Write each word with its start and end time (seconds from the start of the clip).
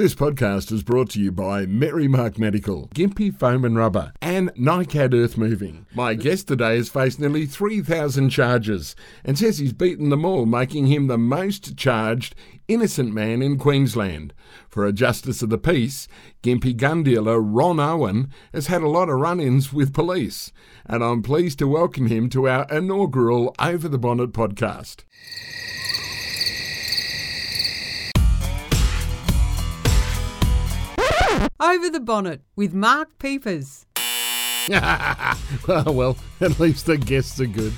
This 0.00 0.14
podcast 0.14 0.72
is 0.72 0.82
brought 0.82 1.10
to 1.10 1.20
you 1.20 1.30
by 1.30 1.66
Merrimark 1.66 2.38
Medical, 2.38 2.88
Gympie 2.94 3.38
Foam 3.38 3.66
and 3.66 3.76
Rubber, 3.76 4.14
and 4.22 4.48
NICAD 4.54 5.12
Earth 5.12 5.36
Moving. 5.36 5.84
My 5.94 6.14
guest 6.14 6.48
today 6.48 6.76
has 6.76 6.88
faced 6.88 7.20
nearly 7.20 7.44
3,000 7.44 8.30
charges 8.30 8.96
and 9.26 9.38
says 9.38 9.58
he's 9.58 9.74
beaten 9.74 10.08
them 10.08 10.24
all, 10.24 10.46
making 10.46 10.86
him 10.86 11.08
the 11.08 11.18
most 11.18 11.76
charged 11.76 12.34
innocent 12.66 13.12
man 13.12 13.42
in 13.42 13.58
Queensland. 13.58 14.32
For 14.70 14.86
a 14.86 14.92
Justice 14.94 15.42
of 15.42 15.50
the 15.50 15.58
Peace, 15.58 16.08
Gympie 16.42 16.78
gun 16.78 17.02
dealer 17.02 17.38
Ron 17.38 17.78
Owen 17.78 18.30
has 18.54 18.68
had 18.68 18.80
a 18.80 18.88
lot 18.88 19.10
of 19.10 19.20
run 19.20 19.38
ins 19.38 19.70
with 19.70 19.92
police, 19.92 20.50
and 20.86 21.04
I'm 21.04 21.22
pleased 21.22 21.58
to 21.58 21.68
welcome 21.68 22.06
him 22.06 22.30
to 22.30 22.48
our 22.48 22.66
inaugural 22.70 23.54
Over 23.58 23.86
the 23.86 23.98
Bonnet 23.98 24.32
podcast. 24.32 25.04
Over 31.60 31.90
the 31.90 32.00
Bonnet 32.00 32.40
with 32.56 32.72
Mark 32.72 33.18
Peepers. 33.18 33.84
well, 34.68 35.84
well, 35.86 36.16
at 36.40 36.58
least 36.58 36.86
the 36.86 36.96
guests 36.96 37.38
are 37.40 37.46
good. 37.46 37.72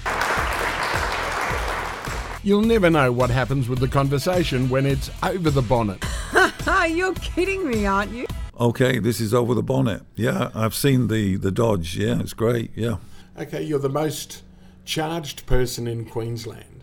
You'll 2.45 2.63
never 2.63 2.91
know 2.91 3.11
what 3.13 3.31
happens 3.31 3.69
with 3.69 3.79
the 3.81 3.89
conversation 3.89 4.69
when 4.69 4.87
it's 4.87 5.11
over 5.23 5.51
the 5.51 5.63
bonnet. 5.63 6.05
You're 6.91 7.15
kidding 7.15 7.69
me, 7.69 7.87
aren't 7.87 8.13
you? 8.13 8.27
Okay, 8.59 8.99
this 8.99 9.21
is 9.21 9.33
over 9.33 9.55
the 9.55 9.63
bonnet. 9.63 10.03
Yeah, 10.17 10.51
I've 10.55 10.75
seen 10.75 11.09
the 11.09 11.37
the 11.37 11.51
Dodge. 11.51 11.97
Yeah, 11.97 12.21
it's 12.21 12.35
great. 12.35 12.71
Yeah, 12.77 12.97
Okay, 13.39 13.63
you're 13.63 13.79
the 13.79 13.89
most 13.89 14.43
charged 14.85 15.47
person 15.47 15.87
in 15.87 16.05
Queensland. 16.05 16.83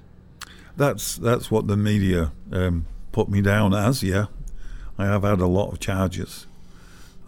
that's 0.76 1.16
that's 1.18 1.52
what 1.52 1.68
the 1.68 1.78
media 1.78 2.32
um, 2.52 2.86
put 3.12 3.30
me 3.30 3.42
down 3.42 3.74
as. 3.74 4.02
Yeah, 4.04 4.26
I 4.98 5.06
have 5.06 5.24
had 5.24 5.40
a 5.40 5.48
lot 5.48 5.72
of 5.72 5.80
charges. 5.80 6.48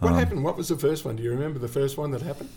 What 0.02 0.14
happened? 0.14 0.44
What 0.44 0.56
was 0.56 0.68
the 0.68 0.76
first 0.76 1.04
one? 1.04 1.16
Do 1.16 1.22
you 1.22 1.30
remember 1.30 1.58
the 1.58 1.68
first 1.68 1.96
one 1.96 2.10
that 2.10 2.22
happened? 2.22 2.50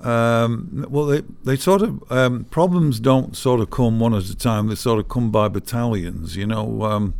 Um, 0.00 0.84
well, 0.90 1.06
they 1.06 1.22
they 1.44 1.56
sort 1.56 1.80
of 1.80 2.12
um, 2.12 2.44
problems 2.44 3.00
don't 3.00 3.34
sort 3.34 3.60
of 3.60 3.70
come 3.70 4.00
one 4.00 4.12
at 4.14 4.24
a 4.24 4.36
time. 4.36 4.66
They 4.66 4.74
sort 4.74 4.98
of 4.98 5.08
come 5.08 5.30
by 5.30 5.48
battalions. 5.48 6.36
You 6.36 6.46
know, 6.46 6.82
um, 6.82 7.14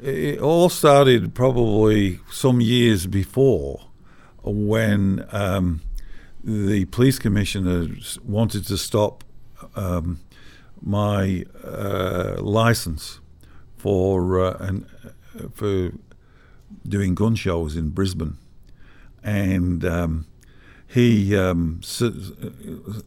it, 0.00 0.38
all 0.38 0.68
started 0.68 1.34
probably 1.34 2.20
some 2.30 2.60
years 2.60 3.08
before 3.08 3.86
when 4.44 5.26
um, 5.32 5.80
the 6.44 6.84
police 6.86 7.18
commissioner 7.18 7.88
wanted 8.24 8.64
to 8.66 8.78
stop 8.78 9.24
um, 9.74 10.20
my 10.80 11.44
uh, 11.64 12.36
license 12.38 13.18
for 13.76 14.40
uh, 14.40 14.56
an, 14.60 14.86
for 15.52 15.90
doing 16.88 17.14
gun 17.14 17.34
shows 17.34 17.76
in 17.76 17.90
Brisbane, 17.90 18.36
and 19.22 19.84
um, 19.84 20.26
he 20.86 21.36
um, 21.36 21.80
su- 21.82 23.02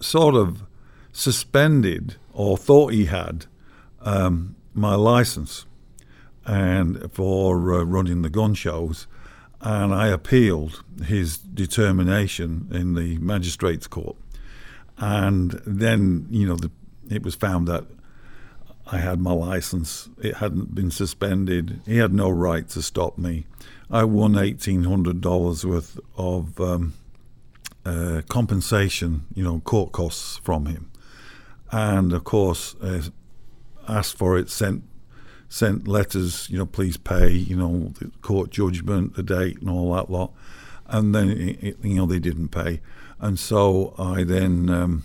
sort 0.00 0.34
of 0.34 0.64
suspended 1.12 2.16
or 2.32 2.56
thought 2.56 2.92
he 2.92 3.06
had 3.06 3.46
um, 4.00 4.54
my 4.74 4.94
license 4.94 5.66
and 6.46 7.12
for 7.12 7.74
uh, 7.74 7.84
running 7.84 8.22
the 8.22 8.30
gun 8.30 8.54
shows, 8.54 9.06
and 9.60 9.94
I 9.94 10.08
appealed 10.08 10.82
his 11.04 11.36
determination 11.36 12.68
in 12.70 12.94
the 12.94 13.18
magistrates 13.18 13.86
court, 13.86 14.16
and 14.96 15.60
then 15.66 16.26
you 16.30 16.46
know 16.46 16.56
the, 16.56 16.70
it 17.10 17.22
was 17.22 17.34
found 17.34 17.68
that 17.68 17.84
I 18.90 18.98
had 18.98 19.20
my 19.20 19.32
license. 19.32 20.08
It 20.22 20.36
hadn't 20.36 20.74
been 20.74 20.90
suspended. 20.90 21.80
He 21.86 21.98
had 21.98 22.12
no 22.14 22.30
right 22.30 22.66
to 22.70 22.82
stop 22.82 23.18
me. 23.18 23.44
I 23.90 24.04
won 24.04 24.36
eighteen 24.36 24.84
hundred 24.84 25.20
dollars 25.20 25.64
worth 25.64 25.98
of 26.16 26.58
um, 26.60 26.94
uh, 27.84 28.22
compensation, 28.28 29.26
you 29.34 29.42
know, 29.44 29.60
court 29.60 29.92
costs 29.92 30.38
from 30.38 30.66
him, 30.66 30.90
and 31.70 32.12
of 32.12 32.24
course 32.24 32.76
uh, 32.82 33.02
asked 33.86 34.16
for 34.16 34.38
it. 34.38 34.48
Sent 34.50 34.84
sent 35.50 35.88
letters, 35.88 36.48
you 36.50 36.58
know, 36.58 36.66
please 36.66 36.96
pay, 36.98 37.30
you 37.30 37.56
know, 37.56 37.92
the 37.98 38.10
court 38.20 38.50
judgment, 38.50 39.14
the 39.16 39.22
date, 39.22 39.58
and 39.60 39.70
all 39.70 39.94
that 39.94 40.10
lot. 40.10 40.32
And 40.86 41.14
then 41.14 41.30
it, 41.30 41.58
it- 41.62 41.76
you 41.82 41.94
know 41.96 42.06
they 42.06 42.18
didn't 42.18 42.48
pay, 42.48 42.80
and 43.20 43.38
so 43.38 43.94
I 43.98 44.24
then. 44.24 44.70
Um, 44.70 45.04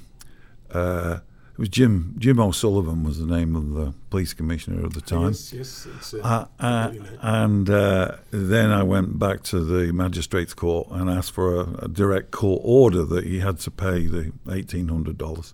uh, 0.72 1.20
it 1.54 1.60
was 1.60 1.70
Jim 1.70 2.16
Jim 2.18 2.40
O'Sullivan 2.40 3.04
was 3.04 3.20
the 3.20 3.26
name 3.26 3.56
of 3.56 3.74
the 3.74 3.94
police 4.10 4.34
commissioner 4.34 4.86
at 4.86 4.94
the 4.94 5.02
time. 5.02 5.30
Yes, 5.30 5.54
yes. 5.54 5.88
It's, 5.98 6.14
Uh, 6.14 6.48
uh, 6.60 6.92
and 7.22 7.70
uh, 7.70 8.18
then 8.32 8.72
I 8.72 8.84
went 8.84 9.20
back 9.20 9.44
to 9.44 9.64
the 9.64 9.94
magistrates 9.94 10.54
court 10.54 10.88
and 10.92 11.10
asked 11.10 11.32
for 11.32 11.56
a, 11.56 11.86
a 11.86 11.88
direct 11.88 12.32
court 12.32 12.62
order 12.64 13.04
that 13.06 13.26
he 13.26 13.40
had 13.40 13.60
to 13.60 13.72
pay 13.72 14.08
the 14.08 14.32
eighteen 14.50 14.88
hundred 14.90 15.18
dollars. 15.18 15.54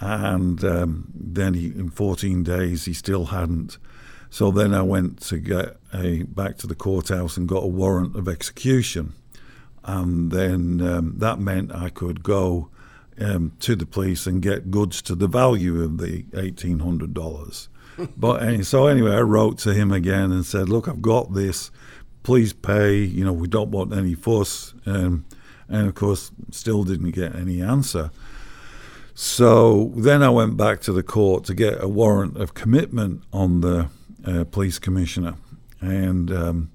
And 0.00 0.62
um, 0.64 1.12
then 1.14 1.54
he, 1.54 1.66
in 1.66 1.88
fourteen 1.88 2.42
days, 2.42 2.84
he 2.84 2.92
still 2.92 3.26
hadn't. 3.26 3.78
So 4.28 4.50
then 4.50 4.74
I 4.74 4.82
went 4.82 5.20
to 5.28 5.38
get 5.38 5.76
a 5.92 6.24
back 6.24 6.58
to 6.58 6.66
the 6.66 6.74
courthouse 6.74 7.36
and 7.36 7.48
got 7.48 7.62
a 7.62 7.68
warrant 7.68 8.16
of 8.16 8.28
execution, 8.28 9.14
and 9.84 10.32
then 10.32 10.80
um, 10.80 11.14
that 11.18 11.38
meant 11.38 11.72
I 11.72 11.88
could 11.88 12.24
go 12.24 12.68
um, 13.20 13.52
to 13.60 13.76
the 13.76 13.86
police 13.86 14.26
and 14.26 14.42
get 14.42 14.70
goods 14.70 15.02
to 15.02 15.14
the 15.14 15.28
value 15.28 15.82
of 15.82 15.98
the 15.98 16.24
eighteen 16.34 16.80
hundred 16.80 17.14
dollars. 17.14 17.68
but 18.16 18.42
and 18.42 18.66
so 18.66 18.86
anyway, 18.86 19.12
I 19.12 19.20
wrote 19.20 19.58
to 19.58 19.74
him 19.74 19.92
again 19.92 20.32
and 20.32 20.44
said, 20.44 20.68
"Look, 20.68 20.88
I've 20.88 21.02
got 21.02 21.34
this. 21.34 21.70
Please 22.22 22.52
pay. 22.52 22.96
You 22.98 23.24
know, 23.24 23.32
we 23.32 23.48
don't 23.48 23.70
want 23.70 23.92
any 23.92 24.14
fuss." 24.14 24.74
Um, 24.86 25.24
and 25.68 25.86
of 25.88 25.94
course, 25.94 26.30
still 26.50 26.84
didn't 26.84 27.12
get 27.12 27.34
any 27.34 27.62
answer. 27.62 28.10
So 29.14 29.92
then 29.96 30.22
I 30.22 30.28
went 30.28 30.56
back 30.56 30.80
to 30.82 30.92
the 30.92 31.02
court 31.02 31.44
to 31.44 31.54
get 31.54 31.82
a 31.82 31.88
warrant 31.88 32.36
of 32.36 32.54
commitment 32.54 33.22
on 33.32 33.60
the 33.60 33.88
uh, 34.26 34.44
police 34.44 34.78
commissioner, 34.78 35.34
and 35.80 36.32
um, 36.32 36.70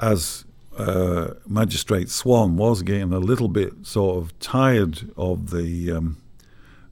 as 0.00 0.44
uh, 0.80 1.34
Magistrate 1.46 2.08
Swan 2.08 2.56
was 2.56 2.82
getting 2.82 3.12
a 3.12 3.18
little 3.18 3.48
bit 3.48 3.72
sort 3.86 4.18
of 4.18 4.38
tired 4.38 5.10
of 5.16 5.50
the 5.50 5.92
um, 5.92 6.20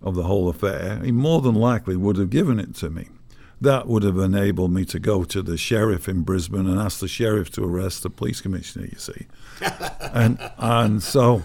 of 0.03 0.15
the 0.15 0.25
whole 0.25 0.49
affair, 0.49 1.01
he 1.03 1.13
more 1.13 1.41
than 1.41 1.55
likely 1.55 1.97
would 1.97 2.17
have 2.17 2.31
given 2.31 2.61
it 2.61 2.75
to 2.77 2.91
me. 2.91 3.09
That 3.61 3.89
would 3.89 4.05
have 4.05 4.17
enabled 4.19 4.73
me 4.73 4.85
to 4.85 5.01
go 5.01 5.25
to 5.25 5.43
the 5.43 5.57
sheriff 5.57 6.09
in 6.09 6.23
Brisbane 6.23 6.69
and 6.69 6.79
ask 6.79 7.01
the 7.01 7.09
sheriff 7.09 7.51
to 7.53 7.65
arrest 7.65 8.05
the 8.05 8.11
police 8.11 8.41
commissioner. 8.41 8.87
You 8.87 8.99
see, 8.99 9.27
and 10.13 10.39
and 10.59 11.03
so 11.03 11.43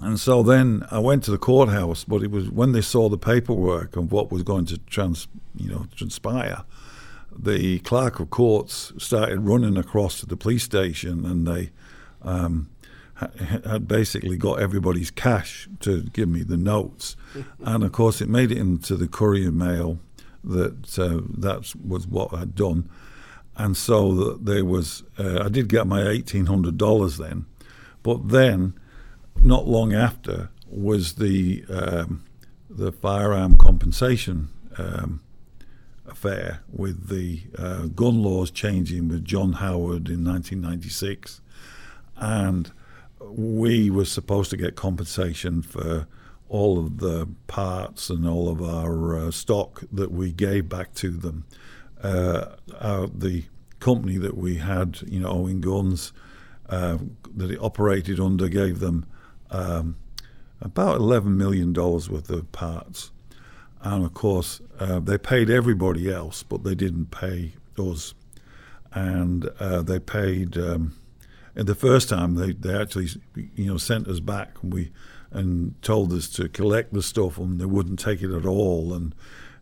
and 0.00 0.18
so 0.18 0.42
then 0.42 0.84
I 0.90 0.98
went 0.98 1.22
to 1.24 1.30
the 1.30 1.38
courthouse, 1.38 2.04
but 2.04 2.22
it 2.22 2.30
was 2.30 2.50
when 2.50 2.72
they 2.72 2.80
saw 2.80 3.08
the 3.08 3.18
paperwork 3.18 3.94
and 3.94 4.10
what 4.10 4.32
was 4.32 4.42
going 4.42 4.64
to 4.66 4.78
trans, 4.78 5.28
you 5.54 5.70
know, 5.70 5.86
transpire. 5.94 6.64
The 7.36 7.80
clerk 7.80 8.20
of 8.20 8.30
courts 8.30 8.92
started 8.98 9.40
running 9.40 9.76
across 9.76 10.20
to 10.20 10.26
the 10.26 10.36
police 10.36 10.62
station, 10.62 11.24
and 11.24 11.46
they 11.46 11.70
um, 12.22 12.70
had 13.14 13.86
basically 13.88 14.36
got 14.36 14.60
everybody's 14.60 15.10
cash 15.10 15.68
to 15.80 16.02
give 16.12 16.28
me 16.28 16.42
the 16.42 16.56
notes. 16.56 17.16
and 17.60 17.84
of 17.84 17.92
course, 17.92 18.20
it 18.20 18.28
made 18.28 18.50
it 18.50 18.58
into 18.58 18.96
the 18.96 19.08
Courier 19.08 19.52
Mail 19.52 19.98
that 20.44 20.98
uh, 20.98 21.20
that 21.38 21.72
was 21.84 22.06
what 22.06 22.32
I'd 22.34 22.54
done. 22.54 22.88
And 23.56 23.76
so 23.76 24.34
there 24.34 24.64
was, 24.64 25.02
uh, 25.18 25.44
I 25.44 25.48
did 25.48 25.68
get 25.68 25.86
my 25.86 26.08
eighteen 26.08 26.46
hundred 26.46 26.78
dollars 26.78 27.18
then, 27.18 27.46
but 28.02 28.30
then 28.30 28.74
not 29.40 29.66
long 29.66 29.92
after 29.92 30.50
was 30.68 31.14
the 31.14 31.64
um, 31.68 32.24
the 32.70 32.92
firearm 32.92 33.58
compensation 33.58 34.48
um, 34.78 35.20
with 36.70 37.08
the 37.08 37.42
uh, 37.58 37.86
gun 37.86 38.22
laws 38.22 38.50
changing 38.50 39.08
with 39.08 39.24
John 39.24 39.54
Howard 39.54 40.08
in 40.08 40.24
1996, 40.24 41.40
and 42.16 42.72
we 43.20 43.90
were 43.90 44.04
supposed 44.04 44.50
to 44.50 44.56
get 44.56 44.76
compensation 44.76 45.62
for 45.62 46.06
all 46.48 46.78
of 46.78 46.98
the 46.98 47.28
parts 47.46 48.10
and 48.10 48.28
all 48.28 48.48
of 48.48 48.62
our 48.62 49.16
uh, 49.16 49.30
stock 49.30 49.82
that 49.90 50.12
we 50.12 50.32
gave 50.32 50.68
back 50.68 50.94
to 50.94 51.10
them. 51.10 51.44
Uh, 52.02 52.56
our, 52.80 53.06
the 53.06 53.44
company 53.80 54.18
that 54.18 54.36
we 54.36 54.56
had, 54.56 55.00
you 55.06 55.20
know, 55.20 55.28
Owen 55.28 55.60
Guns 55.60 56.12
uh, 56.68 56.98
that 57.34 57.50
it 57.50 57.58
operated 57.60 58.20
under 58.20 58.48
gave 58.48 58.80
them 58.80 59.06
um, 59.50 59.96
about 60.60 61.00
$11 61.00 61.36
million 61.36 61.72
worth 61.72 62.30
of 62.30 62.52
parts. 62.52 63.10
And 63.82 64.04
of 64.04 64.14
course, 64.14 64.60
uh, 64.78 65.00
they 65.00 65.18
paid 65.18 65.50
everybody 65.50 66.10
else, 66.10 66.42
but 66.42 66.62
they 66.64 66.74
didn't 66.74 67.10
pay 67.10 67.52
us. 67.76 68.14
And 68.92 69.48
uh, 69.58 69.82
they 69.82 69.98
paid, 69.98 70.56
um, 70.56 70.94
and 71.54 71.66
the 71.66 71.74
first 71.74 72.08
time 72.08 72.34
they, 72.36 72.52
they 72.52 72.74
actually, 72.78 73.08
you 73.34 73.66
know, 73.66 73.78
sent 73.78 74.06
us 74.06 74.20
back 74.20 74.62
and 74.62 74.72
we 74.72 74.92
and 75.30 75.80
told 75.82 76.12
us 76.12 76.28
to 76.28 76.46
collect 76.48 76.92
the 76.92 77.02
stuff 77.02 77.38
and 77.38 77.58
they 77.58 77.64
wouldn't 77.64 77.98
take 77.98 78.22
it 78.22 78.30
at 78.36 78.44
all. 78.44 78.92
And 78.92 79.14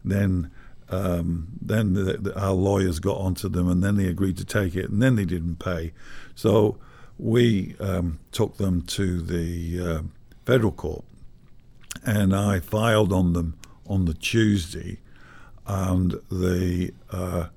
then 0.04 0.50
um, 0.90 1.46
then 1.62 1.94
the, 1.94 2.14
the, 2.14 2.38
our 2.38 2.52
lawyers 2.52 2.98
got 2.98 3.16
onto 3.16 3.48
them, 3.48 3.68
and 3.68 3.82
then 3.82 3.96
they 3.96 4.06
agreed 4.06 4.36
to 4.38 4.44
take 4.44 4.74
it, 4.74 4.90
and 4.90 5.00
then 5.00 5.16
they 5.16 5.24
didn't 5.24 5.56
pay. 5.56 5.92
So 6.34 6.78
we 7.18 7.76
um, 7.78 8.18
took 8.32 8.56
them 8.56 8.82
to 8.82 9.20
the 9.20 9.80
uh, 9.80 10.02
federal 10.44 10.72
court, 10.72 11.04
and 12.04 12.34
I 12.34 12.60
filed 12.60 13.12
on 13.12 13.34
them 13.34 13.56
on 13.90 14.04
the 14.04 14.14
Tuesday, 14.14 15.00
and 15.66 16.12
the 16.30 16.94
uh, 17.10 17.48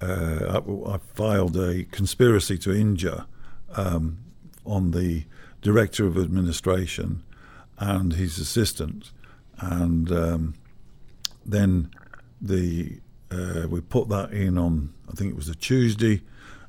uh, 0.00 0.60
I, 0.60 0.94
I, 0.94 0.98
filed 1.14 1.56
a 1.56 1.84
conspiracy 1.84 2.58
to 2.58 2.72
injure 2.74 3.26
um, 3.74 4.18
on 4.66 4.90
the 4.90 5.24
director 5.62 6.04
of 6.04 6.18
administration 6.18 7.22
and 7.78 8.14
his 8.14 8.38
assistant, 8.38 9.12
and 9.58 10.10
um, 10.10 10.54
then 11.46 11.90
the 12.40 12.98
uh, 13.30 13.68
we 13.68 13.80
put 13.80 14.08
that 14.08 14.32
in 14.32 14.58
on 14.58 14.92
I 15.08 15.12
think 15.12 15.30
it 15.30 15.36
was 15.36 15.48
a 15.48 15.54
Tuesday, 15.54 16.22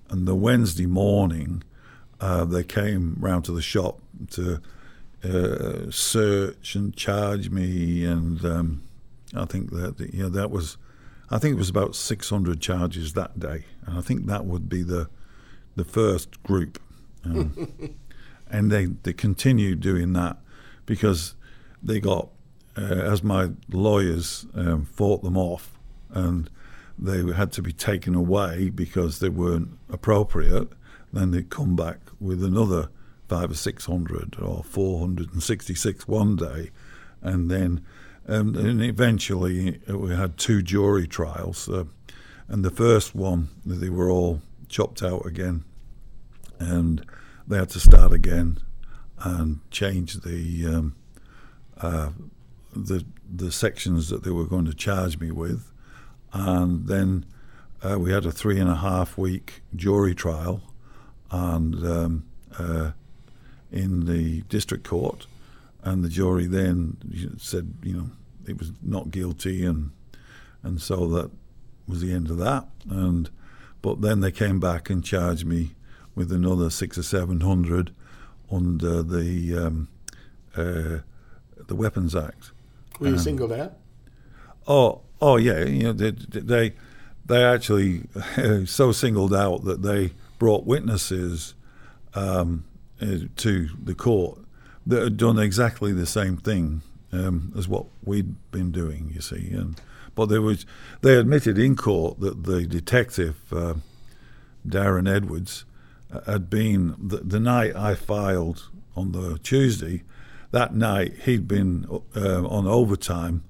and 0.09 0.27
the 0.27 0.35
Wednesday 0.35 0.85
morning 0.85 1.63
uh, 2.21 2.45
they 2.45 2.63
came 2.63 3.17
round 3.19 3.43
to 3.45 3.51
the 3.51 3.61
shop 3.61 3.99
to 4.31 4.61
uh, 5.23 5.89
search 5.89 6.75
and 6.75 6.95
charge 6.95 7.49
me, 7.49 8.03
and 8.05 8.43
um, 8.45 8.83
I 9.35 9.45
think 9.45 9.71
that 9.71 9.99
you 10.13 10.23
know 10.23 10.29
that 10.29 10.51
was 10.51 10.77
I 11.29 11.39
think 11.39 11.53
it 11.53 11.57
was 11.57 11.69
about 11.69 11.95
600 11.95 12.61
charges 12.61 13.13
that 13.13 13.39
day, 13.39 13.65
and 13.85 13.97
I 13.97 14.01
think 14.01 14.25
that 14.27 14.45
would 14.45 14.69
be 14.69 14.83
the 14.83 15.09
the 15.75 15.83
first 15.85 16.41
group, 16.43 16.79
um, 17.25 17.95
and 18.51 18.71
they 18.71 18.85
they 18.85 19.13
continued 19.13 19.79
doing 19.79 20.13
that 20.13 20.37
because 20.85 21.35
they 21.81 21.99
got 21.99 22.29
uh, 22.77 22.81
as 22.81 23.23
my 23.23 23.51
lawyers 23.71 24.45
um, 24.55 24.85
fought 24.85 25.23
them 25.23 25.37
off, 25.37 25.79
and 26.11 26.49
they 26.99 27.31
had 27.33 27.51
to 27.53 27.61
be 27.61 27.73
taken 27.73 28.13
away 28.13 28.69
because 28.69 29.19
they 29.19 29.29
weren't 29.29 29.69
appropriate. 29.89 30.69
Then 31.11 31.31
they'd 31.31 31.49
come 31.49 31.75
back 31.75 31.99
with 32.19 32.43
another 32.43 32.89
five 33.33 33.49
or 33.49 33.55
six 33.55 33.85
hundred 33.85 34.35
or 34.39 34.63
four 34.63 34.99
hundred 34.99 35.33
and 35.33 35.41
sixty-six 35.41 36.07
one 36.07 36.35
day, 36.35 36.69
and 37.21 37.49
then 37.49 37.83
um, 38.27 38.55
and 38.55 38.79
eventually 38.81 39.81
uh, 39.89 39.97
we 39.97 40.15
had 40.15 40.37
two 40.37 40.61
jury 40.61 41.07
trials, 41.07 41.67
uh, 41.67 41.85
and 42.47 42.63
the 42.63 42.69
first 42.69 43.15
one 43.15 43.49
they 43.65 43.89
were 43.89 44.09
all 44.09 44.41
chopped 44.69 45.01
out 45.01 45.25
again, 45.25 45.63
and 46.59 47.03
they 47.47 47.57
had 47.57 47.69
to 47.69 47.79
start 47.79 48.11
again 48.11 48.59
and 49.17 49.59
change 49.71 50.21
the 50.21 50.67
um, 50.67 50.95
uh, 51.77 52.11
the 52.75 53.03
the 53.35 53.51
sections 53.51 54.09
that 54.09 54.23
they 54.23 54.31
were 54.31 54.45
going 54.45 54.65
to 54.65 54.75
charge 54.75 55.19
me 55.19 55.31
with, 55.31 55.71
and 56.33 56.87
then 56.87 57.25
uh, 57.81 57.97
we 57.97 58.11
had 58.11 58.27
a 58.27 58.31
three 58.31 58.59
and 58.59 58.69
a 58.69 58.75
half 58.75 59.17
week 59.17 59.63
jury 59.75 60.13
trial, 60.13 60.61
and 61.31 61.83
um, 61.83 62.25
uh, 62.59 62.91
in 63.73 64.05
the 64.05 64.41
district 64.43 64.85
court, 64.85 65.25
and 65.83 66.03
the 66.03 66.09
jury 66.09 66.45
then 66.45 66.97
said, 67.37 67.73
you 67.83 67.93
know, 67.93 68.09
it 68.47 68.57
was 68.57 68.71
not 68.81 69.11
guilty, 69.11 69.65
and 69.65 69.91
and 70.61 70.81
so 70.81 71.07
that 71.07 71.31
was 71.87 72.01
the 72.01 72.13
end 72.13 72.29
of 72.29 72.37
that. 72.37 72.67
And 72.89 73.29
but 73.81 74.01
then 74.01 74.21
they 74.21 74.31
came 74.31 74.59
back 74.59 74.89
and 74.89 75.03
charged 75.03 75.45
me 75.45 75.71
with 76.15 76.31
another 76.31 76.69
six 76.69 76.97
or 76.97 77.03
seven 77.03 77.41
hundred 77.41 77.93
under 78.51 79.01
the 79.01 79.57
um, 79.57 79.87
uh, 80.55 80.99
the 81.67 81.75
Weapons 81.75 82.15
Act. 82.15 82.51
Were 82.99 83.07
you 83.07 83.13
um, 83.13 83.19
singled 83.19 83.51
out? 83.51 83.73
Oh, 84.67 85.01
oh 85.19 85.37
yeah. 85.37 85.63
You 85.65 85.83
know, 85.83 85.93
they 85.93 86.11
they, 86.11 86.73
they 87.25 87.43
actually 87.43 88.03
so 88.65 88.91
singled 88.91 89.33
out 89.33 89.65
that 89.65 89.81
they 89.81 90.11
brought 90.37 90.65
witnesses 90.65 91.55
um, 92.13 92.65
uh, 93.03 93.27
to 93.37 93.69
the 93.81 93.95
court 93.95 94.39
that 94.85 95.03
had 95.03 95.17
done 95.17 95.37
exactly 95.37 95.91
the 95.91 96.05
same 96.05 96.37
thing 96.37 96.81
um, 97.11 97.53
as 97.57 97.67
what 97.67 97.85
we'd 98.03 98.35
been 98.51 98.71
doing. 98.71 99.11
You 99.13 99.21
see, 99.21 99.51
and 99.51 99.79
but 100.15 100.27
there 100.27 100.41
was 100.41 100.65
they 101.01 101.15
admitted 101.15 101.57
in 101.57 101.75
court 101.75 102.19
that 102.19 102.43
the 102.43 102.65
detective 102.65 103.37
uh, 103.51 103.75
Darren 104.67 105.13
Edwards 105.13 105.65
uh, 106.11 106.21
had 106.31 106.49
been 106.49 106.95
the, 106.97 107.17
the 107.17 107.39
night 107.39 107.75
I 107.75 107.95
filed 107.95 108.69
on 108.95 109.11
the 109.11 109.37
Tuesday 109.39 110.03
that 110.53 110.75
night 110.75 111.13
he'd 111.25 111.47
been 111.47 111.87
uh, 112.15 112.45
on 112.45 112.67
overtime 112.67 113.43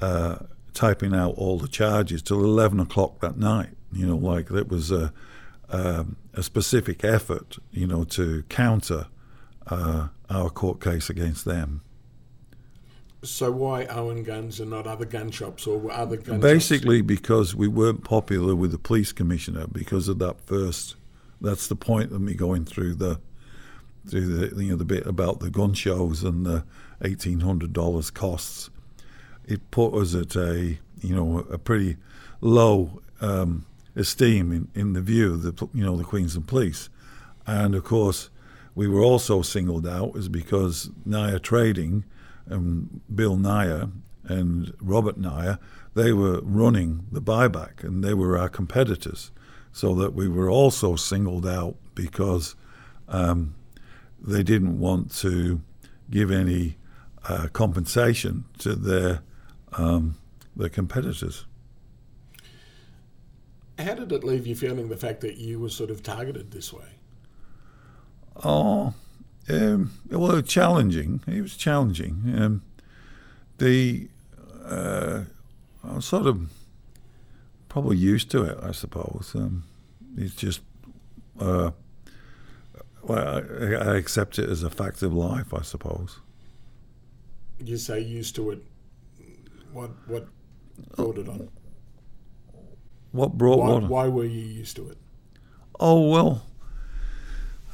uh, 0.00 0.36
typing 0.72 1.14
out 1.14 1.34
all 1.36 1.58
the 1.58 1.68
charges 1.68 2.22
till 2.22 2.42
11 2.42 2.80
o'clock 2.80 3.20
that 3.20 3.36
night. 3.36 3.68
You 3.92 4.06
know, 4.06 4.16
like 4.16 4.50
it 4.50 4.68
was 4.68 4.90
a, 4.90 5.12
um, 5.70 6.16
a 6.34 6.42
specific 6.42 7.04
effort, 7.04 7.58
you 7.72 7.86
know, 7.86 8.04
to 8.04 8.44
counter 8.48 9.06
uh, 9.66 10.08
our 10.30 10.50
court 10.50 10.80
case 10.80 11.10
against 11.10 11.44
them. 11.44 11.82
So 13.22 13.50
why 13.50 13.86
Owen 13.86 14.22
Guns 14.22 14.60
and 14.60 14.70
not 14.70 14.86
other 14.86 15.04
gun 15.04 15.30
shops 15.30 15.66
or 15.66 15.90
other 15.90 16.16
gun 16.16 16.38
Basically, 16.38 16.98
shops? 16.98 17.06
because 17.06 17.54
we 17.56 17.66
weren't 17.66 18.04
popular 18.04 18.54
with 18.54 18.70
the 18.70 18.78
police 18.78 19.10
commissioner 19.12 19.66
because 19.66 20.06
of 20.08 20.18
that 20.20 20.40
first. 20.42 20.94
That's 21.40 21.66
the 21.66 21.74
point 21.76 22.12
of 22.12 22.20
me 22.20 22.34
going 22.34 22.64
through 22.64 22.94
the 22.94 23.18
through 24.08 24.26
the 24.26 24.62
you 24.62 24.70
know 24.70 24.76
the 24.76 24.84
bit 24.84 25.04
about 25.06 25.40
the 25.40 25.50
gun 25.50 25.74
shows 25.74 26.22
and 26.22 26.46
the 26.46 26.64
eighteen 27.02 27.40
hundred 27.40 27.72
dollars 27.72 28.10
costs, 28.10 28.70
it 29.44 29.70
put 29.70 29.92
us 29.94 30.14
at 30.14 30.36
a 30.36 30.78
you 31.00 31.14
know 31.14 31.38
a 31.50 31.58
pretty 31.58 31.96
low 32.40 33.02
um, 33.20 33.66
esteem 33.96 34.52
in, 34.52 34.68
in 34.74 34.92
the 34.92 35.00
view 35.00 35.32
of 35.32 35.42
the 35.42 35.68
you 35.72 35.84
know 35.84 35.96
the 35.96 36.04
Queensland 36.04 36.46
Police, 36.46 36.88
and 37.46 37.74
of 37.74 37.84
course 37.84 38.30
we 38.74 38.86
were 38.86 39.02
also 39.02 39.42
singled 39.42 39.86
out 39.86 40.16
is 40.16 40.28
because 40.28 40.90
Nioa 41.08 41.42
Trading 41.42 42.04
and 42.46 43.00
Bill 43.12 43.36
Nioa 43.36 43.90
and 44.24 44.72
Robert 44.80 45.20
Nioa 45.20 45.58
they 45.94 46.12
were 46.12 46.40
running 46.42 47.06
the 47.10 47.22
buyback 47.22 47.82
and 47.82 48.04
they 48.04 48.14
were 48.14 48.38
our 48.38 48.50
competitors, 48.50 49.32
so 49.72 49.94
that 49.94 50.14
we 50.14 50.28
were 50.28 50.50
also 50.50 50.96
singled 50.96 51.46
out 51.46 51.76
because. 51.94 52.54
Um, 53.08 53.54
they 54.20 54.42
didn't 54.42 54.78
want 54.78 55.14
to 55.16 55.60
give 56.10 56.30
any 56.30 56.76
uh, 57.28 57.48
compensation 57.52 58.44
to 58.58 58.74
their 58.74 59.22
um, 59.72 60.16
their 60.54 60.68
competitors. 60.68 61.46
How 63.78 63.94
did 63.94 64.10
it 64.10 64.24
leave 64.24 64.46
you 64.46 64.54
feeling 64.54 64.88
the 64.88 64.96
fact 64.96 65.20
that 65.20 65.36
you 65.36 65.60
were 65.60 65.68
sort 65.68 65.90
of 65.90 66.02
targeted 66.02 66.50
this 66.50 66.72
way? 66.72 66.86
Oh, 68.42 68.94
um, 69.48 69.92
well, 70.10 70.40
challenging. 70.42 71.20
It 71.26 71.40
was 71.42 71.56
challenging. 71.56 72.34
Um, 72.36 72.62
the 73.58 74.08
uh, 74.64 75.22
I 75.84 75.94
was 75.94 76.04
sort 76.04 76.26
of 76.26 76.50
probably 77.68 77.96
used 77.96 78.30
to 78.32 78.42
it, 78.44 78.58
I 78.62 78.72
suppose. 78.72 79.32
Um, 79.34 79.64
it's 80.16 80.34
just 80.34 80.60
uh, 81.38 81.70
well, 83.02 83.42
I, 83.60 83.74
I 83.74 83.96
accept 83.96 84.38
it 84.38 84.48
as 84.48 84.62
a 84.62 84.70
fact 84.70 85.02
of 85.02 85.14
life, 85.14 85.54
I 85.54 85.62
suppose. 85.62 86.18
You 87.62 87.76
say 87.76 88.00
used 88.00 88.34
to 88.36 88.50
it. 88.50 88.64
What 89.72 89.90
what 90.06 90.26
brought 90.96 91.18
it 91.18 91.28
on? 91.28 91.48
What 93.16 93.32
brought 93.32 93.58
why, 93.58 93.72
what? 93.72 93.82
Why 93.84 94.08
were 94.08 94.24
you 94.24 94.42
used 94.42 94.76
to 94.76 94.88
it? 94.88 94.98
Oh 95.80 96.08
well, 96.10 96.42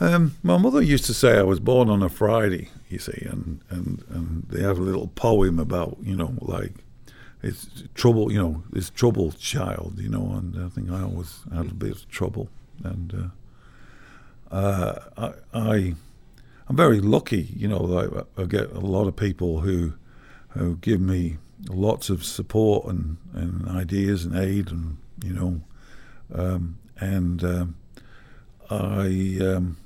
um, 0.00 0.36
my 0.42 0.56
mother 0.56 0.80
used 0.80 1.04
to 1.06 1.14
say 1.14 1.38
I 1.38 1.42
was 1.42 1.60
born 1.60 1.88
on 1.88 2.02
a 2.02 2.08
Friday. 2.08 2.70
You 2.88 2.98
see, 2.98 3.26
and 3.28 3.60
and 3.68 4.04
and 4.08 4.46
they 4.48 4.62
have 4.62 4.78
a 4.78 4.82
little 4.82 5.08
poem 5.08 5.58
about 5.58 5.98
you 6.02 6.16
know 6.16 6.34
like 6.40 6.72
it's 7.42 7.84
trouble. 7.94 8.32
You 8.32 8.38
know, 8.38 8.62
it's 8.72 8.90
trouble 8.90 9.32
child. 9.32 9.98
You 9.98 10.08
know, 10.08 10.32
and 10.32 10.64
I 10.64 10.68
think 10.68 10.90
I 10.90 11.02
always 11.02 11.40
had 11.52 11.66
a 11.66 11.74
bit 11.74 11.92
of 11.92 12.08
trouble 12.08 12.48
and. 12.84 13.12
Uh, 13.14 13.28
uh, 14.52 14.98
I, 15.16 15.32
I 15.58 15.76
am 16.68 16.76
very 16.76 17.00
lucky. 17.00 17.48
You 17.56 17.68
know, 17.68 18.26
I, 18.36 18.42
I, 18.42 18.44
get 18.44 18.70
a 18.70 18.80
lot 18.80 19.08
of 19.08 19.16
people 19.16 19.60
who 19.60 19.94
who 20.50 20.76
give 20.76 21.00
me 21.00 21.38
lots 21.70 22.10
of 22.10 22.22
support 22.22 22.86
and, 22.86 23.16
and 23.32 23.66
ideas 23.68 24.26
and 24.26 24.36
aid, 24.36 24.70
and 24.70 24.98
you 25.22 25.32
know, 25.32 25.60
um, 26.34 26.78
and 26.98 27.44
um, 27.44 27.76
I. 28.70 29.38
Um, 29.40 29.76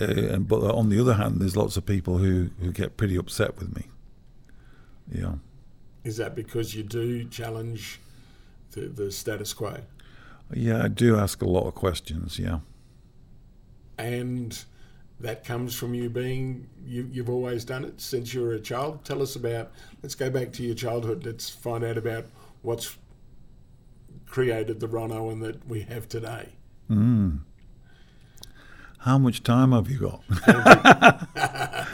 uh, 0.00 0.04
and, 0.04 0.46
but 0.46 0.62
on 0.62 0.90
the 0.90 1.00
other 1.00 1.14
hand, 1.14 1.40
there's 1.40 1.56
lots 1.56 1.76
of 1.76 1.84
people 1.84 2.18
who, 2.18 2.50
who 2.60 2.70
get 2.70 2.96
pretty 2.96 3.16
upset 3.16 3.58
with 3.58 3.74
me. 3.74 3.86
Yeah. 5.10 5.32
Is 6.04 6.18
that 6.18 6.36
because 6.36 6.72
you 6.72 6.84
do 6.84 7.24
challenge 7.24 7.98
the, 8.70 8.82
the 8.82 9.10
status 9.10 9.52
quo? 9.52 9.78
Yeah, 10.52 10.84
I 10.84 10.88
do 10.88 11.16
ask 11.16 11.42
a 11.42 11.48
lot 11.48 11.66
of 11.66 11.74
questions. 11.74 12.38
Yeah 12.38 12.60
and 13.98 14.64
that 15.20 15.44
comes 15.44 15.74
from 15.74 15.94
you 15.94 16.08
being 16.08 16.68
you, 16.86 17.08
you've 17.10 17.28
always 17.28 17.64
done 17.64 17.84
it 17.84 18.00
since 18.00 18.32
you 18.32 18.40
were 18.40 18.52
a 18.52 18.60
child. 18.60 19.04
Tell 19.04 19.20
us 19.20 19.36
about. 19.36 19.72
Let's 20.02 20.14
go 20.14 20.30
back 20.30 20.52
to 20.52 20.62
your 20.62 20.76
childhood. 20.76 21.26
Let's 21.26 21.50
find 21.50 21.84
out 21.84 21.98
about 21.98 22.26
what's 22.62 22.96
created 24.28 24.80
the 24.80 24.88
Ron 24.88 25.12
Owen 25.12 25.40
that 25.40 25.66
we 25.68 25.82
have 25.82 26.08
today. 26.08 26.50
Mm. 26.90 27.40
How 28.98 29.18
much 29.18 29.42
time 29.42 29.72
have 29.72 29.88
you 29.90 29.98
got? 29.98 30.22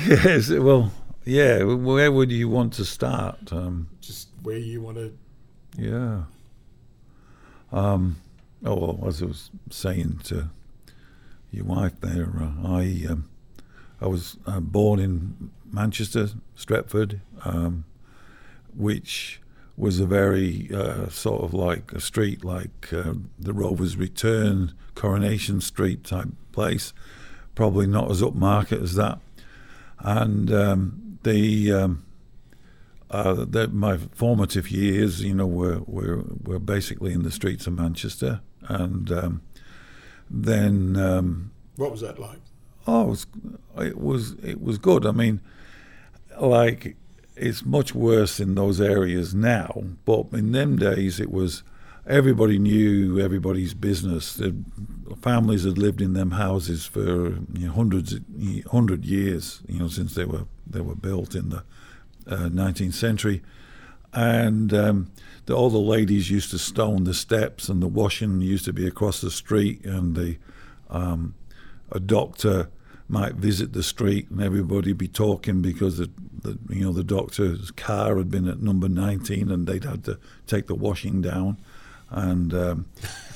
yes, 0.06 0.50
well, 0.50 0.92
yeah. 1.24 1.62
Where 1.62 2.10
would 2.12 2.30
you 2.32 2.48
want 2.48 2.72
to 2.74 2.84
start? 2.84 3.52
Um, 3.52 3.88
Just 4.00 4.28
where 4.42 4.58
you 4.58 4.80
want 4.82 4.96
to. 4.96 5.12
yeah. 5.78 6.22
Um, 7.72 8.16
oh, 8.64 8.74
well, 8.98 9.08
as 9.08 9.22
I 9.22 9.26
was 9.26 9.50
saying 9.70 10.20
to 10.24 10.50
your 11.52 11.64
wife 11.66 12.00
there, 12.00 12.28
uh, 12.40 12.66
I 12.68 13.04
um, 13.08 13.28
I 14.00 14.06
was 14.06 14.38
uh, 14.46 14.60
born 14.60 14.98
in 14.98 15.50
Manchester, 15.70 16.30
Stretford, 16.56 17.20
um, 17.44 17.84
which 18.74 19.39
was 19.80 19.98
a 19.98 20.06
very 20.06 20.68
uh, 20.74 21.08
sort 21.08 21.42
of 21.42 21.54
like 21.54 21.92
a 21.92 22.00
street 22.00 22.44
like 22.44 22.92
uh, 22.92 23.14
the 23.38 23.54
Rovers 23.54 23.96
Return, 23.96 24.74
Coronation 24.94 25.60
Street 25.60 26.04
type 26.04 26.28
place. 26.52 26.92
Probably 27.54 27.86
not 27.86 28.10
as 28.10 28.20
upmarket 28.20 28.82
as 28.82 28.94
that. 28.96 29.18
And 29.98 30.52
um, 30.52 31.18
the, 31.22 31.72
um, 31.72 32.04
uh, 33.10 33.44
the 33.48 33.68
my 33.68 33.96
formative 33.96 34.70
years, 34.70 35.22
you 35.22 35.34
know, 35.34 35.46
were, 35.46 35.80
were 35.86 36.24
were 36.44 36.58
basically 36.58 37.12
in 37.12 37.22
the 37.22 37.30
streets 37.30 37.66
of 37.66 37.72
Manchester, 37.72 38.40
and 38.62 39.10
um, 39.10 39.42
then 40.30 40.96
um, 40.96 41.50
What 41.76 41.90
was 41.90 42.02
that 42.02 42.18
like? 42.18 42.38
Oh, 42.86 43.02
it 43.02 43.08
was, 43.08 43.26
it 43.78 43.98
was 43.98 44.32
it 44.42 44.62
was 44.62 44.78
good. 44.78 45.06
I 45.06 45.12
mean, 45.12 45.40
like 46.38 46.96
it's 47.40 47.64
much 47.64 47.94
worse 47.94 48.38
in 48.38 48.54
those 48.54 48.80
areas 48.80 49.34
now, 49.34 49.82
but 50.04 50.26
in 50.32 50.52
them 50.52 50.76
days 50.76 51.18
it 51.18 51.30
was 51.30 51.62
everybody 52.06 52.58
knew 52.58 53.18
everybody's 53.18 53.72
business. 53.72 54.34
The 54.34 54.54
families 55.22 55.64
had 55.64 55.78
lived 55.78 56.02
in 56.02 56.12
them 56.12 56.32
houses 56.32 56.84
for 56.84 57.30
you 57.54 57.66
know, 57.66 57.72
hundreds 57.72 58.14
hundred 58.70 59.04
years, 59.04 59.62
you 59.66 59.78
know, 59.78 59.88
since 59.88 60.14
they 60.14 60.24
were 60.24 60.44
they 60.66 60.80
were 60.80 60.94
built 60.94 61.34
in 61.34 61.48
the 61.48 61.64
uh, 62.26 62.48
19th 62.48 62.94
century, 62.94 63.42
and 64.12 64.72
um, 64.74 65.10
the, 65.46 65.54
all 65.54 65.70
the 65.70 65.78
ladies 65.78 66.30
used 66.30 66.50
to 66.50 66.58
stone 66.58 67.04
the 67.04 67.14
steps, 67.14 67.68
and 67.68 67.82
the 67.82 67.88
washing 67.88 68.40
used 68.42 68.66
to 68.66 68.72
be 68.72 68.86
across 68.86 69.20
the 69.20 69.30
street, 69.30 69.84
and 69.84 70.14
the 70.14 70.36
um, 70.90 71.34
a 71.90 72.00
doctor 72.00 72.68
might 73.10 73.34
visit 73.34 73.72
the 73.72 73.82
street 73.82 74.30
and 74.30 74.40
everybody 74.40 74.92
be 74.92 75.08
talking 75.08 75.60
because 75.60 75.98
the, 75.98 76.10
the, 76.42 76.58
you 76.68 76.84
know 76.84 76.92
the 76.92 77.04
doctor's 77.04 77.70
car 77.72 78.16
had 78.16 78.30
been 78.30 78.48
at 78.48 78.60
number 78.60 78.88
19 78.88 79.50
and 79.50 79.66
they'd 79.66 79.84
had 79.84 80.04
to 80.04 80.18
take 80.46 80.66
the 80.66 80.74
washing 80.74 81.20
down 81.20 81.56
and 82.10 82.54
um, 82.54 82.86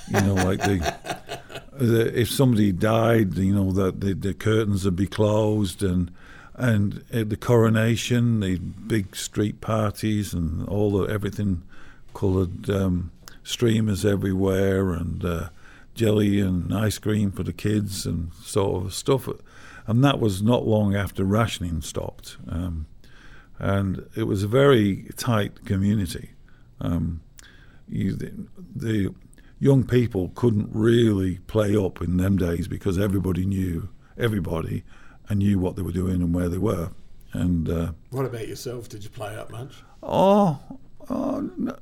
you 0.08 0.20
know 0.20 0.34
like 0.34 0.60
the, 0.60 1.28
the 1.72 2.18
if 2.18 2.30
somebody 2.30 2.72
died 2.72 3.34
you 3.34 3.54
know 3.54 3.72
that 3.72 4.00
the, 4.00 4.14
the 4.14 4.34
curtains 4.34 4.84
would 4.84 4.96
be 4.96 5.06
closed 5.06 5.82
and 5.82 6.10
and 6.54 7.04
at 7.12 7.30
the 7.30 7.36
coronation 7.36 8.40
the 8.40 8.56
big 8.58 9.16
street 9.16 9.60
parties 9.60 10.32
and 10.32 10.68
all 10.68 10.92
the 10.92 11.12
everything 11.12 11.62
coloured 12.14 12.70
um, 12.70 13.10
streamers 13.42 14.04
everywhere 14.04 14.92
and 14.92 15.24
uh, 15.24 15.48
jelly 15.94 16.40
and 16.40 16.74
ice 16.74 16.98
cream 16.98 17.30
for 17.30 17.42
the 17.42 17.52
kids 17.52 18.06
and 18.06 18.32
sort 18.42 18.84
of 18.84 18.94
stuff. 18.94 19.28
And 19.86 20.02
that 20.02 20.18
was 20.18 20.42
not 20.42 20.66
long 20.66 20.94
after 20.94 21.24
rationing 21.24 21.82
stopped. 21.82 22.36
Um, 22.48 22.86
and 23.58 24.08
it 24.16 24.24
was 24.24 24.42
a 24.42 24.48
very 24.48 25.10
tight 25.16 25.64
community. 25.64 26.30
Um, 26.80 27.20
you, 27.88 28.14
the, 28.14 28.32
the, 28.74 29.14
young 29.60 29.84
people 29.84 30.30
couldn't 30.34 30.68
really 30.72 31.38
play 31.46 31.74
up 31.76 32.02
in 32.02 32.16
them 32.18 32.36
days 32.36 32.68
because 32.68 32.98
everybody 32.98 33.46
knew 33.46 33.88
everybody 34.18 34.82
and 35.28 35.38
knew 35.38 35.58
what 35.58 35.76
they 35.76 35.80
were 35.80 35.92
doing 35.92 36.16
and 36.16 36.34
where 36.34 36.48
they 36.48 36.58
were. 36.58 36.90
And 37.32 37.68
uh, 37.70 37.92
What 38.10 38.26
about 38.26 38.46
yourself? 38.46 38.88
Did 38.88 39.04
you 39.04 39.10
play 39.10 39.34
up 39.36 39.50
much? 39.50 39.82
oh, 40.02 40.58
oh 41.08 41.50
no, 41.56 41.76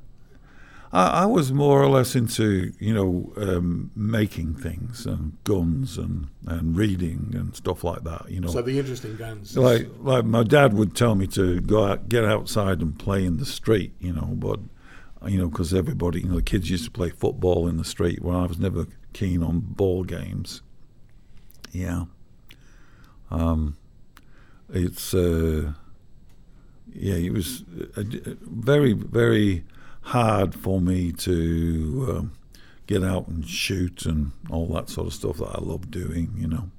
I, 0.93 1.23
I 1.23 1.25
was 1.25 1.51
more 1.51 1.81
or 1.81 1.89
less 1.89 2.15
into 2.15 2.71
you 2.79 2.93
know 2.93 3.33
um, 3.35 3.91
making 3.95 4.53
things 4.55 5.05
and 5.05 5.35
guns 5.43 5.97
and, 5.97 6.27
and 6.45 6.77
reading 6.77 7.31
and 7.33 7.55
stuff 7.55 7.83
like 7.83 8.03
that. 8.03 8.29
You 8.29 8.39
know, 8.41 8.47
So 8.49 8.61
the 8.61 8.77
interesting 8.77 9.15
guns. 9.17 9.57
like 9.57 9.87
like 9.99 10.23
my 10.23 10.43
dad 10.43 10.73
would 10.73 10.95
tell 10.95 11.15
me 11.15 11.25
to 11.27 11.59
go 11.61 11.83
out, 11.83 12.07
get 12.09 12.23
outside 12.23 12.81
and 12.81 12.97
play 12.97 13.25
in 13.25 13.37
the 13.37 13.45
street. 13.45 13.93
You 13.99 14.13
know, 14.13 14.29
but 14.35 14.59
you 15.27 15.39
know 15.39 15.47
because 15.47 15.73
everybody, 15.73 16.21
you 16.21 16.29
know, 16.29 16.35
the 16.35 16.43
kids 16.43 16.69
used 16.69 16.85
to 16.85 16.91
play 16.91 17.09
football 17.09 17.67
in 17.67 17.77
the 17.77 17.85
street. 17.85 18.21
Well, 18.21 18.37
I 18.37 18.45
was 18.45 18.59
never 18.59 18.85
keen 19.13 19.41
on 19.41 19.59
ball 19.61 20.03
games. 20.03 20.61
Yeah. 21.71 22.05
Um, 23.31 23.77
it's 24.71 25.15
uh, 25.15 25.73
yeah, 26.93 27.15
it 27.15 27.33
was 27.33 27.63
uh, 27.97 28.03
very 28.41 28.93
very 28.93 29.63
hard 30.03 30.53
for 30.53 30.79
me 30.81 31.11
to 31.11 32.07
um, 32.09 32.33
get 32.87 33.03
out 33.03 33.27
and 33.27 33.47
shoot 33.47 34.05
and 34.05 34.31
all 34.49 34.67
that 34.67 34.89
sort 34.89 35.07
of 35.07 35.13
stuff 35.13 35.37
that 35.37 35.55
I 35.55 35.59
love 35.61 35.89
doing, 35.89 36.33
you 36.37 36.47
know. 36.47 36.69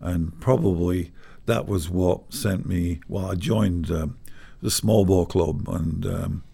And 0.00 0.38
probably 0.40 1.12
that 1.46 1.66
was 1.66 1.88
what 1.88 2.32
sent 2.32 2.66
me. 2.66 3.00
Well, 3.08 3.30
I 3.30 3.34
joined 3.34 3.90
um, 3.90 4.18
the 4.62 4.70
small 4.70 5.04
bore 5.04 5.26
club, 5.26 5.68
and 5.68 6.06
um, 6.06 6.44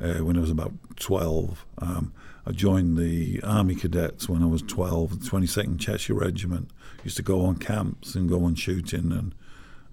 uh, 0.00 0.24
when 0.24 0.36
I 0.36 0.40
was 0.40 0.50
about 0.50 0.72
twelve, 0.96 1.64
um, 1.78 2.12
I 2.46 2.52
joined 2.52 2.96
the 2.96 3.40
army 3.42 3.74
cadets 3.74 4.28
when 4.28 4.42
I 4.42 4.46
was 4.46 4.62
twelve, 4.62 5.20
the 5.20 5.28
Twenty 5.28 5.46
Second 5.46 5.78
Cheshire 5.78 6.14
Regiment. 6.14 6.70
Used 7.04 7.16
to 7.18 7.22
go 7.22 7.44
on 7.44 7.56
camps 7.56 8.14
and 8.14 8.28
go 8.28 8.44
on 8.44 8.54
shooting, 8.54 9.12
and 9.12 9.34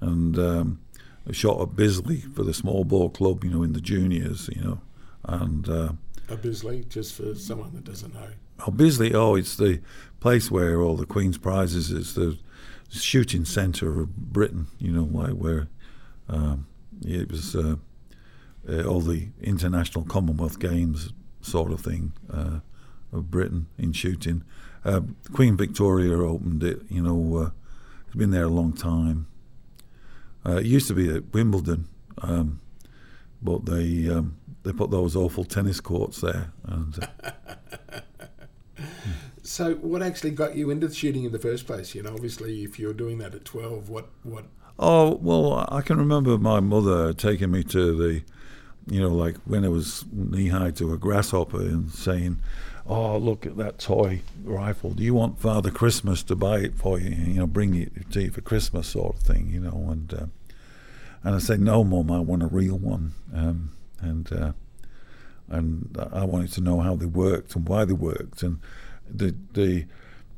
and 0.01 0.37
um, 0.39 0.79
I 1.27 1.31
shot 1.31 1.61
at 1.61 1.75
Bisley 1.75 2.21
for 2.21 2.43
the 2.43 2.53
small 2.53 2.83
bore 2.83 3.09
club, 3.09 3.43
you 3.43 3.49
know, 3.49 3.63
in 3.63 3.73
the 3.73 3.81
juniors, 3.81 4.49
you 4.55 4.61
know, 4.61 4.79
and. 5.27 5.69
Uh, 5.69 5.89
Bisley, 6.41 6.83
just 6.85 7.13
for 7.13 7.35
someone 7.35 7.71
that 7.75 7.83
doesn't 7.83 8.13
know. 8.13 8.29
Oh, 8.65 8.71
Bisley, 8.71 9.13
oh, 9.13 9.35
it's 9.35 9.57
the 9.57 9.81
place 10.19 10.49
where 10.49 10.81
all 10.81 10.95
the 10.95 11.05
Queen's 11.05 11.37
prizes 11.37 11.91
is 11.91 12.15
the 12.15 12.37
shooting 12.89 13.45
centre 13.45 14.01
of 14.01 14.15
Britain, 14.15 14.67
you 14.79 14.91
know, 14.91 15.03
like 15.03 15.33
where 15.33 15.67
um, 16.29 16.67
it 17.05 17.29
was 17.29 17.55
uh, 17.55 17.75
uh, 18.67 18.83
all 18.83 19.01
the 19.01 19.29
international 19.41 20.05
Commonwealth 20.05 20.59
Games 20.59 21.11
sort 21.41 21.71
of 21.71 21.81
thing 21.81 22.13
uh, 22.31 22.59
of 23.11 23.29
Britain 23.29 23.67
in 23.77 23.93
shooting. 23.93 24.43
Uh, 24.83 25.01
Queen 25.33 25.57
Victoria 25.57 26.17
opened 26.17 26.63
it, 26.63 26.81
you 26.89 27.01
know, 27.01 27.37
uh, 27.37 27.49
it's 28.07 28.15
been 28.15 28.31
there 28.31 28.45
a 28.45 28.49
long 28.49 28.73
time. 28.73 29.27
Uh, 30.45 30.57
it 30.57 30.65
used 30.65 30.87
to 30.87 30.93
be 30.93 31.13
at 31.13 31.33
Wimbledon, 31.33 31.87
um, 32.21 32.59
but 33.41 33.65
they 33.65 34.09
um, 34.09 34.37
they 34.65 34.73
put 34.73 34.91
those 34.91 35.15
awful 35.15 35.45
tennis 35.45 35.79
courts 35.79 36.21
there, 36.21 36.51
and 36.65 36.99
uh, 37.01 37.31
So, 39.43 39.75
what 39.75 40.01
actually 40.01 40.31
got 40.31 40.55
you 40.55 40.71
into 40.71 40.91
shooting 40.91 41.23
in 41.23 41.31
the 41.31 41.39
first 41.39 41.67
place? 41.67 41.93
You 41.93 42.01
know, 42.03 42.13
obviously, 42.13 42.63
if 42.63 42.79
you're 42.79 42.93
doing 42.93 43.19
that 43.19 43.35
at 43.35 43.45
12, 43.45 43.89
what, 43.89 44.09
what, 44.23 44.45
Oh 44.77 45.15
well, 45.21 45.65
I 45.71 45.81
can 45.81 45.97
remember 45.97 46.37
my 46.37 46.59
mother 46.59 47.13
taking 47.13 47.51
me 47.51 47.63
to 47.65 47.95
the, 47.95 48.23
you 48.93 48.99
know, 48.99 49.09
like 49.09 49.37
when 49.45 49.63
I 49.63 49.69
was 49.69 50.03
knee 50.11 50.49
high 50.49 50.71
to 50.71 50.91
a 50.91 50.97
grasshopper 50.97 51.61
and 51.61 51.89
saying, 51.91 52.39
"Oh, 52.85 53.17
look 53.17 53.45
at 53.45 53.55
that 53.55 53.79
toy 53.79 54.21
rifle. 54.43 54.91
Do 54.91 55.03
you 55.03 55.13
want 55.13 55.39
Father 55.39 55.71
Christmas 55.71 56.23
to 56.23 56.35
buy 56.35 56.59
it 56.59 56.75
for 56.75 56.99
you? 56.99 57.11
You 57.11 57.33
know, 57.35 57.47
bring 57.47 57.73
it 57.75 58.11
to 58.11 58.23
you 58.23 58.31
for 58.31 58.41
Christmas, 58.41 58.89
sort 58.89 59.15
of 59.15 59.21
thing. 59.21 59.47
You 59.49 59.61
know." 59.61 59.87
And 59.89 60.13
uh, 60.13 60.25
and 61.23 61.35
I 61.35 61.37
said, 61.37 61.61
"No, 61.61 61.85
Mum, 61.85 62.11
I 62.11 62.19
want 62.19 62.43
a 62.43 62.47
real 62.47 62.77
one." 62.77 63.13
Um, 63.33 63.71
and 64.01 64.31
uh, 64.31 64.51
and 65.47 65.97
I 66.11 66.25
wanted 66.25 66.51
to 66.53 66.61
know 66.61 66.79
how 66.79 66.95
they 66.95 67.05
worked 67.05 67.55
and 67.55 67.67
why 67.67 67.85
they 67.85 67.93
worked 67.93 68.41
and 68.43 68.59
the 69.09 69.35
the 69.53 69.85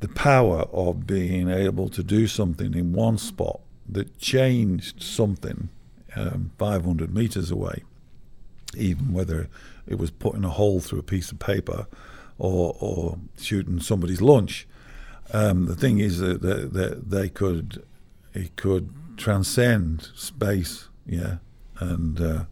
the 0.00 0.08
power 0.08 0.60
of 0.72 1.06
being 1.06 1.50
able 1.50 1.88
to 1.88 2.02
do 2.02 2.26
something 2.26 2.74
in 2.74 2.92
one 2.92 3.18
spot 3.18 3.60
that 3.88 4.18
changed 4.18 5.02
something 5.02 5.70
um, 6.14 6.52
500 6.58 7.12
meters 7.12 7.50
away, 7.50 7.82
even 8.76 9.12
whether 9.12 9.48
it 9.86 9.98
was 9.98 10.10
putting 10.10 10.44
a 10.44 10.50
hole 10.50 10.80
through 10.80 11.00
a 11.00 11.04
piece 11.04 11.32
of 11.32 11.38
paper 11.38 11.86
or, 12.38 12.76
or 12.78 13.18
shooting 13.38 13.80
somebody's 13.80 14.20
lunch. 14.20 14.68
Um, 15.32 15.66
the 15.66 15.74
thing 15.74 15.98
is 15.98 16.18
that, 16.18 16.42
that, 16.42 16.72
that 16.74 17.10
they 17.10 17.28
could 17.28 17.82
it 18.34 18.56
could 18.56 18.92
transcend 19.16 20.10
space, 20.14 20.88
yeah, 21.06 21.38
and 21.80 22.20
uh, 22.20 22.44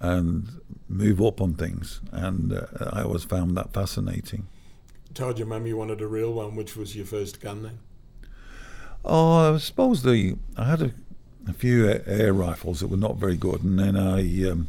and 0.00 0.60
move 0.88 1.22
up 1.22 1.40
on 1.40 1.54
things, 1.54 2.00
and 2.12 2.52
uh, 2.52 2.66
I 2.92 3.02
always 3.02 3.24
found 3.24 3.56
that 3.56 3.72
fascinating. 3.72 4.46
told 5.14 5.38
your 5.38 5.48
mum 5.48 5.66
you 5.66 5.76
wanted 5.76 6.00
a 6.00 6.06
real 6.06 6.32
one, 6.32 6.56
which 6.56 6.76
was 6.76 6.94
your 6.94 7.06
first 7.06 7.40
gun 7.40 7.62
then? 7.62 7.78
Oh, 9.04 9.54
I 9.54 9.58
suppose 9.58 10.02
the 10.02 10.36
I 10.56 10.64
had 10.64 10.82
a, 10.82 10.90
a 11.48 11.52
few 11.52 11.88
air 12.06 12.32
rifles 12.32 12.80
that 12.80 12.88
were 12.88 12.96
not 12.96 13.16
very 13.16 13.36
good, 13.36 13.62
and 13.62 13.78
then 13.78 13.96
I 13.96 14.20
um, 14.48 14.68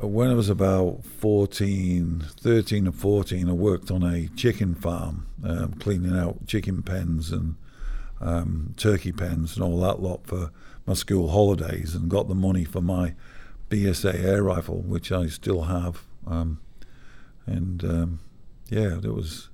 when 0.00 0.30
I 0.30 0.34
was 0.34 0.48
about 0.48 1.04
14, 1.04 2.24
13 2.40 2.86
or 2.86 2.92
14, 2.92 3.48
I 3.48 3.52
worked 3.52 3.90
on 3.90 4.04
a 4.04 4.28
chicken 4.28 4.74
farm, 4.76 5.26
um, 5.44 5.72
cleaning 5.74 6.16
out 6.16 6.46
chicken 6.46 6.82
pens 6.82 7.32
and 7.32 7.56
um, 8.20 8.74
turkey 8.76 9.10
pens 9.10 9.56
and 9.56 9.64
all 9.64 9.80
that 9.80 10.00
lot 10.00 10.24
for 10.24 10.50
my 10.86 10.94
school 10.94 11.30
holidays 11.30 11.94
and 11.94 12.08
got 12.08 12.28
the 12.28 12.34
money 12.34 12.64
for 12.64 12.80
my 12.80 13.14
BSA 13.68 14.24
air 14.24 14.42
rifle, 14.42 14.80
which 14.80 15.12
I 15.12 15.26
still 15.26 15.62
have. 15.62 16.04
Um, 16.26 16.60
and 17.46 17.84
um, 17.84 18.20
yeah, 18.68 18.96
it 18.96 19.14
was 19.14 19.48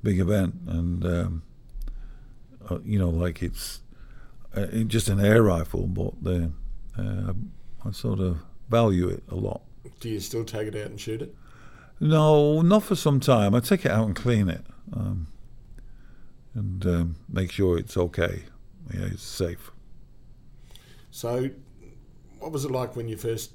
a 0.00 0.04
big 0.04 0.20
event. 0.20 0.54
And, 0.66 1.04
um, 1.04 1.42
uh, 2.68 2.78
you 2.84 2.98
know, 2.98 3.10
like 3.10 3.42
it's 3.42 3.82
uh, 4.54 4.66
just 4.86 5.08
an 5.08 5.20
air 5.20 5.42
rifle, 5.42 5.86
but 5.86 6.22
the, 6.22 6.52
uh, 6.98 7.32
I 7.84 7.90
sort 7.92 8.20
of 8.20 8.38
value 8.68 9.08
it 9.08 9.22
a 9.28 9.34
lot. 9.34 9.62
Do 10.00 10.08
you 10.08 10.20
still 10.20 10.44
take 10.44 10.68
it 10.68 10.76
out 10.76 10.86
and 10.86 11.00
shoot 11.00 11.22
it? 11.22 11.34
No, 12.00 12.62
not 12.62 12.82
for 12.82 12.96
some 12.96 13.20
time. 13.20 13.54
I 13.54 13.60
take 13.60 13.84
it 13.84 13.90
out 13.90 14.06
and 14.06 14.16
clean 14.16 14.48
it, 14.48 14.64
um, 14.92 15.28
and 16.54 16.84
um, 16.84 17.16
make 17.28 17.52
sure 17.52 17.78
it's 17.78 17.96
okay. 17.96 18.42
Yeah, 18.92 19.06
it's 19.12 19.22
safe. 19.22 19.70
So, 21.10 21.50
what 22.42 22.52
was 22.52 22.64
it 22.64 22.70
like 22.70 22.96
when 22.96 23.08
you 23.08 23.16
first 23.16 23.52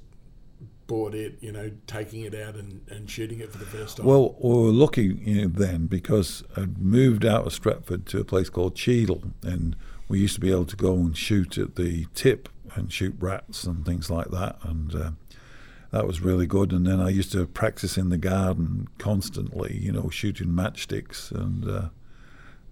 bought 0.86 1.14
it? 1.14 1.38
You 1.40 1.52
know, 1.52 1.70
taking 1.86 2.22
it 2.22 2.34
out 2.34 2.54
and, 2.54 2.80
and 2.88 3.08
shooting 3.08 3.40
it 3.40 3.52
for 3.52 3.58
the 3.58 3.66
first 3.66 3.98
time. 3.98 4.06
Well, 4.06 4.34
we 4.40 4.50
were 4.50 4.72
lucky 4.72 5.04
you 5.20 5.42
know, 5.42 5.48
then 5.48 5.86
because 5.86 6.42
I'd 6.56 6.78
moved 6.78 7.24
out 7.24 7.46
of 7.46 7.52
Stretford 7.52 8.06
to 8.06 8.20
a 8.20 8.24
place 8.24 8.48
called 8.48 8.74
Cheadle, 8.74 9.22
and 9.42 9.76
we 10.08 10.18
used 10.18 10.34
to 10.34 10.40
be 10.40 10.50
able 10.50 10.66
to 10.66 10.76
go 10.76 10.94
and 10.94 11.16
shoot 11.16 11.58
at 11.58 11.76
the 11.76 12.06
tip 12.14 12.48
and 12.74 12.92
shoot 12.92 13.14
rats 13.18 13.64
and 13.64 13.84
things 13.84 14.10
like 14.10 14.30
that, 14.30 14.56
and. 14.62 14.94
Uh, 14.94 15.10
that 15.90 16.06
was 16.06 16.20
really 16.20 16.46
good. 16.46 16.70
And 16.70 16.86
then 16.86 17.00
I 17.00 17.08
used 17.08 17.32
to 17.32 17.46
practice 17.46 17.96
in 17.96 18.10
the 18.10 18.18
garden 18.18 18.88
constantly, 18.98 19.74
you 19.74 19.90
know, 19.90 20.10
shooting 20.10 20.48
matchsticks 20.48 21.30
and 21.32 21.66
uh, 21.66 21.88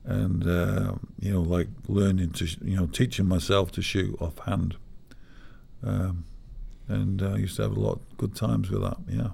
and 0.05 0.47
uh, 0.47 0.95
you 1.19 1.33
know, 1.33 1.41
like 1.41 1.69
learning 1.89 2.33
to, 2.33 2.47
you 2.63 2.77
know, 2.77 2.87
teaching 2.87 3.27
myself 3.27 3.73
to 3.73 3.81
shoot 3.83 4.17
offhand. 4.21 4.77
Um, 5.85 6.25
and 6.89 7.23
uh, 7.23 7.31
I 7.31 7.37
used 7.37 7.57
to 7.57 7.63
have 7.63 7.77
a 7.77 7.81
lot 7.81 7.95
of 7.95 8.19
good 8.19 8.35
times 8.35 8.71
with 8.71 8.83
that. 8.83 8.97
Yeah. 9.09 9.31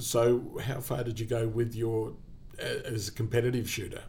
So, 0.00 0.60
how 0.62 0.80
far 0.80 1.02
did 1.04 1.18
you 1.18 1.26
go 1.26 1.48
with 1.48 1.74
your 1.74 2.14
as 2.58 3.08
a 3.08 3.12
competitive 3.12 3.68
shooter? 3.68 4.02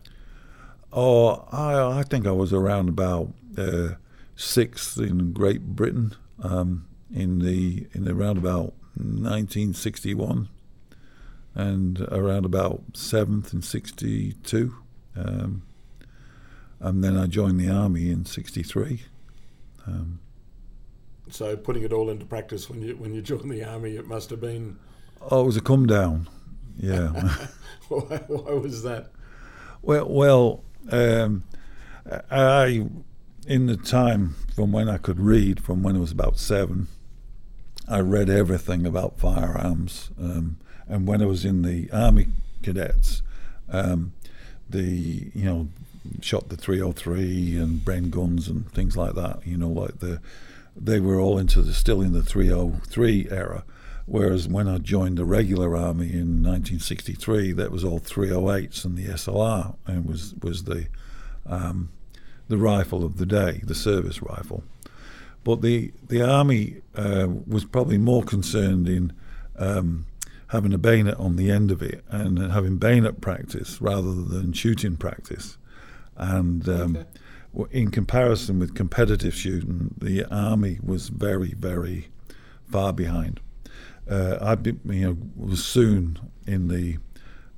Oh, 0.93 1.47
I 1.51 1.99
I 1.99 2.03
think 2.03 2.27
I 2.27 2.31
was 2.31 2.53
around 2.53 2.89
about 2.89 3.33
uh, 3.57 3.95
sixth 4.35 4.97
in 4.97 5.33
Great 5.33 5.75
Britain. 5.75 6.15
Um, 6.41 6.85
in 7.13 7.39
the 7.39 7.87
in 7.93 8.07
around 8.07 8.37
about 8.37 8.73
1961 8.95 10.47
and 11.55 12.01
around 12.11 12.45
about 12.45 12.83
seventh 12.93 13.53
in 13.53 13.61
62 13.61 14.75
um, 15.15 15.63
and 16.79 17.03
then 17.03 17.17
I 17.17 17.25
joined 17.27 17.59
the 17.59 17.69
army 17.69 18.11
in 18.11 18.25
63 18.25 19.03
um, 19.87 20.19
so 21.33 21.55
putting 21.55 21.83
it 21.83 21.93
all 21.93 22.09
into 22.09 22.25
practice 22.25 22.69
when 22.69 22.81
you 22.81 22.95
when 22.95 23.13
you 23.13 23.21
joined 23.21 23.51
the 23.51 23.63
army 23.63 23.95
it 23.95 24.07
must 24.07 24.29
have 24.29 24.41
been 24.41 24.77
oh 25.29 25.41
it 25.41 25.45
was 25.45 25.57
a 25.57 25.61
come 25.61 25.85
down 25.85 26.27
yeah 26.77 27.07
why, 27.89 28.17
why, 28.27 28.53
was 28.53 28.83
that 28.83 29.11
well 29.81 30.07
well 30.09 30.63
um, 30.91 31.43
I 32.31 32.87
in 33.47 33.65
the 33.67 33.77
time 33.77 34.35
from 34.55 34.71
when 34.71 34.89
I 34.89 34.97
could 34.97 35.19
read 35.19 35.61
from 35.61 35.83
when 35.83 35.95
I 35.95 35.99
was 35.99 36.11
about 36.11 36.37
seven 36.37 36.87
I 37.89 37.99
read 38.01 38.29
everything 38.29 38.85
about 38.85 39.19
firearms. 39.19 40.11
Um, 40.19 40.57
and 40.87 41.07
when 41.07 41.21
I 41.23 41.25
was 41.25 41.43
in 41.43 41.63
the 41.63 41.89
Army 41.91 42.27
Cadets, 42.61 43.23
um, 43.67 44.13
the 44.69 45.31
you 45.33 45.45
know 45.45 45.67
shot 46.21 46.49
the 46.49 46.57
303 46.57 47.57
and 47.57 47.79
Bren 47.79 48.11
guns 48.11 48.47
and 48.47 48.71
things 48.71 48.95
like 48.95 49.15
that. 49.15 49.45
You 49.45 49.57
know, 49.57 49.69
like 49.69 49.99
the 49.99 50.21
they 50.81 50.99
were 50.99 51.19
all 51.19 51.37
into 51.37 51.61
the 51.61 51.73
still 51.73 52.01
in 52.01 52.13
the 52.13 52.23
303 52.23 53.27
era. 53.29 53.63
Whereas 54.05 54.47
when 54.47 54.67
I 54.67 54.79
joined 54.79 55.19
the 55.19 55.25
regular 55.25 55.77
army 55.77 56.07
in 56.11 56.41
1963, 56.41 57.51
that 57.53 57.71
was 57.71 57.83
all 57.83 57.99
308s 57.99 58.83
and 58.83 58.97
the 58.97 59.05
SLR, 59.05 59.75
and 59.85 60.07
was 60.07 60.33
was 60.41 60.63
the 60.63 60.87
um, 61.45 61.89
the 62.47 62.57
rifle 62.57 63.05
of 63.05 63.17
the 63.17 63.25
day, 63.25 63.61
the 63.63 63.75
service 63.75 64.21
rifle. 64.21 64.63
But 65.43 65.61
the 65.61 65.91
the 66.07 66.23
army 66.23 66.81
uh, 66.95 67.27
was 67.47 67.65
probably 67.65 67.99
more 67.99 68.23
concerned 68.23 68.89
in 68.89 69.13
um, 69.57 70.07
having 70.47 70.73
a 70.73 70.79
bayonet 70.79 71.17
on 71.17 71.35
the 71.35 71.51
end 71.51 71.69
of 71.69 71.83
it 71.83 72.03
and 72.09 72.39
having 72.51 72.77
bayonet 72.77 73.21
practice 73.21 73.79
rather 73.79 74.13
than 74.13 74.53
shooting 74.53 74.97
practice. 74.97 75.57
And 76.17 76.67
um, 76.67 76.97
okay. 76.97 77.07
In 77.71 77.91
comparison 77.91 78.59
with 78.59 78.75
competitive 78.75 79.35
shooting, 79.35 79.93
the 79.97 80.25
army 80.25 80.79
was 80.83 81.09
very 81.09 81.53
very 81.53 82.09
far 82.69 82.93
behind. 82.93 83.39
Uh, 84.09 84.37
I 84.41 84.57
you 84.63 84.79
know 84.85 85.17
was 85.35 85.63
soon 85.65 86.19
in 86.47 86.67
the 86.67 86.97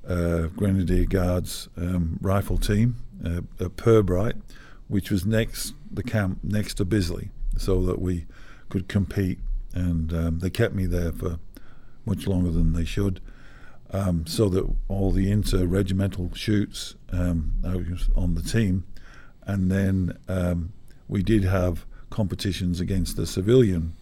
uh, 0.06 0.48
Grenadier 0.56 1.06
Guards 1.06 1.68
um, 1.76 2.18
rifle 2.20 2.58
team, 2.58 2.96
uh, 3.24 3.40
at 3.60 3.76
Pirbright, 3.76 4.40
which 4.88 5.10
was 5.10 5.24
next 5.24 5.74
the 5.90 6.02
camp 6.02 6.38
next 6.42 6.74
to 6.74 6.84
Bisley 6.84 7.30
so 7.56 7.82
that 7.82 8.00
we 8.00 8.26
could 8.68 8.88
compete. 8.88 9.38
And 9.74 10.12
um, 10.12 10.38
they 10.40 10.50
kept 10.50 10.74
me 10.74 10.86
there 10.86 11.12
for 11.12 11.38
much 12.04 12.26
longer 12.26 12.50
than 12.50 12.72
they 12.72 12.84
should, 12.84 13.20
um, 13.90 14.26
so 14.26 14.48
that 14.48 14.68
all 14.88 15.12
the 15.12 15.30
inter-regimental 15.30 16.34
shoots 16.34 16.94
um, 17.10 17.54
I 17.64 17.76
was 17.76 18.10
on 18.16 18.34
the 18.34 18.42
team, 18.42 18.84
and 19.46 19.70
then 19.70 20.18
um, 20.28 20.72
we 21.08 21.22
did 21.22 21.44
have 21.44 21.84
competitions 22.10 22.80
against 22.80 23.16
the 23.16 23.26
civilian 23.26 23.94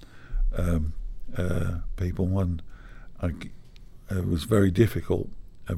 um, 0.57 0.93
uh, 1.37 1.79
people, 1.97 2.39
and 2.39 2.63
I, 3.23 3.33
it 4.11 4.27
was 4.27 4.45
very 4.45 4.71
difficult 4.71 5.29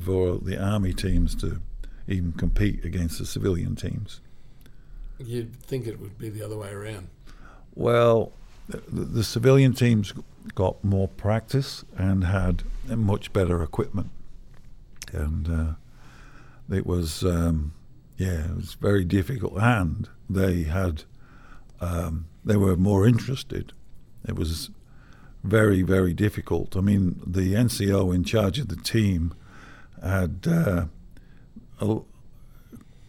for 0.04 0.38
the 0.38 0.58
army 0.62 0.92
teams 0.92 1.34
to 1.36 1.60
even 2.08 2.32
compete 2.32 2.84
against 2.84 3.18
the 3.18 3.26
civilian 3.26 3.76
teams. 3.76 4.20
You'd 5.18 5.54
think 5.54 5.86
it 5.86 6.00
would 6.00 6.18
be 6.18 6.30
the 6.30 6.42
other 6.42 6.56
way 6.56 6.70
around. 6.70 7.08
Well, 7.74 8.32
the, 8.68 8.78
the 8.88 9.24
civilian 9.24 9.74
teams 9.74 10.12
got 10.54 10.82
more 10.82 11.08
practice 11.08 11.84
and 11.96 12.24
had 12.24 12.64
much 12.88 13.32
better 13.32 13.62
equipment, 13.62 14.10
and 15.12 15.48
uh, 15.48 16.74
it 16.74 16.86
was 16.86 17.22
um, 17.24 17.72
yeah, 18.22 18.50
it 18.50 18.56
was 18.56 18.74
very 18.74 19.04
difficult. 19.04 19.54
And 19.56 20.08
they 20.28 20.62
had 20.64 21.04
um, 21.80 22.26
they 22.44 22.56
were 22.56 22.76
more 22.76 23.06
interested. 23.06 23.72
It 24.26 24.36
was 24.36 24.70
very 25.42 25.82
very 25.82 26.14
difficult. 26.14 26.76
I 26.76 26.80
mean, 26.80 27.20
the 27.26 27.54
NCO 27.54 28.14
in 28.14 28.24
charge 28.24 28.58
of 28.58 28.68
the 28.68 28.76
team 28.76 29.34
had 30.02 30.46
uh, 30.46 30.86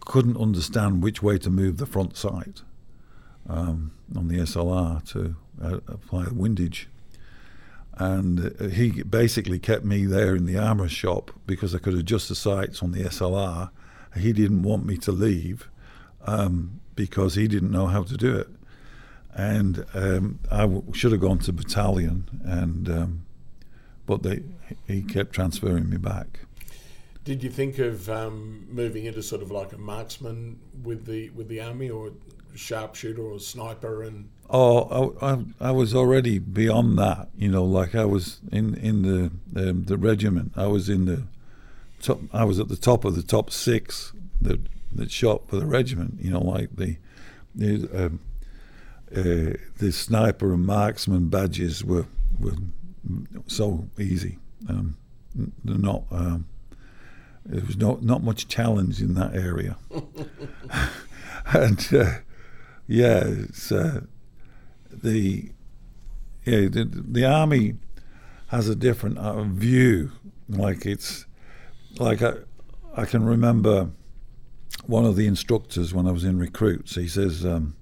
couldn't 0.00 0.36
understand 0.36 1.02
which 1.02 1.22
way 1.22 1.38
to 1.38 1.50
move 1.50 1.78
the 1.78 1.86
front 1.86 2.16
sight 2.16 2.62
um, 3.48 3.92
on 4.16 4.28
the 4.28 4.38
SLR 4.38 5.06
to 5.12 5.36
uh, 5.62 5.80
apply 5.88 6.24
the 6.24 6.34
windage. 6.34 6.88
And 7.96 8.54
uh, 8.60 8.68
he 8.68 9.02
basically 9.02 9.58
kept 9.58 9.84
me 9.84 10.04
there 10.04 10.34
in 10.34 10.46
the 10.46 10.58
armour 10.58 10.88
shop 10.88 11.30
because 11.46 11.74
I 11.74 11.78
could 11.78 11.94
adjust 11.94 12.28
the 12.28 12.34
sights 12.34 12.82
on 12.82 12.92
the 12.92 13.04
SLR. 13.04 13.70
He 14.16 14.32
didn't 14.32 14.62
want 14.62 14.84
me 14.84 14.96
to 14.98 15.12
leave 15.12 15.68
um, 16.26 16.80
because 16.94 17.34
he 17.34 17.48
didn't 17.48 17.70
know 17.70 17.86
how 17.86 18.02
to 18.02 18.16
do 18.16 18.36
it. 18.36 18.48
And 19.32 19.84
um, 19.94 20.38
I 20.50 20.60
w- 20.62 20.84
should 20.92 21.12
have 21.12 21.20
gone 21.20 21.40
to 21.40 21.52
battalion, 21.52 22.40
and 22.44 22.88
um, 22.88 23.26
but 24.06 24.22
they, 24.22 24.44
he 24.86 25.02
kept 25.02 25.32
transferring 25.32 25.90
me 25.90 25.96
back. 25.96 26.40
Did 27.24 27.42
you 27.42 27.50
think 27.50 27.78
of 27.78 28.08
um, 28.08 28.68
moving 28.70 29.06
into 29.06 29.22
sort 29.22 29.42
of 29.42 29.50
like 29.50 29.72
a 29.72 29.78
marksman 29.78 30.60
with 30.84 31.06
the 31.06 31.30
with 31.30 31.48
the 31.48 31.60
army, 31.60 31.90
or 31.90 32.12
sharpshooter 32.54 33.22
or 33.22 33.38
sniper 33.38 34.02
and 34.02 34.28
oh 34.50 35.16
I, 35.20 35.32
I, 35.32 35.44
I, 35.60 35.70
was 35.72 35.94
already 35.94 36.38
beyond 36.38 36.98
that 36.98 37.28
you 37.36 37.50
know 37.50 37.64
like 37.64 37.94
I 37.94 38.04
was 38.04 38.40
in 38.52 38.74
in 38.76 39.02
the 39.02 39.68
um, 39.68 39.84
the 39.84 39.96
regiment 39.96 40.52
I 40.56 40.66
was 40.66 40.88
in 40.88 41.06
the 41.06 41.24
top 42.04 42.20
I 42.32 42.44
was 42.44 42.58
at 42.58 42.68
the 42.68 42.76
top 42.76 43.04
of 43.04 43.16
the 43.16 43.22
top 43.22 43.50
six 43.50 44.12
that 44.40 44.60
that 44.92 45.10
shot 45.10 45.48
for 45.48 45.56
the 45.56 45.66
regiment 45.66 46.20
you 46.20 46.30
know 46.30 46.40
like 46.40 46.76
the 46.76 46.96
the 47.54 48.06
um, 48.06 48.20
uh, 49.14 49.56
the 49.78 49.92
sniper 49.92 50.52
and 50.52 50.66
marksman 50.66 51.28
badges 51.28 51.84
were 51.84 52.06
were 52.38 52.56
so 53.46 53.88
easy 53.98 54.38
um, 54.68 54.96
they're 55.64 55.78
not 55.78 56.04
um, 56.10 56.46
there 57.44 57.64
was 57.64 57.76
not 57.76 58.02
not 58.02 58.22
much 58.22 58.48
challenge 58.48 59.00
in 59.00 59.14
that 59.14 59.34
area 59.34 59.76
and 61.52 61.88
uh, 61.92 62.10
yeah, 62.86 63.22
it's 63.24 63.72
uh, 63.72 64.02
the 64.90 65.50
yeah 66.44 66.68
the, 66.68 66.84
the 66.84 67.24
army 67.24 67.76
has 68.48 68.68
a 68.68 68.76
different 68.76 69.18
uh, 69.18 69.42
view. 69.44 70.12
Like 70.48 70.84
it's 70.84 71.26
like 71.98 72.22
I, 72.22 72.34
I 72.96 73.04
can 73.04 73.24
remember 73.24 73.90
one 74.86 75.04
of 75.04 75.16
the 75.16 75.26
instructors 75.26 75.94
when 75.94 76.06
I 76.06 76.12
was 76.12 76.24
in 76.24 76.38
recruits. 76.38 76.94
He 76.94 77.08
says, 77.08 77.44
um, 77.44 77.76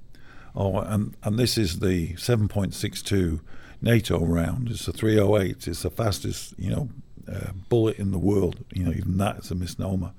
"Oh, 0.54 0.78
and 0.78 1.16
and 1.22 1.38
this 1.38 1.58
is 1.58 1.80
the 1.80 2.14
7.62 2.14 3.40
NATO 3.80 4.24
round. 4.24 4.70
It's 4.70 4.86
a 4.88 4.92
308. 4.92 5.66
It's 5.68 5.82
the 5.82 5.90
fastest, 5.90 6.54
you 6.58 6.70
know, 6.70 6.88
uh, 7.30 7.52
bullet 7.68 7.98
in 7.98 8.10
the 8.12 8.18
world. 8.18 8.64
You 8.72 8.84
know, 8.84 8.92
even 8.92 9.18
that 9.18 9.38
is 9.38 9.50
a 9.50 9.54
misnomer." 9.54 10.12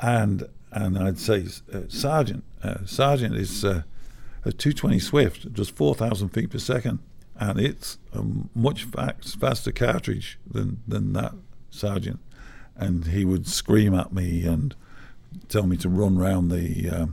And 0.00 0.48
and 0.72 0.98
I'd 0.98 1.18
say, 1.18 1.46
uh, 1.72 1.82
Sergeant, 1.88 2.42
uh, 2.62 2.84
Sergeant 2.84 3.36
is 3.36 3.64
uh, 3.64 3.82
a 4.44 4.52
220 4.52 4.98
Swift, 4.98 5.52
just 5.52 5.76
4,000 5.76 6.30
feet 6.30 6.50
per 6.50 6.58
second, 6.58 6.98
and 7.38 7.60
it's 7.60 7.98
a 8.12 8.24
much 8.54 8.84
faster 8.84 9.70
cartridge 9.70 10.38
than 10.50 10.82
than 10.86 11.12
that, 11.12 11.34
Sergeant. 11.70 12.18
And 12.76 13.06
he 13.06 13.24
would 13.24 13.46
scream 13.46 13.94
at 13.94 14.12
me 14.12 14.44
and 14.44 14.74
tell 15.48 15.66
me 15.66 15.76
to 15.78 15.88
run 15.88 16.18
round 16.18 16.50
the 16.50 16.90
uh, 16.90 17.06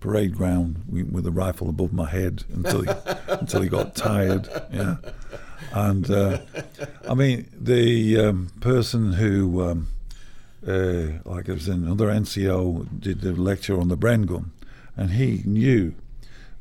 parade 0.00 0.36
ground 0.36 0.84
with 0.90 1.26
a 1.26 1.30
rifle 1.30 1.68
above 1.68 1.92
my 1.92 2.08
head 2.08 2.44
until 2.52 2.82
he 2.82 2.90
until 3.28 3.62
he 3.62 3.68
got 3.68 3.94
tired. 3.94 4.48
Yeah, 4.72 4.96
and 5.72 6.10
uh, 6.10 6.38
I 7.08 7.14
mean 7.14 7.48
the 7.58 8.18
um, 8.18 8.52
person 8.60 9.14
who. 9.14 9.62
Um, 9.62 9.88
uh, 10.66 11.18
like 11.26 11.46
it 11.46 11.52
was 11.52 11.68
another 11.68 12.06
NCO, 12.06 12.88
did 12.98 13.20
the 13.20 13.32
lecture 13.32 13.78
on 13.78 13.88
the 13.88 13.98
Bren 13.98 14.24
gun, 14.24 14.52
and 14.96 15.10
he 15.10 15.42
knew 15.44 15.94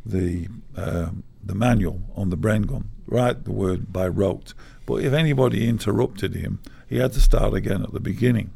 the 0.05 0.49
uh, 0.75 1.09
the 1.41 1.55
manual 1.55 2.01
on 2.15 2.29
the 2.29 2.37
Bren 2.37 2.65
gun, 2.67 2.89
right 3.07 3.41
the 3.43 3.51
word 3.51 3.93
by 3.93 4.07
rote. 4.07 4.53
But 4.85 5.03
if 5.03 5.13
anybody 5.13 5.67
interrupted 5.67 6.35
him, 6.35 6.59
he 6.93 6.99
had 6.99 7.13
to 7.13 7.21
start 7.21 7.53
again 7.53 7.84
at 7.84 7.93
the 7.93 7.99
beginning, 7.99 8.51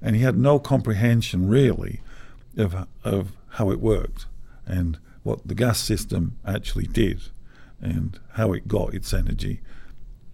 and 0.00 0.16
he 0.16 0.22
had 0.22 0.36
no 0.36 0.58
comprehension 0.58 1.48
really 1.48 2.00
of 2.56 2.86
of 3.04 3.32
how 3.50 3.70
it 3.70 3.80
worked 3.80 4.26
and 4.66 4.98
what 5.22 5.46
the 5.46 5.54
gas 5.54 5.78
system 5.78 6.36
actually 6.46 6.86
did 6.86 7.20
and 7.80 8.18
how 8.32 8.52
it 8.52 8.68
got 8.68 8.94
its 8.94 9.12
energy. 9.12 9.60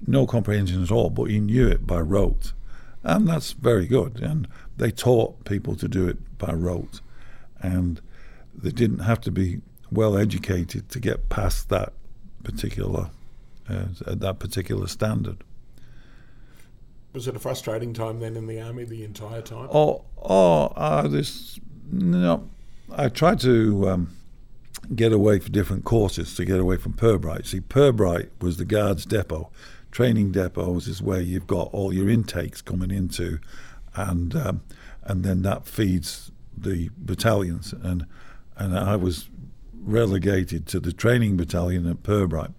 No 0.06 0.26
comprehension 0.26 0.82
at 0.82 0.90
all, 0.90 1.10
but 1.10 1.24
he 1.24 1.38
knew 1.40 1.68
it 1.68 1.86
by 1.86 2.00
rote 2.00 2.52
and 3.04 3.28
that's 3.28 3.52
very 3.52 3.86
good. 3.86 4.20
And 4.20 4.48
they 4.76 4.90
taught 4.90 5.44
people 5.44 5.76
to 5.76 5.88
do 5.88 6.06
it 6.08 6.38
by 6.38 6.52
rote, 6.52 7.00
and 7.60 8.00
they 8.54 8.70
didn't 8.70 9.00
have 9.00 9.20
to 9.22 9.30
be 9.30 9.60
well 9.90 10.16
educated 10.16 10.88
to 10.90 11.00
get 11.00 11.28
past 11.28 11.68
that 11.68 11.92
particular 12.44 13.10
uh, 13.68 13.86
that 14.06 14.38
particular 14.38 14.86
standard. 14.86 15.38
Was 17.12 17.28
it 17.28 17.36
a 17.36 17.38
frustrating 17.38 17.92
time 17.92 18.20
then 18.20 18.36
in 18.36 18.46
the 18.46 18.60
army 18.60 18.84
the 18.84 19.04
entire 19.04 19.42
time? 19.42 19.68
Oh, 19.72 20.04
oh, 20.22 20.72
uh, 20.76 21.08
this 21.08 21.60
no. 21.90 22.48
I 22.90 23.08
tried 23.08 23.40
to 23.40 23.88
um, 23.88 24.16
get 24.94 25.12
away 25.12 25.38
for 25.38 25.50
different 25.50 25.84
courses 25.84 26.34
to 26.36 26.44
get 26.44 26.58
away 26.58 26.76
from 26.76 26.94
Pirbright. 26.94 27.46
See, 27.46 27.60
Pirbright 27.60 28.30
was 28.40 28.56
the 28.56 28.64
guards 28.64 29.04
depot 29.04 29.50
training 29.92 30.32
depots 30.32 30.88
is 30.88 31.00
where 31.00 31.20
you've 31.20 31.46
got 31.46 31.68
all 31.72 31.92
your 31.92 32.08
intakes 32.08 32.60
coming 32.60 32.90
into, 32.90 33.38
and 33.94 34.34
um, 34.34 34.62
and 35.04 35.22
then 35.22 35.42
that 35.42 35.66
feeds 35.66 36.32
the 36.56 36.90
battalions. 36.96 37.72
And 37.72 38.06
and 38.56 38.76
I 38.76 38.96
was 38.96 39.28
relegated 39.84 40.66
to 40.68 40.80
the 40.80 40.92
training 40.92 41.36
battalion 41.36 41.88
at 41.88 42.02
Pirbright. 42.02 42.52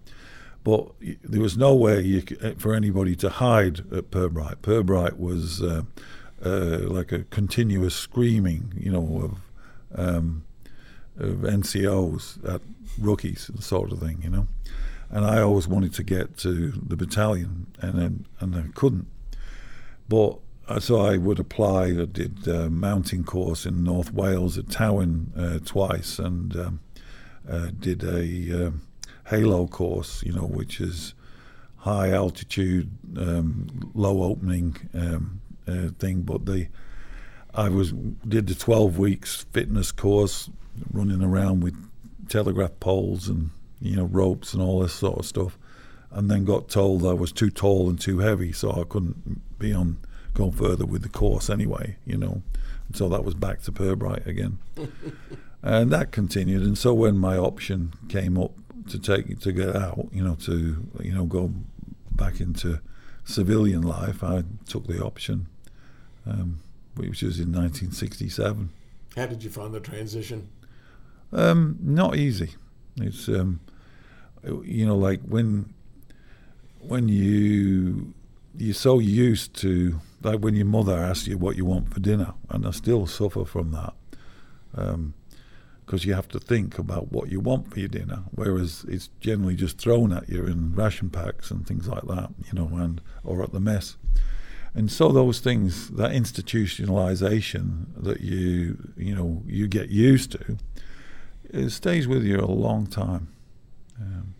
But 0.64 0.92
there 1.02 1.42
was 1.42 1.58
nowhere 1.58 2.02
could, 2.22 2.44
eh, 2.44 2.54
for 2.58 2.74
anybody 2.74 3.16
to 3.18 3.30
hide 3.30 3.80
at 3.92 4.12
Pirbright. 4.12 4.58
Pirbright 4.58 5.18
was 5.20 5.62
uh, 5.62 5.84
uh, 6.44 6.80
like 6.88 7.12
a 7.12 7.24
continuous 7.26 7.96
screaming, 7.96 8.74
you 8.78 8.92
know, 8.92 9.40
of, 9.94 10.00
um, 10.00 10.46
of 11.18 11.40
NCOs 11.40 12.48
at 12.50 12.62
rookies, 12.98 13.52
sort 13.60 13.92
of 13.92 14.00
thing, 14.00 14.22
you 14.24 14.30
know 14.30 14.48
and 15.14 15.26
I 15.26 15.42
always 15.42 15.68
wanted 15.68 15.94
to 15.94 16.04
get 16.04 16.38
to 16.40 16.72
the 16.72 16.98
battalion, 16.98 17.68
and 17.80 17.94
then, 17.94 18.26
and 18.40 18.56
I 18.56 18.64
couldn't. 18.74 19.06
But 20.10 20.40
uh, 20.68 20.80
so 20.80 21.02
I 21.02 21.18
would 21.18 21.40
apply. 21.40 21.86
I 21.86 22.06
did 22.06 22.48
a 22.48 22.68
mounting 22.72 23.24
course 23.24 23.68
in 23.68 23.84
North 23.84 24.12
Wales 24.12 24.58
at 24.58 24.66
Tywyn 24.66 25.28
uh, 25.38 25.60
twice, 25.64 26.18
and 26.18 26.56
um, 26.56 26.80
uh, 27.48 27.68
did 27.80 28.04
a 28.04 28.68
um, 28.68 28.82
Halo 29.28 29.68
course, 29.68 30.24
you 30.24 30.34
know, 30.34 30.46
which 30.46 30.82
is 30.82 31.14
high 31.78 32.12
altitude, 32.12 32.90
um, 33.18 33.92
low 33.94 34.24
opening 34.24 34.78
um, 34.94 35.42
uh, 35.68 35.90
thing. 36.00 36.22
But 36.22 36.46
the 36.46 36.68
I 37.54 37.70
was 37.70 37.92
did 37.92 38.48
the 38.48 38.56
twelve 38.56 38.98
weeks 38.98 39.46
fitness 39.52 39.92
course, 39.92 40.50
running 40.92 41.22
around 41.22 41.62
with 41.62 41.76
telegraph 42.28 42.80
poles 42.80 43.28
and 43.28 43.52
you 43.84 43.98
know, 43.98 44.06
ropes 44.06 44.54
and 44.54 44.64
all 44.64 44.80
this 44.80 44.94
sort 44.94 45.20
of 45.20 45.26
stuff. 45.26 45.60
And 46.10 46.32
then 46.32 46.46
got 46.46 46.70
told 46.70 47.06
I 47.06 47.14
was 47.14 47.32
too 47.32 47.50
tall 47.50 47.90
and 47.90 48.00
too 48.00 48.20
heavy, 48.20 48.54
so 48.54 48.72
I 48.72 48.84
couldn't 48.88 49.60
be 49.60 49.74
on 49.74 49.98
go 50.34 50.50
further 50.50 50.86
with 50.86 51.04
the 51.04 51.10
course 51.10 51.50
anyway, 51.50 51.98
you 52.06 52.18
know. 52.18 52.42
And 52.88 52.96
so 52.96 53.10
that 53.10 53.24
was 53.24 53.36
back 53.36 53.62
to 53.64 53.72
Pirbright 53.72 54.26
again. 54.26 54.60
and 55.62 55.92
that 55.92 56.12
continued. 56.12 56.62
And 56.62 56.78
so 56.78 56.94
when 56.94 57.18
my 57.18 57.38
option 57.38 57.94
came 58.10 58.38
up 58.38 58.54
to 58.90 59.00
take 59.00 59.40
to 59.40 59.52
get 59.52 59.76
out, 59.76 60.08
you 60.12 60.24
know, 60.24 60.36
to 60.36 60.88
you 61.02 61.14
know 61.14 61.26
go 61.26 61.52
back 62.12 62.40
into 62.40 62.80
civilian 63.26 63.82
life, 63.82 64.24
I 64.24 64.44
took 64.68 64.88
the 64.88 65.04
option, 65.04 65.48
um, 66.26 66.60
which 66.96 67.22
was 67.22 67.40
in 67.40 67.52
1967. 67.52 68.70
How 69.16 69.26
did 69.26 69.44
you 69.44 69.50
find 69.50 69.74
the 69.74 69.80
transition? 69.80 70.50
Um, 71.32 71.78
not 71.82 72.16
easy. 72.16 72.56
It's 72.98 73.28
um, 73.28 73.60
you 74.64 74.86
know, 74.86 74.98
like 74.98 75.22
when 75.22 75.74
when 76.80 77.08
you 77.08 78.14
you're 78.56 78.74
so 78.74 79.00
used 79.00 79.56
to 79.56 80.00
like 80.22 80.40
when 80.40 80.56
your 80.56 80.66
mother 80.66 80.96
asks 80.98 81.28
you 81.28 81.38
what 81.38 81.56
you 81.56 81.66
want 81.66 81.94
for 81.94 82.00
dinner, 82.00 82.34
and 82.50 82.68
I 82.68 82.72
still 82.72 83.08
suffer 83.08 83.46
from 83.46 83.72
that. 83.72 83.94
Because 85.86 86.06
you 86.06 86.14
have 86.14 86.28
to 86.30 86.40
think 86.40 86.80
about 86.80 87.12
what 87.12 87.30
you 87.30 87.40
want 87.40 87.72
for 87.72 87.80
your 87.80 87.90
dinner, 87.90 88.24
whereas 88.32 88.86
it's 88.88 89.10
generally 89.20 89.56
just 89.56 89.78
thrown 89.78 90.14
at 90.14 90.30
you 90.30 90.46
in 90.46 90.74
ration 90.76 91.10
packs 91.10 91.52
and 91.52 91.68
things 91.68 91.88
like 91.88 92.04
that, 92.04 92.30
you 92.46 92.54
know, 92.54 92.76
and 92.78 93.02
or 93.24 93.44
at 93.44 93.52
the 93.52 93.60
mess. 93.60 93.98
And 94.76 94.92
so 94.92 95.10
those 95.10 95.40
things, 95.40 95.90
that 95.92 96.12
institutionalization 96.12 97.86
that 97.98 98.22
you 98.22 98.94
you 98.98 99.16
know 99.16 99.44
you 99.46 99.68
get 99.68 99.90
used 99.90 100.32
to, 100.32 100.58
it 101.50 101.70
stays 101.70 102.08
with 102.08 102.24
you 102.24 102.40
a 102.40 102.46
long 102.46 102.88
time. 102.88 103.28
Um, 104.02 104.34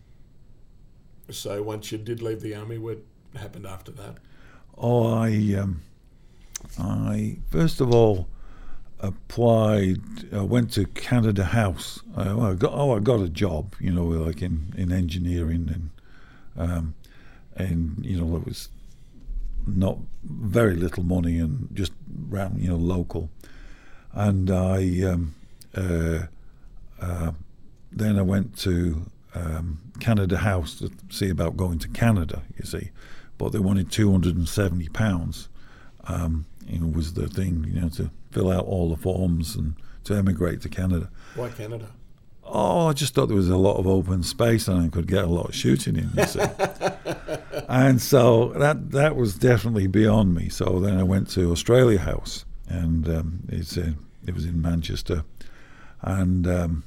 so 1.30 1.62
once 1.62 1.92
you 1.92 1.98
did 1.98 2.20
leave 2.20 2.40
the 2.40 2.54
army, 2.54 2.78
what 2.78 2.98
happened 3.36 3.66
after 3.66 3.92
that? 3.92 4.16
Oh, 4.76 5.14
I, 5.14 5.54
um, 5.56 5.82
I 6.78 7.38
first 7.50 7.80
of 7.80 7.94
all 7.94 8.28
applied. 9.08 10.00
I 10.32 10.42
went 10.42 10.72
to 10.72 10.86
Canada 10.86 11.44
House. 11.44 12.00
Uh, 12.16 12.34
well, 12.36 12.46
I 12.46 12.54
got, 12.54 12.72
oh, 12.72 12.96
I 12.96 13.00
got 13.00 13.20
a 13.20 13.28
job. 13.28 13.74
You 13.80 13.92
know, 13.92 14.04
like 14.04 14.42
in, 14.42 14.72
in 14.76 14.92
engineering 14.92 15.70
and 15.72 15.90
um, 16.56 16.94
and 17.56 18.04
you 18.04 18.20
know 18.20 18.36
it 18.36 18.44
was 18.44 18.68
not 19.66 19.98
very 20.22 20.76
little 20.76 21.02
money 21.02 21.38
and 21.38 21.68
just 21.72 21.92
around 22.30 22.60
you 22.60 22.68
know 22.68 22.76
local. 22.76 23.30
And 24.12 24.50
I 24.50 25.02
um, 25.02 25.34
uh, 25.74 26.26
uh, 27.00 27.32
then 27.92 28.18
I 28.18 28.22
went 28.22 28.56
to 28.58 29.10
um, 29.34 29.80
Canada 30.00 30.38
House 30.38 30.78
to 30.78 30.90
see 31.10 31.28
about 31.28 31.56
going 31.56 31.78
to 31.80 31.88
Canada. 31.88 32.42
You 32.58 32.64
see, 32.64 32.90
but 33.38 33.52
they 33.52 33.58
wanted 33.58 33.90
two 33.90 34.10
hundred 34.10 34.36
and 34.36 34.48
seventy 34.48 34.88
pounds. 34.88 35.48
Um, 36.06 36.46
you 36.66 36.80
know, 36.80 36.86
was 36.86 37.14
the 37.14 37.28
thing. 37.28 37.64
You 37.68 37.80
know, 37.82 37.88
to 37.90 38.10
fill 38.30 38.50
out 38.50 38.64
all 38.66 38.90
the 38.90 38.96
forms 38.96 39.56
and 39.56 39.74
to 40.04 40.14
emigrate 40.14 40.60
to 40.62 40.68
Canada. 40.68 41.10
Why 41.34 41.48
Canada? 41.50 41.88
Oh, 42.46 42.88
I 42.88 42.92
just 42.92 43.14
thought 43.14 43.26
there 43.26 43.36
was 43.36 43.48
a 43.48 43.56
lot 43.56 43.78
of 43.78 43.86
open 43.86 44.22
space 44.22 44.68
and 44.68 44.84
I 44.84 44.88
could 44.88 45.06
get 45.06 45.24
a 45.24 45.28
lot 45.28 45.48
of 45.48 45.54
shooting 45.54 45.96
in. 45.96 46.10
You 46.14 46.26
see, 46.26 46.40
and 47.68 48.00
so 48.00 48.48
that 48.56 48.90
that 48.90 49.16
was 49.16 49.34
definitely 49.36 49.86
beyond 49.86 50.34
me. 50.34 50.48
So 50.48 50.78
then 50.80 50.98
I 50.98 51.02
went 51.02 51.30
to 51.30 51.50
Australia 51.52 51.98
House, 51.98 52.44
and 52.68 53.08
um, 53.08 53.40
it's 53.48 53.76
in, 53.76 53.96
it 54.26 54.34
was 54.34 54.44
in 54.44 54.60
Manchester, 54.60 55.24
and 56.02 56.46
um, 56.46 56.84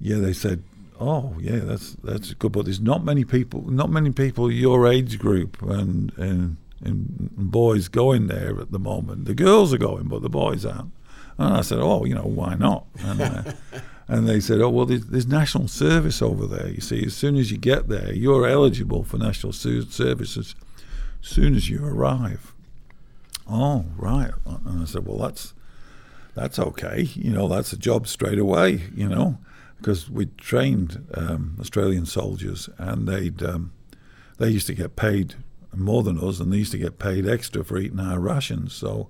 yeah, 0.00 0.18
they 0.18 0.32
said 0.32 0.62
oh 1.00 1.34
yeah, 1.40 1.58
that's 1.58 1.94
that's 2.04 2.34
good. 2.34 2.52
But 2.52 2.64
there's 2.64 2.80
not 2.80 3.04
many 3.04 3.24
people, 3.24 3.62
not 3.70 3.90
many 3.90 4.10
people 4.12 4.50
your 4.50 4.86
age 4.86 5.18
group 5.18 5.60
and 5.62 6.12
and, 6.16 6.56
and 6.84 7.30
boys 7.36 7.88
going 7.88 8.26
there 8.26 8.60
at 8.60 8.72
the 8.72 8.78
moment. 8.78 9.24
The 9.24 9.34
girls 9.34 9.72
are 9.72 9.78
going, 9.78 10.08
but 10.08 10.22
the 10.22 10.28
boys 10.28 10.64
aren't. 10.64 10.92
And 11.38 11.54
I 11.54 11.62
said, 11.62 11.78
oh, 11.80 12.04
you 12.04 12.14
know, 12.14 12.22
why 12.22 12.54
not? 12.54 12.86
And, 13.00 13.20
uh, 13.20 13.42
and 14.08 14.28
they 14.28 14.40
said, 14.40 14.60
oh, 14.60 14.70
well, 14.70 14.86
there's, 14.86 15.06
there's, 15.06 15.26
national 15.26 15.68
service 15.68 16.22
over 16.22 16.46
there. 16.46 16.68
You 16.68 16.80
see, 16.80 17.04
as 17.04 17.16
soon 17.16 17.36
as 17.36 17.50
you 17.50 17.58
get 17.58 17.88
there, 17.88 18.12
you're 18.12 18.46
eligible 18.46 19.02
for 19.02 19.18
national 19.18 19.52
services 19.52 20.54
as 21.22 21.28
soon 21.28 21.54
as 21.54 21.68
you 21.68 21.84
arrive. 21.84 22.54
Oh, 23.50 23.86
right. 23.96 24.32
And 24.46 24.82
I 24.82 24.84
said, 24.84 25.06
well, 25.06 25.18
that's 25.18 25.54
that's 26.34 26.58
okay. 26.58 27.02
You 27.14 27.30
know, 27.30 27.46
that's 27.46 27.72
a 27.72 27.76
job 27.76 28.06
straight 28.06 28.38
away. 28.38 28.84
You 28.94 29.08
know, 29.08 29.38
because 29.78 30.10
we 30.10 30.26
trained 30.38 31.06
um, 31.14 31.56
Australian 31.60 32.06
soldiers, 32.06 32.68
and 32.78 33.06
they'd 33.06 33.42
um, 33.42 33.72
they 34.38 34.48
used 34.48 34.66
to 34.68 34.74
get 34.74 34.96
paid 34.96 35.34
more 35.78 36.02
than 36.02 36.18
us, 36.18 36.40
and 36.40 36.52
they 36.52 36.58
used 36.58 36.72
to 36.72 36.78
get 36.78 36.98
paid 36.98 37.28
extra 37.28 37.64
for 37.64 37.78
eating 37.78 38.00
our 38.00 38.18
rations. 38.18 38.74
So 38.74 39.08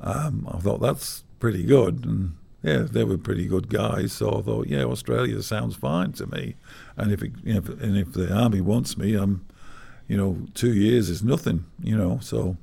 um, 0.00 0.48
I 0.52 0.58
thought 0.58 0.80
that's 0.80 1.24
pretty 1.38 1.64
good, 1.64 2.04
and 2.04 2.34
yeah, 2.62 2.86
they 2.90 3.04
were 3.04 3.18
pretty 3.18 3.46
good 3.46 3.68
guys. 3.68 4.12
So 4.12 4.38
I 4.38 4.42
thought, 4.42 4.66
yeah, 4.68 4.84
Australia 4.84 5.42
sounds 5.42 5.76
fine 5.76 6.12
to 6.12 6.26
me, 6.26 6.56
and 6.96 7.12
if, 7.12 7.22
it, 7.22 7.32
you 7.44 7.54
know, 7.54 7.62
and 7.80 7.96
if 7.96 8.12
the 8.12 8.32
army 8.32 8.60
wants 8.60 8.96
me, 8.96 9.14
I'm, 9.14 9.44
you 10.08 10.16
know, 10.16 10.38
two 10.54 10.72
years 10.72 11.10
is 11.10 11.22
nothing, 11.22 11.66
you 11.82 11.96
know. 11.96 12.18
So, 12.22 12.56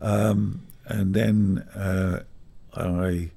um, 0.00 0.62
and 0.86 1.14
then 1.14 1.58
uh, 1.74 2.24
I 2.74 3.30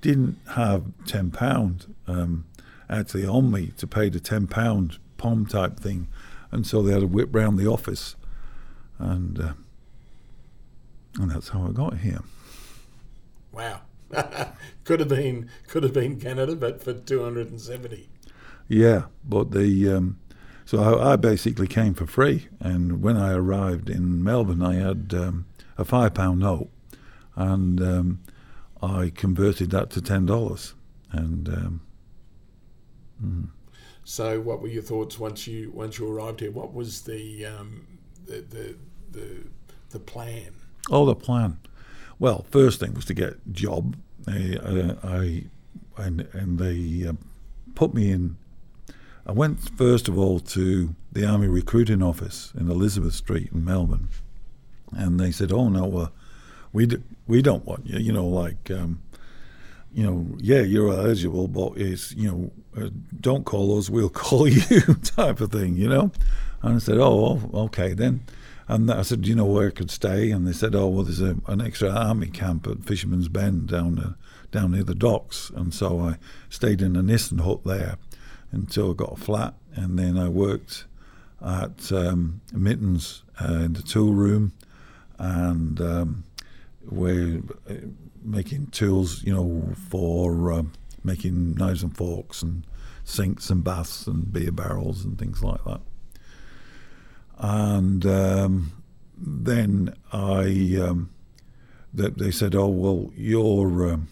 didn't 0.00 0.38
have 0.50 0.84
ten 1.06 1.30
pound 1.30 1.94
um, 2.06 2.44
actually 2.88 3.26
on 3.26 3.50
me 3.50 3.72
to 3.76 3.86
pay 3.86 4.08
the 4.08 4.20
ten 4.20 4.46
pound 4.46 4.98
pom 5.16 5.46
type 5.46 5.80
thing, 5.80 6.08
and 6.52 6.66
so 6.66 6.82
they 6.82 6.92
had 6.92 7.00
to 7.00 7.06
whip 7.06 7.30
round 7.32 7.58
the 7.58 7.66
office, 7.66 8.14
and 9.04 9.40
uh, 9.40 9.52
and 11.18 11.30
that's 11.30 11.50
how 11.50 11.66
I 11.66 11.70
got 11.70 11.98
here. 11.98 12.20
Wow. 13.52 13.82
could 14.84 15.00
have 15.00 15.08
been 15.08 15.48
could 15.68 15.82
have 15.82 15.92
been 15.92 16.20
Canada, 16.20 16.56
but 16.56 16.82
for 16.82 16.92
two 16.92 17.22
hundred 17.22 17.50
and 17.50 17.60
seventy. 17.60 18.08
Yeah, 18.68 19.04
but 19.24 19.50
the 19.50 19.92
um, 19.92 20.18
so 20.64 20.82
I, 20.82 21.12
I, 21.12 21.16
basically 21.16 21.66
came 21.66 21.94
for 21.94 22.06
free, 22.06 22.48
and 22.60 23.02
when 23.02 23.16
I 23.16 23.32
arrived 23.32 23.90
in 23.90 24.22
Melbourne, 24.22 24.62
I 24.62 24.74
had 24.74 25.12
um, 25.14 25.46
a 25.76 25.84
five 25.84 26.14
pound 26.14 26.40
note, 26.40 26.70
and 27.36 27.80
um, 27.82 28.20
I 28.82 29.12
converted 29.14 29.70
that 29.70 29.90
to 29.90 30.00
ten 30.00 30.26
dollars, 30.26 30.74
and. 31.12 31.48
Um, 31.48 31.80
mm. 33.22 33.48
So, 34.06 34.38
what 34.38 34.60
were 34.60 34.68
your 34.68 34.82
thoughts 34.82 35.18
once 35.18 35.46
you 35.46 35.70
once 35.74 35.98
you 35.98 36.06
arrived 36.06 36.40
here? 36.40 36.50
What 36.50 36.74
was 36.74 37.02
the 37.02 37.46
um, 37.46 37.86
the, 38.26 38.42
the 38.42 38.76
the 39.14 39.44
the 39.90 39.98
plan? 39.98 40.52
Oh, 40.90 41.06
the 41.06 41.14
plan. 41.14 41.58
Well, 42.18 42.44
first 42.50 42.80
thing 42.80 42.94
was 42.94 43.04
to 43.06 43.14
get 43.14 43.34
a 43.34 43.50
job. 43.50 43.96
I, 44.26 44.56
uh, 44.62 44.94
I 45.02 45.44
and 45.96 46.28
and 46.32 46.58
they 46.58 47.08
uh, 47.08 47.14
put 47.74 47.94
me 47.94 48.10
in. 48.10 48.36
I 49.26 49.32
went 49.32 49.58
first 49.78 50.08
of 50.08 50.18
all 50.18 50.40
to 50.40 50.94
the 51.12 51.26
Army 51.26 51.46
recruiting 51.46 52.02
office 52.02 52.52
in 52.58 52.70
Elizabeth 52.70 53.14
Street 53.14 53.50
in 53.52 53.64
Melbourne, 53.64 54.08
and 54.92 55.18
they 55.18 55.30
said, 55.30 55.52
"Oh 55.52 55.68
no, 55.68 55.96
uh, 55.96 56.08
we 56.72 56.86
d- 56.86 57.02
we 57.26 57.40
don't 57.40 57.64
want 57.64 57.86
you." 57.86 57.98
You 57.98 58.12
know, 58.12 58.26
like. 58.26 58.70
Um, 58.70 59.00
you 59.94 60.02
know, 60.02 60.26
yeah, 60.40 60.60
you're 60.60 60.92
eligible, 60.92 61.46
but 61.46 61.74
it's, 61.76 62.12
you 62.16 62.28
know, 62.28 62.50
uh, 62.76 62.90
don't 63.20 63.44
call 63.44 63.78
us, 63.78 63.88
we'll 63.88 64.08
call 64.24 64.48
you 64.48 64.80
type 65.04 65.40
of 65.40 65.52
thing, 65.52 65.76
you 65.76 65.88
know? 65.88 66.10
And 66.62 66.74
I 66.74 66.78
said, 66.78 66.98
oh, 66.98 67.48
okay 67.54 67.94
then. 67.94 68.22
And 68.66 68.90
I 68.90 69.02
said, 69.02 69.22
do 69.22 69.28
you 69.28 69.36
know 69.36 69.44
where 69.44 69.68
I 69.68 69.70
could 69.70 69.90
stay? 69.90 70.30
And 70.30 70.46
they 70.46 70.52
said, 70.52 70.74
oh, 70.74 70.88
well, 70.88 71.04
there's 71.04 71.20
a, 71.20 71.36
an 71.48 71.60
extra 71.60 71.90
army 71.90 72.28
camp 72.28 72.66
at 72.66 72.84
Fisherman's 72.84 73.28
Bend 73.28 73.68
down 73.68 73.98
uh, 73.98 74.12
down 74.50 74.72
near 74.72 74.84
the 74.84 74.94
docks. 74.94 75.50
And 75.54 75.74
so 75.74 76.00
I 76.00 76.16
stayed 76.48 76.80
in 76.80 76.96
a 76.96 77.02
Nissen 77.02 77.38
hut 77.38 77.64
there 77.64 77.98
until 78.52 78.92
I 78.92 78.94
got 78.94 79.12
a 79.12 79.16
flat. 79.16 79.54
And 79.74 79.98
then 79.98 80.16
I 80.16 80.28
worked 80.28 80.86
at 81.44 81.92
um, 81.92 82.40
Mittens 82.52 83.22
uh, 83.42 83.54
in 83.54 83.72
the 83.74 83.82
tool 83.82 84.14
room. 84.14 84.52
And 85.18 85.80
um, 85.80 86.24
we're 86.88 87.42
uh, 87.68 87.74
making 88.22 88.68
tools, 88.68 89.22
you 89.24 89.34
know, 89.34 89.74
for 89.90 90.52
uh, 90.52 90.62
making 91.02 91.54
knives 91.54 91.82
and 91.82 91.94
forks 91.94 92.42
and 92.42 92.66
sinks 93.04 93.50
and 93.50 93.62
baths 93.62 94.06
and 94.06 94.32
beer 94.32 94.52
barrels 94.52 95.04
and 95.04 95.18
things 95.18 95.42
like 95.42 95.62
that 95.64 95.80
and 97.38 98.06
um, 98.06 98.72
then 99.16 99.94
I 100.12 100.78
um, 100.80 101.10
they, 101.92 102.08
they, 102.10 102.30
said, 102.30 102.54
"Oh 102.54 102.68
well, 102.68 103.10
you're 103.16 103.92
um, 103.92 104.08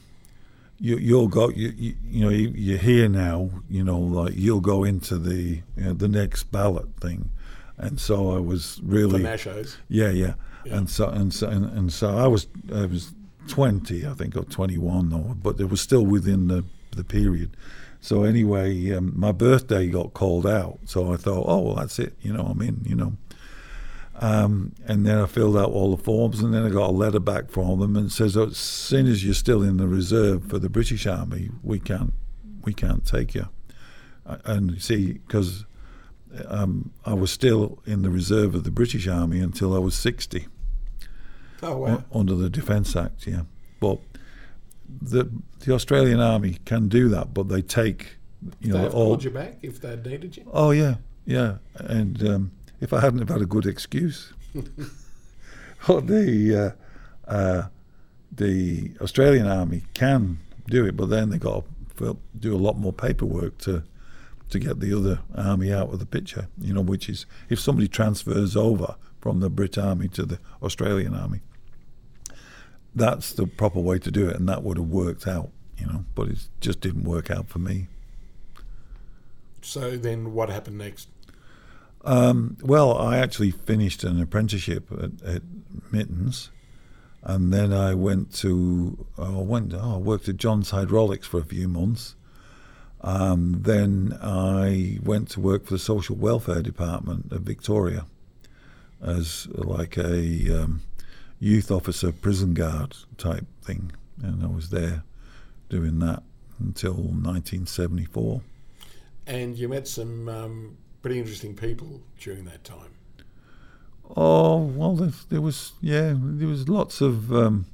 you, 0.78 0.96
you'll 0.98 1.28
go 1.28 1.48
you, 1.50 1.72
you, 1.76 1.94
you, 2.04 2.24
know 2.24 2.30
you're 2.30 2.78
here 2.78 3.08
now. 3.08 3.50
You 3.68 3.84
know, 3.84 3.98
like 3.98 4.34
you'll 4.36 4.60
go 4.60 4.84
into 4.84 5.18
the 5.18 5.62
you 5.76 5.84
know, 5.84 5.92
the 5.92 6.08
next 6.08 6.44
ballot 6.44 6.88
thing." 7.00 7.30
And 7.78 8.00
so 8.00 8.36
I 8.36 8.38
was 8.38 8.80
really 8.84 9.22
the 9.22 9.28
yeah, 9.88 10.10
yeah, 10.10 10.34
yeah, 10.64 10.76
and 10.76 10.90
so 10.90 11.08
and 11.08 11.32
so 11.32 11.48
and, 11.48 11.64
and 11.76 11.92
so 11.92 12.16
I 12.16 12.26
was 12.26 12.46
I 12.72 12.86
was 12.86 13.12
twenty, 13.48 14.06
I 14.06 14.14
think, 14.14 14.36
or 14.36 14.44
twenty 14.44 14.78
one, 14.78 15.10
though, 15.10 15.36
but 15.42 15.60
it 15.60 15.70
was 15.70 15.80
still 15.80 16.04
within 16.04 16.48
the 16.48 16.64
the 16.96 17.04
period. 17.04 17.56
So 18.02 18.24
anyway, 18.24 18.90
um, 18.90 19.12
my 19.14 19.30
birthday 19.30 19.86
got 19.86 20.12
called 20.12 20.44
out. 20.44 20.80
So 20.86 21.12
I 21.12 21.16
thought, 21.16 21.44
oh, 21.46 21.60
well, 21.60 21.74
that's 21.76 22.00
it. 22.00 22.14
You 22.20 22.32
know, 22.32 22.42
I'm 22.42 22.60
in, 22.60 22.82
you 22.84 22.96
know. 22.96 23.16
Um, 24.16 24.72
and 24.86 25.06
then 25.06 25.18
I 25.18 25.26
filled 25.26 25.56
out 25.56 25.70
all 25.70 25.94
the 25.96 26.02
forms, 26.02 26.40
and 26.40 26.52
then 26.52 26.66
I 26.66 26.68
got 26.68 26.90
a 26.90 26.92
letter 26.92 27.20
back 27.20 27.48
from 27.48 27.78
them 27.78 27.96
and 27.96 28.10
says, 28.10 28.36
oh, 28.36 28.48
as 28.48 28.56
soon 28.56 29.06
as 29.06 29.24
you're 29.24 29.34
still 29.34 29.62
in 29.62 29.76
the 29.76 29.86
reserve 29.86 30.50
for 30.50 30.58
the 30.58 30.68
British 30.68 31.06
Army, 31.06 31.50
we 31.62 31.78
can't, 31.78 32.12
we 32.64 32.74
can't 32.74 33.06
take 33.06 33.36
you. 33.36 33.48
And 34.26 34.82
see, 34.82 35.12
because 35.12 35.64
um, 36.48 36.90
I 37.06 37.14
was 37.14 37.30
still 37.30 37.78
in 37.86 38.02
the 38.02 38.10
reserve 38.10 38.56
of 38.56 38.64
the 38.64 38.72
British 38.72 39.06
Army 39.06 39.38
until 39.38 39.76
I 39.76 39.78
was 39.78 39.94
60. 39.94 40.48
Oh, 41.62 41.76
wow. 41.76 42.04
Under 42.12 42.34
the 42.34 42.50
Defence 42.50 42.96
Act, 42.96 43.28
yeah. 43.28 43.42
But 43.78 44.00
the 45.00 45.30
the 45.60 45.74
Australian 45.74 46.20
Army 46.20 46.58
can 46.64 46.88
do 46.88 47.08
that, 47.10 47.32
but 47.32 47.48
they 47.48 47.62
take 47.62 48.16
you 48.60 48.72
know 48.72 48.88
all. 48.88 49.06
Called 49.08 49.24
you 49.24 49.30
back 49.30 49.58
if 49.62 49.80
they 49.80 49.96
needed 49.96 50.36
you. 50.36 50.44
Oh 50.52 50.70
yeah, 50.70 50.96
yeah, 51.24 51.58
and 51.76 52.22
um, 52.28 52.52
if 52.80 52.92
I 52.92 53.00
hadn't 53.00 53.20
have 53.20 53.28
had 53.28 53.42
a 53.42 53.46
good 53.46 53.66
excuse, 53.66 54.32
the 55.86 56.74
uh, 57.28 57.30
uh, 57.30 57.68
the 58.30 58.92
Australian 59.00 59.46
Army 59.46 59.82
can 59.94 60.38
do 60.68 60.84
it, 60.86 60.96
but 60.96 61.06
then 61.06 61.30
they 61.30 61.38
got 61.38 61.64
to 61.98 62.16
do 62.38 62.54
a 62.54 62.58
lot 62.58 62.78
more 62.78 62.92
paperwork 62.92 63.58
to 63.58 63.82
to 64.50 64.58
get 64.58 64.80
the 64.80 64.94
other 64.94 65.20
army 65.34 65.72
out 65.72 65.92
of 65.92 65.98
the 65.98 66.06
picture. 66.06 66.48
You 66.60 66.74
know, 66.74 66.82
which 66.82 67.08
is 67.08 67.26
if 67.48 67.58
somebody 67.58 67.88
transfers 67.88 68.56
over 68.56 68.96
from 69.20 69.40
the 69.40 69.48
Brit 69.48 69.78
Army 69.78 70.08
to 70.08 70.24
the 70.24 70.38
Australian 70.62 71.14
Army, 71.14 71.40
that's 72.94 73.32
the 73.32 73.46
proper 73.46 73.80
way 73.80 73.98
to 73.98 74.10
do 74.10 74.28
it, 74.28 74.36
and 74.36 74.48
that 74.48 74.62
would 74.62 74.76
have 74.76 74.88
worked 74.88 75.26
out, 75.26 75.50
you 75.78 75.86
know. 75.86 76.04
But 76.14 76.28
it 76.28 76.48
just 76.60 76.80
didn't 76.80 77.04
work 77.04 77.30
out 77.30 77.48
for 77.48 77.58
me. 77.58 77.88
So 79.62 79.96
then, 79.96 80.34
what 80.34 80.48
happened 80.48 80.78
next? 80.78 81.08
Um, 82.04 82.56
well, 82.62 82.98
I 82.98 83.18
actually 83.18 83.52
finished 83.52 84.02
an 84.02 84.20
apprenticeship 84.20 84.90
at, 84.92 85.22
at, 85.22 85.42
Mittens, 85.92 86.50
and 87.22 87.52
then 87.52 87.72
I 87.72 87.94
went 87.94 88.34
to 88.36 89.06
uh, 89.18 89.38
I 89.38 89.42
went 89.42 89.72
oh, 89.74 89.94
I 89.94 89.98
worked 89.98 90.28
at 90.28 90.36
John's 90.36 90.70
Hydraulics 90.70 91.26
for 91.26 91.38
a 91.38 91.44
few 91.44 91.68
months. 91.68 92.16
Um, 93.02 93.62
then 93.62 94.16
I 94.22 94.98
went 95.02 95.30
to 95.30 95.40
work 95.40 95.64
for 95.64 95.74
the 95.74 95.78
social 95.78 96.16
welfare 96.16 96.62
department 96.62 97.32
of 97.32 97.42
Victoria 97.42 98.06
as 99.00 99.48
like 99.52 99.96
a 99.96 100.62
um, 100.62 100.82
youth 101.42 101.72
officer 101.72 102.12
prison 102.12 102.54
guard 102.54 102.96
type 103.18 103.44
thing, 103.62 103.90
and 104.22 104.44
I 104.44 104.46
was 104.46 104.70
there 104.70 105.02
doing 105.68 105.98
that 105.98 106.22
until 106.60 106.94
1974. 106.94 108.40
And 109.26 109.58
you 109.58 109.68
met 109.68 109.88
some 109.88 110.28
um, 110.28 110.76
pretty 111.02 111.18
interesting 111.18 111.56
people 111.56 112.00
during 112.20 112.44
that 112.44 112.62
time. 112.62 112.94
Oh 114.16 114.58
well, 114.58 114.94
there, 114.94 115.12
there 115.30 115.40
was 115.40 115.72
yeah, 115.80 116.14
there 116.16 116.46
was 116.48 116.68
lots 116.68 117.00
of 117.00 117.32
um, 117.32 117.66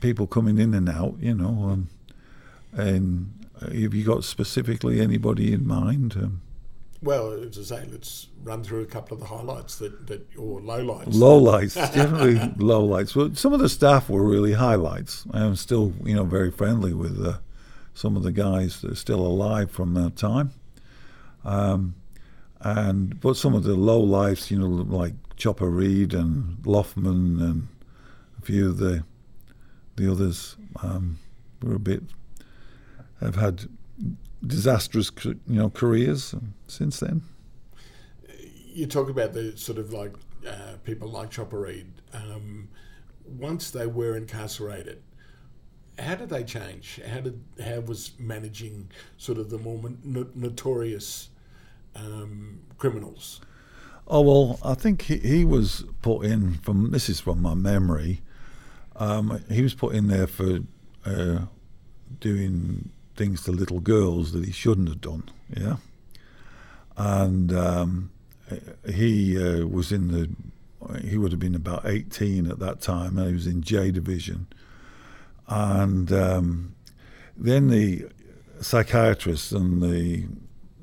people 0.00 0.26
coming 0.26 0.58
in 0.58 0.72
and 0.72 0.88
out, 0.88 1.16
you 1.20 1.34
know. 1.34 1.70
Um, 1.70 1.88
and 2.72 3.46
have 3.60 3.92
you 3.94 4.04
got 4.04 4.24
specifically 4.24 5.00
anybody 5.00 5.52
in 5.52 5.66
mind? 5.66 6.14
Um, 6.16 6.40
well, 7.04 7.32
as 7.32 7.58
I 7.58 7.80
say, 7.80 7.88
let's 7.90 8.28
run 8.42 8.64
through 8.64 8.82
a 8.82 8.86
couple 8.86 9.14
of 9.14 9.20
the 9.20 9.26
highlights 9.26 9.76
that, 9.76 10.06
that 10.06 10.26
or 10.36 10.60
lowlights. 10.60 11.14
Lowlights, 11.14 11.74
definitely 11.94 12.34
lowlights. 12.56 13.14
Well, 13.14 13.34
some 13.34 13.52
of 13.52 13.60
the 13.60 13.68
staff 13.68 14.08
were 14.08 14.22
really 14.22 14.54
highlights. 14.54 15.24
I'm 15.30 15.56
still, 15.56 15.92
you 16.02 16.14
know, 16.14 16.24
very 16.24 16.50
friendly 16.50 16.94
with 16.94 17.24
uh, 17.24 17.38
some 17.92 18.16
of 18.16 18.22
the 18.22 18.32
guys 18.32 18.80
that 18.80 18.92
are 18.92 18.96
still 18.96 19.20
alive 19.20 19.70
from 19.70 19.94
that 19.94 20.16
time. 20.16 20.52
Um, 21.44 21.94
and 22.60 23.20
but 23.20 23.36
some 23.36 23.54
of 23.54 23.64
the 23.64 23.76
lowlights, 23.76 24.50
you 24.50 24.58
know, 24.58 24.66
like 24.66 25.12
Chopper 25.36 25.68
Read 25.68 26.14
and 26.14 26.56
Loffman 26.62 27.40
and 27.40 27.68
a 28.38 28.42
few 28.42 28.70
of 28.70 28.78
the 28.78 29.04
the 29.96 30.10
others 30.10 30.56
um, 30.82 31.18
were 31.62 31.74
a 31.74 31.78
bit 31.78 32.02
have 33.20 33.36
had 33.36 33.68
disastrous, 34.46 35.10
you 35.24 35.38
know, 35.46 35.70
careers 35.70 36.34
since 36.66 37.00
then. 37.00 37.22
You 38.72 38.86
talk 38.86 39.08
about 39.08 39.32
the 39.32 39.56
sort 39.56 39.78
of 39.78 39.92
like 39.92 40.12
uh, 40.46 40.74
people 40.84 41.08
like 41.08 41.30
Chopper 41.30 41.60
Read, 41.60 41.86
um, 42.12 42.68
once 43.24 43.70
they 43.70 43.86
were 43.86 44.16
incarcerated, 44.16 45.02
how 45.98 46.16
did 46.16 46.28
they 46.28 46.44
change? 46.44 47.00
How 47.06 47.20
did 47.20 47.42
how 47.62 47.80
was 47.80 48.12
managing 48.18 48.90
sort 49.16 49.38
of 49.38 49.50
the 49.50 49.58
more 49.58 49.80
no- 50.02 50.30
notorious 50.34 51.30
um, 51.94 52.60
criminals? 52.78 53.40
Oh 54.06 54.20
well, 54.20 54.58
I 54.62 54.74
think 54.74 55.02
he, 55.02 55.18
he 55.18 55.44
was 55.44 55.84
put 56.02 56.26
in 56.26 56.54
from 56.54 56.90
this 56.90 57.08
is 57.08 57.20
from 57.20 57.40
my 57.40 57.54
memory. 57.54 58.20
Um, 58.96 59.42
he 59.50 59.62
was 59.62 59.74
put 59.74 59.94
in 59.94 60.08
there 60.08 60.26
for 60.26 60.60
uh, 61.04 61.46
doing 62.20 62.90
things 63.16 63.42
to 63.44 63.52
little 63.52 63.80
girls 63.80 64.32
that 64.32 64.44
he 64.44 64.52
shouldn't 64.52 64.88
have 64.88 65.00
done. 65.00 65.24
Yeah, 65.56 65.76
and 66.96 67.52
um, 67.52 68.10
he 68.92 69.38
uh, 69.38 69.66
was 69.66 69.92
in 69.92 70.08
the. 70.08 70.30
He 71.02 71.16
would 71.16 71.32
have 71.32 71.40
been 71.40 71.54
about 71.54 71.86
18 71.86 72.46
at 72.50 72.58
that 72.58 72.82
time, 72.82 73.16
and 73.16 73.28
he 73.28 73.32
was 73.32 73.46
in 73.46 73.62
J 73.62 73.90
Division. 73.90 74.48
And 75.48 76.12
um, 76.12 76.74
then 77.36 77.68
the 77.68 78.06
psychiatrists 78.60 79.52
and 79.52 79.82
the 79.82 80.26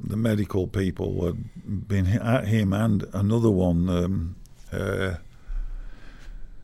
the 0.03 0.17
medical 0.17 0.67
people 0.67 1.25
had 1.25 1.87
been 1.87 2.07
at 2.07 2.47
him 2.47 2.73
and 2.73 3.05
another 3.13 3.51
one. 3.51 3.89
Um, 3.89 4.35
uh, 4.71 5.15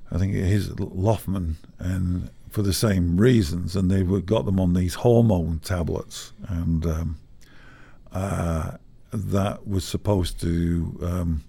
I 0.10 0.18
think 0.18 0.34
his 0.34 0.70
Loffman, 0.70 1.56
and 1.80 2.30
for 2.58 2.63
the 2.63 2.74
same 2.74 3.17
reasons, 3.17 3.76
and 3.76 3.91
they 3.91 4.02
were, 4.02 4.20
got 4.20 4.48
them 4.48 4.60
on 4.60 4.74
these 4.74 4.96
hormone 4.96 5.60
tablets, 5.60 6.34
and 6.48 6.88
um, 6.88 7.20
uh, 8.12 8.72
that 9.13 9.67
was 9.67 9.84
supposed 9.84 10.41
to 10.41 10.98
um, 11.04 11.43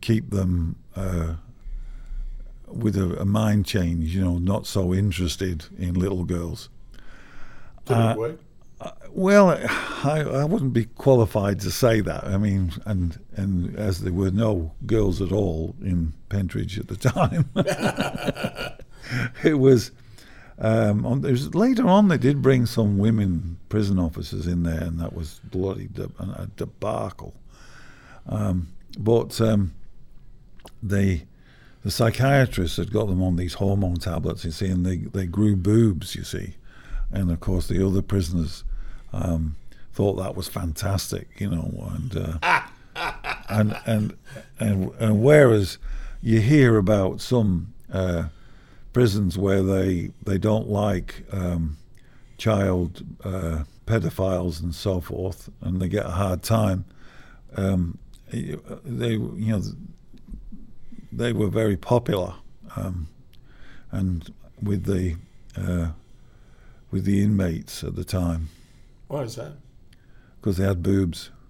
keep 0.00 0.30
them 0.30 0.76
uh, 0.94 1.34
with 2.68 2.96
a, 2.96 3.20
a, 3.20 3.24
mind 3.24 3.66
change, 3.66 4.14
you 4.14 4.22
know, 4.22 4.38
not 4.38 4.64
so 4.64 4.94
interested 4.94 5.64
in 5.76 5.94
little 5.94 6.22
girls. 6.22 6.68
Did 7.86 7.96
it 7.96 8.00
uh, 8.00 8.14
work? 8.14 8.40
Uh, 8.80 8.92
well, 9.10 9.50
I, 9.50 10.20
I 10.20 10.44
wouldn't 10.44 10.72
be 10.72 10.84
qualified 10.84 11.58
to 11.62 11.72
say 11.72 12.00
that. 12.00 12.22
I 12.22 12.38
mean, 12.38 12.74
and 12.86 13.18
and 13.34 13.74
as 13.76 14.02
there 14.02 14.12
were 14.12 14.30
no 14.30 14.70
girls 14.86 15.20
at 15.20 15.32
all 15.32 15.74
in 15.82 16.12
Pentridge 16.28 16.78
at 16.78 16.86
the 16.86 16.94
time, 16.94 17.50
it 19.42 19.54
was. 19.54 19.90
Um, 20.60 21.06
on, 21.06 21.24
it 21.24 21.30
was 21.30 21.54
later 21.54 21.86
on 21.86 22.08
they 22.08 22.18
did 22.18 22.42
bring 22.42 22.66
some 22.66 22.98
women 22.98 23.58
prison 23.68 23.98
officers 23.98 24.46
in 24.46 24.64
there, 24.64 24.82
and 24.82 24.98
that 24.98 25.12
was 25.14 25.40
bloody 25.44 25.86
de- 25.86 26.10
a 26.18 26.48
debacle. 26.56 27.34
Um, 28.28 28.68
but 28.98 29.40
um, 29.40 29.74
they, 30.82 31.24
the 31.84 31.90
psychiatrists 31.90 32.76
had 32.76 32.92
got 32.92 33.06
them 33.06 33.22
on 33.22 33.36
these 33.36 33.54
hormone 33.54 33.96
tablets, 33.96 34.44
you 34.44 34.50
see, 34.50 34.66
and 34.66 34.84
they, 34.84 34.96
they 34.96 35.26
grew 35.26 35.54
boobs, 35.54 36.14
you 36.14 36.24
see. 36.24 36.54
And 37.12 37.30
of 37.30 37.40
course, 37.40 37.68
the 37.68 37.86
other 37.86 38.02
prisoners 38.02 38.64
um, 39.12 39.56
thought 39.92 40.14
that 40.14 40.34
was 40.34 40.48
fantastic, 40.48 41.28
you 41.38 41.50
know, 41.50 41.90
and 41.94 42.40
uh, 42.42 42.62
and, 43.48 43.76
and 43.86 44.16
and 44.58 44.92
and 44.98 45.22
whereas 45.22 45.78
you 46.20 46.40
hear 46.40 46.76
about 46.76 47.20
some 47.20 47.72
uh, 47.92 48.24
prisons 48.92 49.38
where 49.38 49.62
they 49.62 50.10
they 50.24 50.38
don't 50.38 50.68
like 50.68 51.24
um, 51.32 51.76
child 52.36 53.04
uh, 53.24 53.64
pedophiles 53.86 54.62
and 54.62 54.74
so 54.74 55.00
forth, 55.00 55.50
and 55.60 55.80
they 55.80 55.88
get 55.88 56.06
a 56.06 56.10
hard 56.10 56.42
time. 56.42 56.84
Um, 57.56 57.98
they 58.30 59.12
you 59.12 59.52
know 59.52 59.62
they 61.10 61.32
were 61.32 61.48
very 61.48 61.76
popular, 61.76 62.34
um, 62.76 63.08
and 63.90 64.32
with 64.62 64.84
the 64.84 65.16
uh, 65.56 65.92
with 66.90 67.04
the 67.04 67.22
inmates 67.22 67.82
at 67.82 67.96
the 67.96 68.04
time. 68.04 68.48
Why 69.08 69.22
is 69.22 69.36
that? 69.36 69.52
Because 70.40 70.56
they 70.56 70.64
had 70.64 70.82
boobs. 70.82 71.30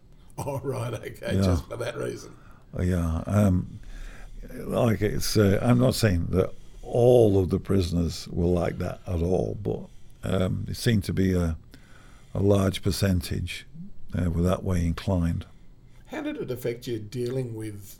Oh 0.40 0.60
right, 0.62 0.94
okay, 0.94 1.34
yeah. 1.34 1.42
just 1.42 1.68
for 1.68 1.76
that 1.78 1.96
reason. 1.96 2.32
Uh, 2.78 2.82
yeah, 2.82 3.24
um, 3.26 3.80
like 4.54 5.02
it's. 5.02 5.36
Uh, 5.36 5.58
I'm 5.60 5.80
not 5.80 5.96
saying 5.96 6.28
that 6.30 6.52
all 6.88 7.38
of 7.38 7.50
the 7.50 7.58
prisoners 7.58 8.28
were 8.28 8.46
like 8.46 8.78
that 8.78 9.00
at 9.06 9.22
all, 9.22 9.56
but 9.62 9.88
um, 10.24 10.66
it 10.68 10.76
seemed 10.76 11.04
to 11.04 11.12
be 11.12 11.34
a 11.34 11.56
a 12.34 12.40
large 12.40 12.82
percentage 12.82 13.66
uh, 14.16 14.30
were 14.30 14.42
that 14.42 14.62
way 14.62 14.84
inclined. 14.84 15.46
How 16.06 16.22
did 16.22 16.36
it 16.36 16.50
affect 16.50 16.86
you 16.86 16.98
dealing 16.98 17.54
with 17.54 17.98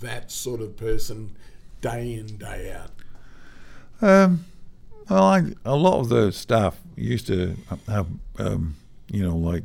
that 0.00 0.30
sort 0.30 0.60
of 0.60 0.76
person 0.76 1.34
day 1.80 2.14
in 2.14 2.38
day 2.38 2.72
out? 2.72 2.90
Um, 4.00 4.44
well, 5.08 5.24
I, 5.24 5.52
a 5.64 5.76
lot 5.76 6.00
of 6.00 6.08
the 6.08 6.32
staff 6.32 6.78
used 6.96 7.26
to 7.28 7.56
have 7.86 8.06
um, 8.38 8.76
you 9.10 9.22
know, 9.22 9.36
like 9.36 9.62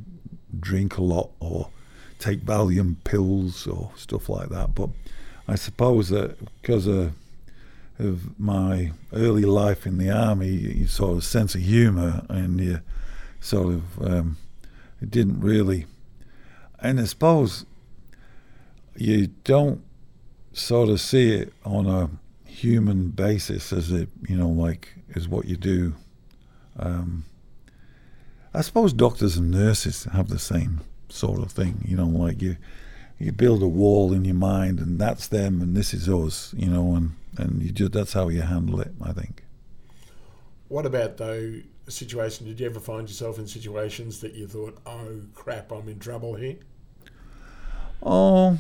drink 0.60 0.98
a 0.98 1.04
lot 1.04 1.32
or 1.40 1.70
take 2.20 2.42
Valium 2.42 2.96
pills 3.04 3.68
or 3.68 3.92
stuff 3.96 4.30
like 4.30 4.50
that. 4.50 4.74
But 4.74 4.90
I 5.48 5.56
suppose 5.56 6.10
that 6.10 6.38
because 6.62 6.88
of, 6.88 7.14
of 8.00 8.40
my 8.40 8.92
early 9.12 9.44
life 9.44 9.86
in 9.86 9.98
the 9.98 10.10
army, 10.10 10.50
you 10.50 10.88
sort 10.88 11.18
of 11.18 11.24
sense 11.24 11.56
of 11.56 11.62
humour 11.62 12.26
and 12.30 12.60
you 12.60 12.80
sort 13.40 13.74
of 13.74 14.02
um, 14.02 14.38
it 15.02 15.12
didn't 15.12 15.42
really. 15.42 15.86
And 16.80 17.00
I 17.00 17.06
suppose 17.06 17.66
you 18.96 19.28
don't 19.44 19.82
sort 20.54 20.90
of 20.90 21.02
see 21.02 21.34
it 21.34 21.54
on 21.66 21.88
a 21.88 22.10
human 22.46 23.10
basis 23.10 23.74
as 23.74 23.92
it, 23.92 24.10
you 24.28 24.38
know, 24.38 24.50
like 24.50 24.94
is 25.10 25.28
what 25.28 25.46
you 25.46 25.58
do. 25.58 25.96
Um, 26.78 27.26
I 28.54 28.62
suppose 28.62 28.94
doctors 28.94 29.38
and 29.38 29.52
nurses 29.52 30.06
have 30.06 30.30
the 30.30 30.40
same 30.40 30.82
sort 31.10 31.42
of 31.42 31.52
thing. 31.52 31.84
You 31.86 31.98
know, 31.98 32.08
like 32.08 32.42
you 32.42 32.58
you 33.24 33.32
build 33.32 33.64
a 33.64 33.68
wall 33.68 34.14
in 34.14 34.26
your 34.26 34.36
mind, 34.36 34.80
and 34.80 35.00
that's 35.00 35.28
them, 35.28 35.62
and 35.62 35.76
this 35.76 35.94
is 35.94 36.10
us. 36.10 36.54
You 36.58 36.68
know, 36.68 36.96
and 36.96 37.16
and 37.38 37.62
you 37.62 37.72
just 37.72 37.94
that's 37.94 38.14
how 38.14 38.28
you 38.30 38.42
handle 38.42 38.82
it. 38.82 38.92
I 39.02 39.14
think. 39.14 39.44
What 40.68 40.86
about 40.86 41.18
though? 41.18 41.62
A 41.86 41.92
situation? 41.92 42.46
Did 42.46 42.60
you 42.62 42.66
ever 42.66 42.80
find 42.80 43.08
yourself 43.10 43.38
in 43.38 43.48
situations 43.48 44.22
that 44.22 44.34
you 44.34 44.48
thought, 44.48 44.78
"Oh 44.86 45.22
crap, 45.34 45.72
I'm 45.72 45.90
in 45.90 46.00
trouble 46.00 46.36
here"? 46.36 46.58
Oh, 48.02 48.58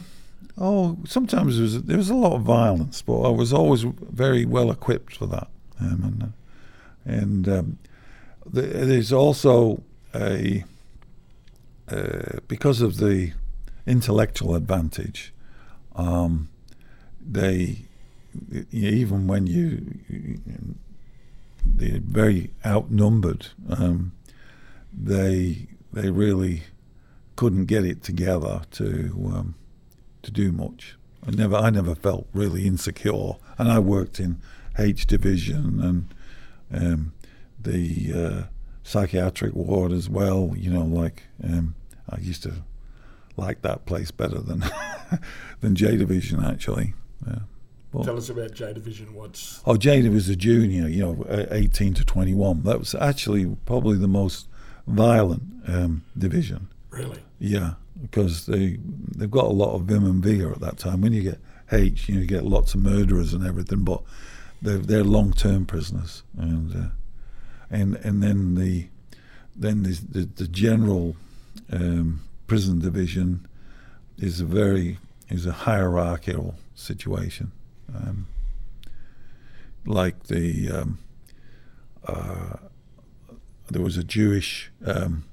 oh. 0.57 0.97
Sometimes 1.05 1.55
there 1.55 1.63
was 1.63 1.83
there 1.83 1.97
was 1.97 2.09
a 2.09 2.15
lot 2.15 2.33
of 2.33 2.41
violence, 2.41 3.01
but 3.01 3.21
I 3.21 3.29
was 3.29 3.53
always 3.53 3.83
very 3.83 4.45
well 4.45 4.71
equipped 4.71 5.15
for 5.17 5.25
that. 5.27 5.47
Um, 5.79 6.33
and 7.05 7.45
and 7.45 7.49
um, 7.49 7.77
there's 8.45 9.13
also 9.13 9.83
a 10.13 10.63
uh, 11.89 12.39
because 12.47 12.81
of 12.81 12.97
the 12.97 13.33
intellectual 13.85 14.55
advantage, 14.55 15.33
um, 15.95 16.49
they 17.21 17.85
even 18.71 19.27
when 19.27 19.47
you 19.47 19.99
they're 21.65 21.99
very 21.99 22.51
outnumbered, 22.65 23.47
um, 23.69 24.11
they 24.91 25.67
they 25.91 26.09
really 26.09 26.63
couldn't 27.35 27.65
get 27.65 27.85
it 27.85 28.03
together 28.03 28.61
to 28.71 29.31
um, 29.33 29.55
to 30.21 30.31
do 30.31 30.51
much. 30.51 30.95
I 31.25 31.31
never 31.31 31.55
I 31.55 31.69
never 31.69 31.95
felt 31.95 32.27
really 32.33 32.65
insecure, 32.65 33.33
and 33.57 33.71
I 33.71 33.79
worked 33.79 34.19
in 34.19 34.41
H 34.77 35.05
division 35.07 35.79
and 35.81 36.83
um, 36.83 37.13
the 37.61 38.13
uh, 38.13 38.43
psychiatric 38.83 39.53
ward 39.53 39.91
as 39.91 40.09
well. 40.09 40.53
You 40.55 40.71
know, 40.71 40.83
like 40.83 41.23
um, 41.43 41.75
I 42.09 42.19
used 42.19 42.43
to 42.43 42.63
like 43.37 43.61
that 43.61 43.85
place 43.85 44.11
better 44.11 44.39
than 44.39 44.63
than 45.61 45.75
J 45.75 45.97
Division 45.97 46.43
actually. 46.43 46.93
Yeah. 47.25 47.39
Well, 47.91 48.03
Tell 48.03 48.17
us 48.17 48.29
about 48.29 48.53
J 48.53 48.73
Division. 48.73 49.13
What's 49.13 49.61
oh 49.65 49.77
J 49.77 49.97
Division 49.97 50.13
was 50.13 50.29
a 50.29 50.35
junior, 50.35 50.87
you 50.87 51.01
know, 51.01 51.47
eighteen 51.51 51.93
to 51.95 52.05
twenty 52.05 52.33
one. 52.33 52.63
That 52.63 52.79
was 52.79 52.95
actually 52.95 53.55
probably 53.65 53.97
the 53.97 54.07
most 54.07 54.47
violent 54.87 55.43
um, 55.67 56.03
division. 56.17 56.69
Really? 56.89 57.19
Yeah, 57.39 57.73
because 58.01 58.45
they 58.45 58.77
they've 59.15 59.31
got 59.31 59.45
a 59.45 59.53
lot 59.53 59.75
of 59.75 59.83
vim 59.83 60.05
and 60.05 60.23
vigor 60.23 60.51
at 60.51 60.59
that 60.61 60.77
time. 60.77 61.01
When 61.01 61.13
you 61.13 61.21
get 61.21 61.39
H, 61.71 62.09
you 62.09 62.15
know, 62.15 62.21
you 62.21 62.27
get 62.27 62.45
lots 62.45 62.73
of 62.73 62.81
murderers 62.81 63.33
and 63.33 63.45
everything, 63.45 63.83
but 63.83 64.01
they're 64.61 64.77
they're 64.77 65.03
long 65.03 65.33
term 65.33 65.65
prisoners 65.65 66.23
and. 66.37 66.75
Uh, 66.75 66.89
and 67.73 67.95
and 67.97 68.23
then 68.23 68.55
the 68.55 68.87
then 69.55 69.83
the 69.83 69.99
the, 70.09 70.29
the 70.35 70.47
general 70.47 71.15
um, 71.71 72.21
prison 72.53 72.77
division 72.77 73.47
is 74.19 74.39
a 74.39 74.45
very 74.45 74.99
is 75.27 75.47
a 75.47 75.51
hierarchical 75.51 76.53
situation. 76.75 77.51
Um, 77.95 78.27
like 79.87 80.25
the 80.25 80.69
um, 80.69 80.99
uh, 82.05 82.57
there 83.71 83.81
was 83.81 83.97
a 83.97 84.03
Jewish 84.03 84.71
um, 84.85 85.23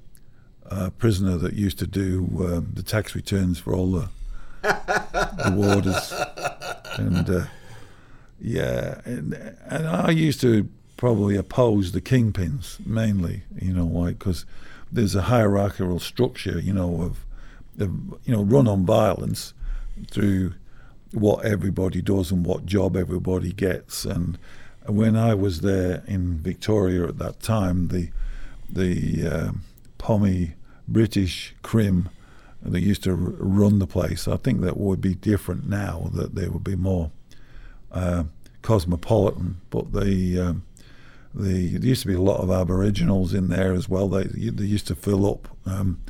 uh, 0.67 0.89
prisoner 0.97 1.37
that 1.37 1.53
used 1.53 1.77
to 1.77 1.85
do 1.85 2.27
um, 2.39 2.71
the 2.73 2.81
tax 2.81 3.13
returns 3.13 3.59
for 3.59 3.75
all 3.75 3.91
the 3.91 4.09
the 4.63 5.53
warders 5.55 6.11
and 6.97 7.29
uh, 7.29 7.45
yeah, 8.41 8.99
and, 9.05 9.35
and 9.67 9.87
I 9.87 10.09
used 10.09 10.41
to 10.41 10.67
probably 10.97 11.35
oppose 11.35 11.91
the 11.91 12.01
kingpins 12.01 12.83
mainly, 12.83 13.43
you 13.61 13.73
know, 13.73 13.85
why? 13.85 14.13
because 14.13 14.43
there's 14.91 15.15
a 15.15 15.23
hierarchical 15.23 15.99
structure, 15.99 16.59
you 16.59 16.73
know, 16.73 17.01
of, 17.01 17.25
of 17.79 17.91
you 18.25 18.35
know 18.35 18.43
run 18.43 18.67
on 18.67 18.85
violence 18.85 19.53
through 20.09 20.53
what 21.11 21.45
everybody 21.45 22.01
does 22.01 22.31
and 22.31 22.45
what 22.45 22.65
job 22.65 22.95
everybody 22.95 23.51
gets. 23.51 24.05
And 24.05 24.37
when 24.85 25.15
I 25.15 25.33
was 25.33 25.61
there 25.61 26.03
in 26.07 26.39
Victoria 26.39 27.07
at 27.07 27.17
that 27.19 27.39
time, 27.39 27.87
the 27.89 28.09
the 28.69 29.27
um, 29.27 29.63
pommy 29.97 30.53
British 30.87 31.55
Crim 31.61 32.09
that 32.61 32.81
used 32.81 33.03
to 33.03 33.11
r- 33.11 33.17
run 33.17 33.79
the 33.79 33.87
place, 33.87 34.27
I 34.27 34.37
think 34.37 34.61
that 34.61 34.77
would 34.77 35.01
be 35.01 35.15
different 35.15 35.67
now. 35.67 36.09
That 36.13 36.35
they 36.35 36.47
would 36.47 36.63
be 36.63 36.75
more 36.75 37.11
uh, 37.91 38.25
cosmopolitan, 38.61 39.61
but 39.69 39.93
the 39.93 40.39
um, 40.39 40.63
the 41.33 41.77
there 41.77 41.89
used 41.89 42.01
to 42.01 42.07
be 42.07 42.13
a 42.13 42.21
lot 42.21 42.41
of 42.41 42.51
Aboriginals 42.51 43.33
in 43.33 43.47
there 43.47 43.73
as 43.73 43.87
well. 43.87 44.07
They 44.09 44.23
they 44.23 44.65
used 44.65 44.87
to 44.87 44.95
fill 44.95 45.29
up 45.29 45.47
um, 45.65 46.01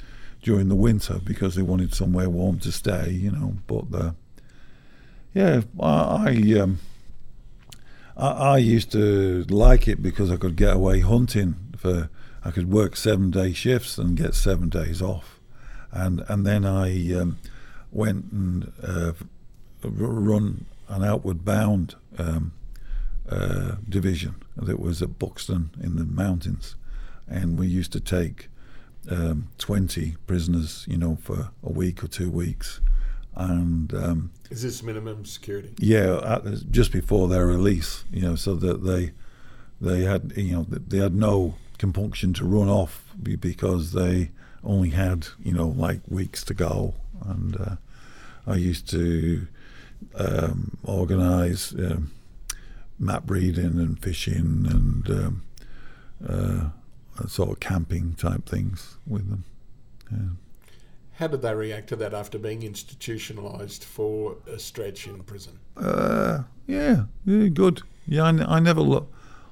during 0.42 0.68
the 0.68 0.76
winter 0.76 1.20
because 1.24 1.56
they 1.56 1.62
wanted 1.62 1.94
somewhere 1.94 2.30
warm 2.30 2.60
to 2.60 2.72
stay, 2.72 3.12
you 3.12 3.32
know. 3.32 3.56
But 3.68 3.86
uh, 3.94 4.12
yeah, 5.34 5.62
I 5.80 5.90
I, 6.28 6.60
um, 6.60 6.80
I 8.18 8.28
I 8.28 8.58
used 8.58 8.92
to 8.94 9.44
like 9.50 9.88
it 9.88 10.02
because 10.02 10.32
I 10.32 10.38
could 10.38 10.56
get 10.56 10.76
away 10.76 11.00
hunting 11.02 11.56
for. 11.78 12.10
I 12.44 12.50
could 12.50 12.72
work 12.72 12.96
seven 12.96 13.30
day 13.30 13.54
shifts 13.54 14.00
and 14.00 14.18
get 14.18 14.34
seven 14.34 14.70
days 14.70 15.00
off, 15.00 15.40
and 15.92 16.24
and 16.28 16.44
then 16.44 16.66
I 16.66 17.14
um, 17.14 17.38
went 17.92 18.32
and 18.32 18.72
uh, 18.82 19.14
run 19.84 20.66
an 20.90 21.04
outward 21.04 21.46
bound 21.46 21.94
um, 22.18 22.54
uh, 23.30 23.76
division 23.88 24.41
that 24.56 24.80
was 24.80 25.02
at 25.02 25.18
Buxton 25.20 25.72
in 25.82 25.96
the 25.96 26.06
mountains, 26.06 26.76
and 27.28 27.58
we 27.58 27.68
used 27.68 27.92
to 27.94 28.00
take 28.00 28.50
um, 29.10 29.50
20 29.58 30.16
prisoners, 30.28 30.86
you 30.88 30.98
know, 30.98 31.16
for 31.16 31.50
a 31.64 31.72
week 31.72 32.04
or 32.04 32.08
two 32.08 32.30
weeks. 32.30 32.82
And 33.36 33.94
um, 33.94 34.32
Is 34.50 34.62
this 34.62 34.84
minimum 34.84 35.26
security? 35.26 35.74
yeah, 35.78 36.20
at, 36.24 36.70
just 36.70 36.92
before 36.92 37.28
their 37.28 37.48
release, 37.48 38.04
you 38.12 38.22
know, 38.22 38.36
so 38.36 38.56
that 38.56 38.84
they 38.84 39.12
they 39.80 40.04
had 40.04 40.34
you 40.36 40.52
know 40.54 40.64
they 40.70 40.98
had 40.98 41.16
no 41.16 41.56
compunction 41.80 42.34
to 42.34 42.46
run 42.46 42.68
off 42.70 43.04
because 43.24 43.94
they 43.94 44.30
only 44.64 44.90
had 44.90 45.28
you 45.44 45.54
know 45.54 45.68
like 45.68 46.02
weeks 46.08 46.44
to 46.44 46.54
go, 46.54 46.94
and 47.26 47.56
uh, 47.60 47.76
I 48.46 48.56
used 48.56 48.90
to 48.90 49.48
um, 50.16 50.78
organise 50.84 51.72
um, 51.74 52.12
map 53.02 53.30
reading 53.30 53.80
and 53.80 54.00
fishing 54.00 54.66
and 54.70 55.10
um, 55.10 55.44
uh, 56.28 56.70
sort 57.28 57.50
of 57.50 57.60
camping 57.60 58.14
type 58.14 58.48
things 58.48 58.98
with 59.08 59.30
them. 59.30 59.44
How 61.14 61.28
did 61.28 61.42
they 61.42 61.54
react 61.54 61.88
to 61.90 61.96
that 61.98 62.14
after 62.14 62.38
being 62.38 62.62
institutionalised 62.62 63.84
for 63.84 64.38
a 64.48 64.58
stretch 64.58 65.08
in 65.08 65.24
prison? 65.24 65.60
Uh, 65.78 66.44
yeah, 66.68 67.04
yeah, 67.26 67.48
good. 67.48 67.82
Yeah, 68.08 68.24
I 68.24 68.60
never 68.60 68.82
lo- 68.82 69.08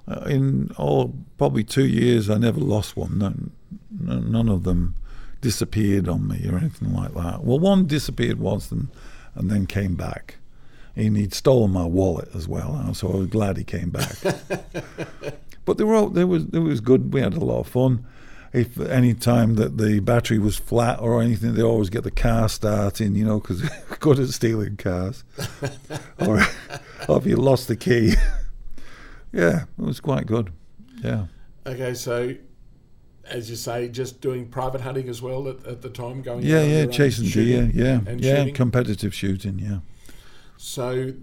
uh, 0.08 0.22
in 0.22 0.72
all 0.78 1.14
probably 1.38 1.64
two 1.64 1.86
years. 1.86 2.30
I 2.30 2.38
never 2.38 2.60
lost 2.60 2.98
one. 2.98 3.18
None, 3.20 3.52
none 3.92 4.32
none 4.32 4.50
of 4.50 4.64
them 4.64 4.96
disappeared 5.42 6.10
on 6.10 6.28
me 6.28 6.46
or 6.50 6.58
anything 6.58 6.94
like 6.94 7.14
that. 7.14 7.44
Well, 7.44 7.60
one 7.60 7.86
disappeared 7.86 8.40
once 8.40 8.72
and 8.72 8.90
and 9.36 9.50
then 9.50 9.68
came 9.68 9.96
back. 9.96 10.39
And 11.08 11.16
he'd 11.18 11.34
stolen 11.34 11.72
my 11.72 11.86
wallet 11.86 12.28
as 12.36 12.48
well, 12.48 12.94
so 12.94 13.08
I 13.12 13.16
was 13.16 13.28
glad 13.28 13.56
he 13.58 13.64
came 13.64 13.90
back. 13.90 14.16
but 15.66 15.78
they 15.78 15.84
were 15.86 15.96
all, 15.96 16.10
they 16.10 16.26
was 16.26 16.44
it 16.52 16.60
was 16.60 16.82
good. 16.82 17.14
We 17.14 17.22
had 17.22 17.34
a 17.34 17.40
lot 17.40 17.62
of 17.62 17.68
fun. 17.68 18.06
If 18.52 18.80
any 18.80 19.14
time 19.14 19.56
that 19.56 19.78
the 19.78 20.00
battery 20.00 20.40
was 20.40 20.58
flat 20.58 21.00
or 21.00 21.22
anything, 21.22 21.54
they 21.54 21.62
always 21.62 21.90
get 21.90 22.04
the 22.04 22.12
car 22.12 22.50
starting, 22.50 23.14
you 23.16 23.24
know, 23.24 23.40
because 23.40 23.62
they're 23.62 23.98
good 24.00 24.20
at 24.20 24.30
stealing 24.30 24.76
cars. 24.76 25.24
or, 26.28 26.42
or 27.08 27.18
if 27.20 27.26
you 27.28 27.36
lost 27.38 27.68
the 27.68 27.76
key. 27.76 28.16
yeah, 29.32 29.64
it 29.78 29.82
was 29.84 30.00
quite 30.00 30.26
good. 30.26 30.52
Yeah. 31.04 31.28
Okay, 31.68 31.94
so 31.94 32.34
as 33.26 33.50
you 33.50 33.56
say, 33.56 33.88
just 33.88 34.20
doing 34.22 34.48
private 34.48 34.82
hunting 34.82 35.08
as 35.08 35.22
well 35.22 35.48
at, 35.48 35.64
at 35.68 35.82
the 35.84 35.90
time, 35.90 36.24
going 36.24 36.44
Yeah, 36.44 36.64
yeah, 36.64 36.86
chasing 36.88 37.26
deer. 37.26 37.32
shooting 37.32 37.72
Yeah, 37.76 38.00
and 38.08 38.20
yeah, 38.20 38.38
shooting. 38.38 38.54
competitive 38.56 39.14
shooting. 39.14 39.60
Yeah. 39.60 39.78
So, 40.70 41.14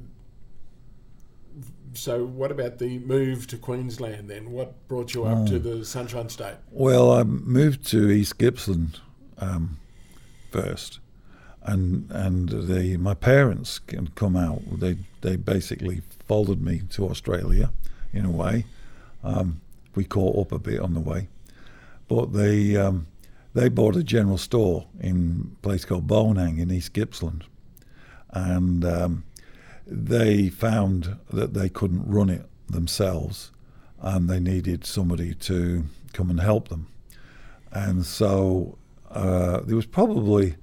so 1.92 2.24
what 2.24 2.50
about 2.50 2.78
the 2.78 2.98
move 3.00 3.46
to 3.48 3.58
Queensland 3.58 4.30
then? 4.30 4.50
What 4.50 4.88
brought 4.88 5.12
you 5.12 5.24
up 5.24 5.40
Oh. 5.40 5.46
to 5.48 5.58
the 5.58 5.84
Sunshine 5.84 6.30
State? 6.30 6.54
Well, 6.70 7.12
I 7.12 7.22
moved 7.22 7.86
to 7.88 8.08
East 8.10 8.38
Gippsland 8.38 8.98
um, 9.36 9.76
first, 10.50 11.00
and 11.62 12.10
and 12.10 12.48
they 12.48 12.96
my 12.96 13.12
parents 13.12 13.78
can 13.78 14.08
come 14.14 14.36
out. 14.36 14.62
They 14.80 14.96
they 15.20 15.36
basically 15.36 16.00
folded 16.26 16.62
me 16.62 16.80
to 16.92 17.06
Australia, 17.10 17.70
in 18.14 18.24
a 18.24 18.30
way. 18.30 18.64
Um, 19.22 19.60
we 19.94 20.04
caught 20.04 20.38
up 20.38 20.50
a 20.50 20.58
bit 20.58 20.80
on 20.80 20.94
the 20.94 21.00
way, 21.00 21.28
but 22.08 22.32
they 22.32 22.74
um, 22.74 23.06
they 23.52 23.68
bought 23.68 23.96
a 23.96 24.02
general 24.02 24.38
store 24.38 24.86
in 24.98 25.50
a 25.58 25.62
place 25.62 25.84
called 25.84 26.06
Bonang 26.06 26.58
in 26.58 26.70
East 26.70 26.94
Gippsland, 26.94 27.42
and 28.30 28.84
um, 28.84 29.24
they 29.86 30.48
found 30.48 31.16
that 31.32 31.54
they 31.54 31.68
couldn't 31.68 32.08
run 32.08 32.30
it 32.30 32.46
themselves, 32.68 33.52
and 34.00 34.28
they 34.28 34.40
needed 34.40 34.84
somebody 34.84 35.34
to 35.34 35.84
come 36.12 36.30
and 36.30 36.40
help 36.40 36.68
them. 36.68 36.88
And 37.72 38.04
so 38.04 38.78
uh, 39.10 39.60
there 39.60 39.76
was 39.76 39.86
probably 39.86 40.56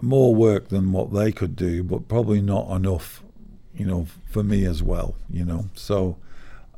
more 0.00 0.34
work 0.34 0.68
than 0.68 0.92
what 0.92 1.12
they 1.12 1.32
could 1.32 1.56
do, 1.56 1.82
but 1.82 2.08
probably 2.08 2.40
not 2.40 2.70
enough, 2.70 3.22
you 3.74 3.86
know, 3.86 4.06
for 4.30 4.42
me 4.42 4.64
as 4.64 4.82
well, 4.82 5.14
you 5.30 5.44
know. 5.44 5.66
So 5.74 6.16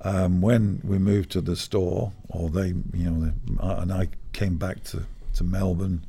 um, 0.02 0.40
when 0.40 0.80
we 0.84 0.98
moved 0.98 1.30
to 1.32 1.40
the 1.40 1.56
store, 1.56 2.12
or 2.28 2.50
they, 2.50 2.68
you 2.68 3.10
know, 3.10 3.32
and 3.60 3.92
I 3.92 4.08
came 4.32 4.56
back 4.56 4.84
to, 4.84 5.06
to 5.34 5.44
Melbourne, 5.44 6.04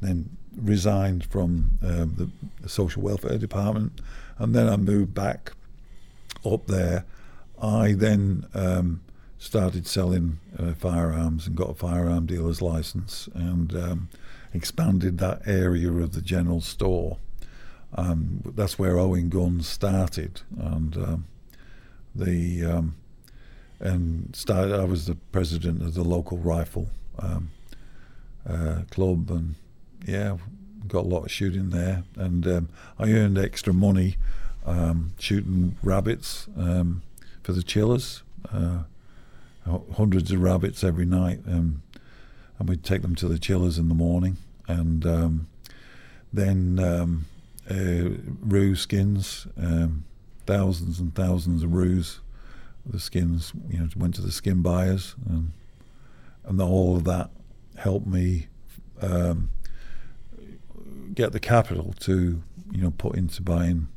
then 0.00 0.36
resigned 0.56 1.24
from 1.24 1.78
um, 1.82 2.14
the, 2.16 2.30
the 2.62 2.68
social 2.68 3.02
welfare 3.02 3.38
department, 3.38 4.00
and 4.38 4.54
then 4.54 4.68
I 4.68 4.76
moved 4.76 5.14
back 5.14 5.52
up 6.44 6.66
there. 6.66 7.04
I 7.62 7.92
then 7.92 8.46
um, 8.54 9.00
started 9.38 9.86
selling 9.86 10.38
uh, 10.58 10.72
firearms 10.74 11.46
and 11.46 11.56
got 11.56 11.70
a 11.70 11.74
firearm 11.74 12.26
dealer's 12.26 12.62
license 12.62 13.28
and 13.34 13.74
um, 13.74 14.08
expanded 14.52 15.18
that 15.18 15.42
area 15.46 15.90
of 15.90 16.12
the 16.12 16.22
general 16.22 16.60
store. 16.60 17.18
Um, 17.94 18.42
that's 18.54 18.78
where 18.78 18.98
Owen 18.98 19.28
Guns 19.28 19.68
started, 19.68 20.42
and 20.58 20.96
um, 20.96 21.26
the 22.14 22.64
um, 22.64 22.94
and 23.80 24.34
started. 24.36 24.78
I 24.78 24.84
was 24.84 25.06
the 25.06 25.16
president 25.32 25.82
of 25.82 25.94
the 25.94 26.04
local 26.04 26.38
rifle 26.38 26.88
uh, 27.18 28.82
club, 28.90 29.30
and 29.30 29.56
yeah, 30.06 30.36
got 30.86 31.04
a 31.04 31.08
lot 31.08 31.24
of 31.24 31.30
shooting 31.30 31.70
there, 31.70 32.04
and 32.16 32.46
um, 32.46 32.68
I 32.98 33.10
earned 33.12 33.38
extra 33.38 33.72
money 33.72 34.16
um, 34.66 35.12
shooting 35.18 35.76
rabbits 35.82 36.48
um, 36.56 37.02
for 37.42 37.52
the 37.52 37.62
chillers. 37.62 38.22
Uh, 38.52 38.80
hundreds 39.96 40.32
of 40.32 40.40
rabbits 40.40 40.82
every 40.82 41.04
night, 41.04 41.40
um, 41.46 41.82
and 42.58 42.68
we'd 42.68 42.84
take 42.84 43.02
them 43.02 43.14
to 43.14 43.28
the 43.28 43.38
chillers 43.38 43.78
in 43.78 43.88
the 43.88 43.94
morning, 43.94 44.36
and 44.66 45.06
um, 45.06 45.46
then 46.32 46.78
um, 46.78 47.26
uh, 47.70 48.16
roo 48.40 48.74
skins, 48.74 49.46
um, 49.56 50.04
thousands 50.46 50.98
and 50.98 51.14
thousands 51.14 51.62
of 51.62 51.72
roos. 51.72 52.20
The 52.86 52.98
skins, 52.98 53.52
you 53.68 53.78
know, 53.78 53.88
went 53.94 54.14
to 54.16 54.22
the 54.22 54.32
skin 54.32 54.62
buyers, 54.62 55.14
and 55.28 55.52
and 56.44 56.60
all 56.60 56.96
of 56.96 57.04
that 57.04 57.30
helped 57.76 58.06
me 58.06 58.48
um, 59.00 59.50
get 61.14 61.32
the 61.32 61.40
capital 61.40 61.94
to, 62.00 62.42
you 62.72 62.82
know, 62.82 62.90
put 62.90 63.16
into 63.16 63.42
buying 63.42 63.88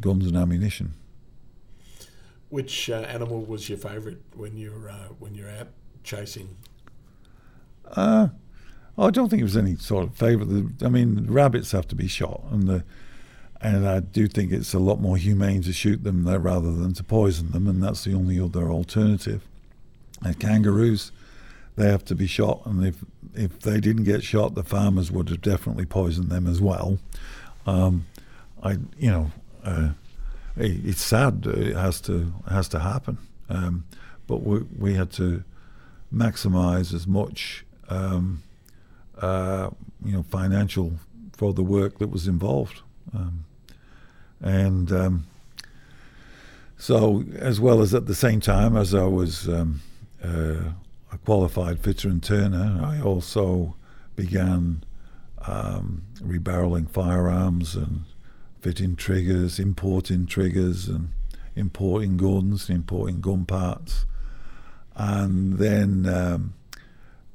guns 0.00 0.26
and 0.26 0.36
ammunition. 0.36 0.94
Which 2.48 2.88
uh, 2.90 2.94
animal 2.94 3.42
was 3.42 3.68
your 3.68 3.78
favourite 3.78 4.18
when 4.34 4.56
you're 4.56 4.88
uh, 4.88 5.08
when 5.18 5.34
you're 5.34 5.50
out 5.50 5.68
chasing? 6.04 6.56
Uh, 7.92 8.28
I 8.98 9.10
don't 9.10 9.28
think 9.28 9.40
it 9.40 9.44
was 9.44 9.56
any 9.56 9.76
sort 9.76 10.04
of 10.04 10.14
favourite. 10.14 10.82
I 10.82 10.88
mean, 10.88 11.26
rabbits 11.28 11.72
have 11.72 11.88
to 11.88 11.94
be 11.94 12.08
shot, 12.08 12.42
and 12.50 12.68
the 12.68 12.84
and 13.60 13.88
I 13.88 14.00
do 14.00 14.28
think 14.28 14.52
it's 14.52 14.74
a 14.74 14.78
lot 14.78 15.00
more 15.00 15.16
humane 15.16 15.62
to 15.62 15.72
shoot 15.72 16.04
them 16.04 16.24
there 16.24 16.38
rather 16.38 16.72
than 16.72 16.92
to 16.94 17.04
poison 17.04 17.52
them, 17.52 17.66
and 17.66 17.82
that's 17.82 18.04
the 18.04 18.14
only 18.14 18.38
other 18.38 18.70
alternative. 18.70 19.42
And 20.22 20.38
kangaroos, 20.38 21.12
they 21.76 21.88
have 21.88 22.04
to 22.06 22.14
be 22.14 22.26
shot, 22.26 22.62
and 22.64 22.84
if 22.84 23.04
if 23.34 23.60
they 23.60 23.80
didn't 23.80 24.04
get 24.04 24.22
shot, 24.22 24.54
the 24.54 24.64
farmers 24.64 25.10
would 25.10 25.28
have 25.28 25.42
definitely 25.42 25.84
poisoned 25.84 26.30
them 26.30 26.46
as 26.46 26.60
well. 26.60 26.98
Um, 27.66 28.06
I, 28.62 28.72
you 28.98 29.10
know, 29.10 29.30
uh, 29.62 29.90
it's 30.56 31.02
sad. 31.02 31.46
It 31.46 31.76
has 31.76 32.00
to 32.02 32.32
has 32.48 32.68
to 32.68 32.80
happen. 32.80 33.18
Um, 33.48 33.84
but 34.26 34.42
we 34.42 34.60
we 34.78 34.94
had 34.94 35.12
to 35.12 35.44
maximise 36.12 36.94
as 36.94 37.06
much, 37.06 37.64
um, 37.88 38.42
uh, 39.20 39.70
you 40.04 40.12
know, 40.12 40.22
financial 40.22 40.92
for 41.32 41.52
the 41.52 41.62
work 41.62 41.98
that 41.98 42.08
was 42.08 42.26
involved, 42.26 42.80
um, 43.14 43.44
and 44.40 44.90
um, 44.90 45.26
so 46.78 47.24
as 47.36 47.60
well 47.60 47.82
as 47.82 47.94
at 47.94 48.06
the 48.06 48.14
same 48.14 48.40
time 48.40 48.76
as 48.76 48.94
I 48.94 49.04
was 49.04 49.48
um, 49.48 49.82
uh, 50.24 50.72
a 51.16 51.24
qualified 51.24 51.80
fitter 51.80 52.08
and 52.08 52.22
turner, 52.22 52.80
I 52.84 53.00
also 53.00 53.74
began 54.14 54.84
um, 55.46 56.02
rebarreling 56.18 56.90
firearms 56.90 57.74
and 57.74 58.04
fitting 58.60 58.96
triggers, 58.96 59.58
importing 59.58 60.26
triggers, 60.26 60.88
and 60.88 61.08
importing 61.54 62.16
guns, 62.18 62.68
and 62.68 62.76
importing 62.76 63.20
gun 63.20 63.46
parts. 63.46 64.04
And 64.94 65.54
then 65.58 66.06
um, 66.06 66.54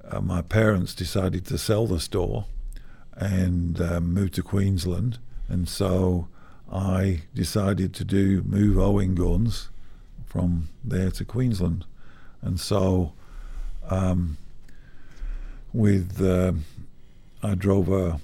uh, 0.08 0.22
my 0.22 0.42
parents 0.42 0.94
decided 0.94 1.46
to 1.48 1.58
sell 1.58 1.88
the 1.88 2.00
store 2.00 2.46
and 3.16 3.82
um, 3.82 4.14
move 4.14 4.32
to 4.32 4.44
Queensland. 4.44 5.18
And 5.50 5.68
so 5.68 6.28
I 6.72 7.24
decided 7.34 7.94
to 7.96 8.04
do 8.04 8.44
move 8.44 8.78
Owen 8.78 9.16
guns 9.16 9.70
from 10.26 10.70
there 10.84 11.12
to 11.12 11.26
Queensland. 11.26 11.86
And 12.42 12.60
so 12.60 13.14
um, 13.90 14.38
with 15.74 16.22
uh, 16.22 16.54
I 17.44 17.56
drove 17.56 17.90
a, 17.90 18.20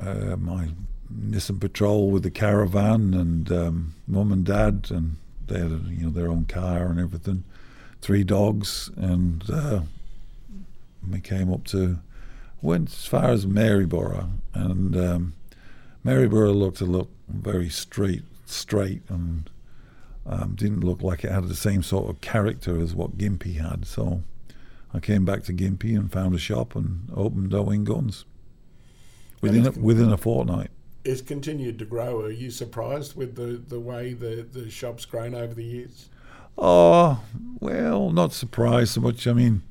uh, 0.00 0.36
my 0.36 0.70
Nissan 1.12 1.60
Patrol 1.60 2.10
with 2.10 2.22
the 2.22 2.30
caravan 2.30 3.14
and 3.14 3.52
um, 3.52 3.94
mum 4.06 4.32
and 4.32 4.44
dad, 4.44 4.88
and 4.90 5.16
they 5.46 5.58
had 5.58 5.70
you 5.88 6.04
know 6.04 6.10
their 6.10 6.28
own 6.28 6.46
car 6.46 6.86
and 6.86 6.98
everything. 6.98 7.44
Three 8.00 8.24
dogs, 8.24 8.90
and 8.96 9.48
uh, 9.50 9.80
we 11.08 11.20
came 11.20 11.52
up 11.52 11.64
to 11.66 11.98
went 12.62 12.88
as 12.88 13.06
far 13.06 13.30
as 13.30 13.46
Maryborough, 13.46 14.30
and 14.54 14.96
um, 14.96 15.34
Maryborough 16.04 16.52
looked 16.52 16.80
a 16.80 16.84
look 16.84 17.10
very 17.28 17.68
straight, 17.68 18.22
straight, 18.46 19.02
and 19.08 19.50
um, 20.26 20.54
didn't 20.54 20.84
look 20.84 21.02
like 21.02 21.24
it 21.24 21.32
had 21.32 21.48
the 21.48 21.54
same 21.54 21.82
sort 21.82 22.08
of 22.08 22.20
character 22.20 22.80
as 22.80 22.94
what 22.94 23.18
Gympie 23.18 23.60
had. 23.60 23.84
So 23.86 24.22
I 24.94 25.00
came 25.00 25.24
back 25.24 25.42
to 25.44 25.52
Gympie 25.52 25.96
and 25.96 26.12
found 26.12 26.34
a 26.34 26.38
shop 26.38 26.76
and 26.76 27.10
opened 27.14 27.54
Owen 27.54 27.84
Guns 27.84 28.24
within 29.40 29.66
a, 29.66 29.70
within 29.72 30.12
a 30.12 30.16
fortnight. 30.16 30.70
It's 31.04 31.22
continued 31.22 31.78
to 31.80 31.84
grow. 31.84 32.20
Are 32.20 32.30
you 32.30 32.50
surprised 32.50 33.16
with 33.16 33.34
the, 33.34 33.60
the 33.66 33.80
way 33.80 34.12
the, 34.12 34.46
the 34.50 34.70
shop's 34.70 35.04
grown 35.04 35.34
over 35.34 35.54
the 35.54 35.64
years? 35.64 36.08
Oh, 36.58 37.22
well, 37.60 38.10
not 38.10 38.32
surprised 38.32 38.92
so 38.92 39.00
much. 39.00 39.26
I 39.26 39.32
mean, 39.32 39.62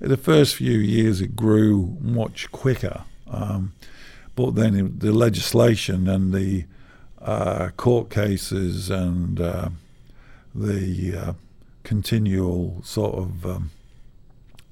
the 0.00 0.16
first 0.16 0.56
few 0.56 0.78
years 0.78 1.20
it 1.20 1.36
grew 1.36 1.96
much 2.00 2.50
quicker. 2.50 3.02
Um, 3.30 3.72
but 4.34 4.54
then 4.54 4.98
the 4.98 5.12
legislation 5.12 6.08
and 6.08 6.32
the 6.32 6.64
uh, 7.20 7.68
court 7.76 8.10
cases 8.10 8.90
and 8.90 9.40
uh, 9.40 9.68
the 10.54 11.14
uh, 11.16 11.32
continual 11.84 12.80
sort 12.82 13.14
of 13.14 13.46
um, 13.46 13.70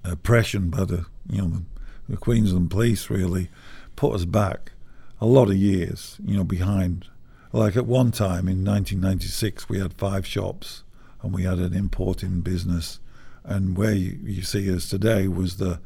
oppression 0.04 0.70
by 0.70 0.84
the 0.84 1.06
you 1.28 1.42
know 1.42 1.62
the, 2.08 2.16
Queensland 2.16 2.70
police 2.70 3.08
really 3.08 3.48
put 3.94 4.14
us 4.14 4.24
back 4.24 4.72
a 5.20 5.26
lot 5.26 5.48
of 5.48 5.56
years, 5.56 6.16
you 6.24 6.36
know, 6.36 6.44
behind. 6.44 7.06
Like 7.52 7.76
at 7.76 7.86
one 7.86 8.10
time 8.10 8.48
in 8.48 8.64
1996, 8.64 9.68
we 9.68 9.78
had 9.78 9.92
five 9.94 10.26
shops 10.26 10.82
and 11.22 11.32
we 11.32 11.42
had 11.44 11.58
an 11.58 11.74
importing 11.74 12.40
business, 12.40 13.00
and 13.44 13.76
where 13.76 13.92
you, 13.92 14.18
you 14.22 14.42
see 14.42 14.74
us 14.74 14.88
today 14.88 15.28
was 15.28 15.56
the 15.58 15.80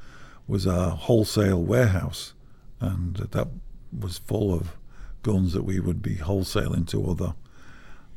was 0.47 0.67
our 0.67 0.91
wholesale 0.91 1.63
warehouse, 1.63 2.35
and 2.81 3.17
that 3.17 3.49
was 3.99 4.19
full 4.19 4.53
of 4.53 4.77
guns 5.23 5.53
that 5.55 5.65
we 5.65 5.81
would 5.81 6.03
be 6.03 6.17
wholesaling 6.17 6.87
to 6.89 7.11
other 7.11 7.35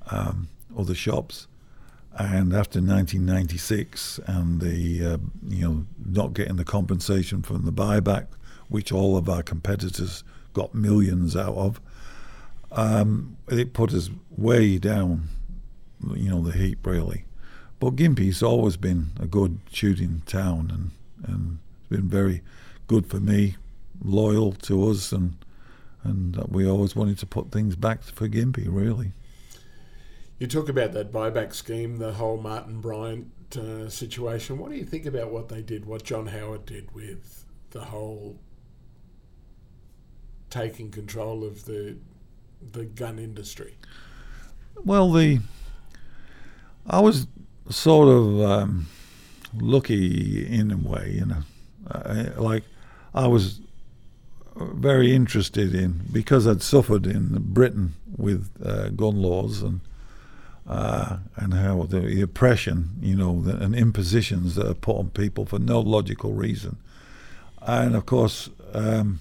um, 0.09 0.49
other 0.77 0.95
shops. 0.95 1.47
And 2.20 2.51
after 2.51 2.80
1996, 2.80 4.20
and 4.26 4.59
the 4.59 5.05
uh, 5.05 5.18
you 5.47 5.61
know 5.68 5.86
not 6.03 6.34
getting 6.34 6.55
the 6.55 6.65
compensation 6.65 7.43
from 7.43 7.63
the 7.63 7.72
buyback, 7.72 8.28
which 8.70 8.91
all 8.91 9.18
of 9.18 9.30
our 9.30 9.43
competitors 9.43 10.24
got 10.53 10.74
millions 10.74 11.36
out 11.36 11.53
of, 11.53 11.80
um, 12.72 13.38
it 13.47 13.74
put 13.74 13.93
us 13.93 14.09
way 14.36 14.80
down, 14.80 15.30
you 16.15 16.30
know, 16.30 16.41
the 16.41 16.57
heap 16.57 16.86
really. 16.86 17.26
But 17.80 17.95
Gympie's 17.95 18.41
always 18.41 18.78
been 18.78 19.11
a 19.20 19.28
good 19.28 19.59
shooting 19.72 20.24
town 20.26 20.72
and, 20.74 21.32
and 21.32 21.59
it's 21.80 21.89
been 21.89 22.09
very 22.09 22.41
good 22.88 23.05
for 23.05 23.20
me, 23.20 23.55
loyal 24.03 24.53
to 24.53 24.89
us, 24.89 25.11
and 25.11 25.36
and 26.03 26.38
we 26.47 26.68
always 26.68 26.95
wanted 26.95 27.20
to 27.20 27.26
put 27.26 27.51
things 27.51 27.76
back 27.76 28.01
for 28.01 28.30
Gympie, 28.30 28.68
really. 28.68 29.11
You 30.39 30.45
talk 30.45 30.69
about 30.69 30.91
that 30.93 31.11
buyback 31.11 31.53
scheme, 31.53 31.97
the 31.97 32.13
whole 32.13 32.38
Martin 32.38 32.79
Bryant 32.79 33.31
uh, 33.57 33.89
situation. 33.89 34.59
What 34.59 34.69
do 34.71 34.77
you 34.77 34.85
think 34.85 35.05
about 35.05 35.31
what 35.31 35.49
they 35.49 35.61
did, 35.61 35.85
what 35.85 36.03
John 36.03 36.27
Howard 36.27 36.65
did 36.65 36.93
with 36.93 37.45
the 37.71 37.85
whole 37.85 38.39
taking 40.49 40.91
control 40.91 41.43
of 41.43 41.65
the 41.65 41.97
the 42.71 42.85
gun 42.85 43.19
industry? 43.19 43.77
Well, 44.83 45.11
the 45.11 45.39
I 46.85 46.99
was 46.99 47.27
sort 47.69 48.07
of 48.07 48.41
um, 48.41 48.88
lucky 49.55 50.45
in 50.45 50.71
a 50.71 50.77
way, 50.77 51.15
you 51.15 51.25
know, 51.25 51.43
uh, 51.89 52.29
like 52.38 52.63
I 53.13 53.27
was 53.27 53.61
very 54.55 55.13
interested 55.13 55.75
in 55.75 56.01
because 56.11 56.47
I'd 56.47 56.61
suffered 56.61 57.05
in 57.05 57.38
Britain 57.53 57.95
with 58.15 58.49
uh, 58.63 58.89
gun 58.89 59.21
laws 59.21 59.61
and 59.61 59.81
uh, 60.68 61.18
and 61.36 61.53
how 61.53 61.84
the, 61.84 62.01
the, 62.01 62.22
oppression, 62.22 62.91
you 63.01 63.15
know, 63.15 63.41
the, 63.41 63.55
and 63.57 63.76
impositions 63.76 64.55
that 64.55 64.68
are 64.68 64.74
put 64.74 64.97
on 64.97 65.09
people 65.11 65.45
for 65.45 65.59
no 65.59 65.80
logical 65.80 66.34
reason, 66.34 66.78
and 67.61 67.95
of 67.95 68.05
course. 68.05 68.49
Um, 68.74 69.20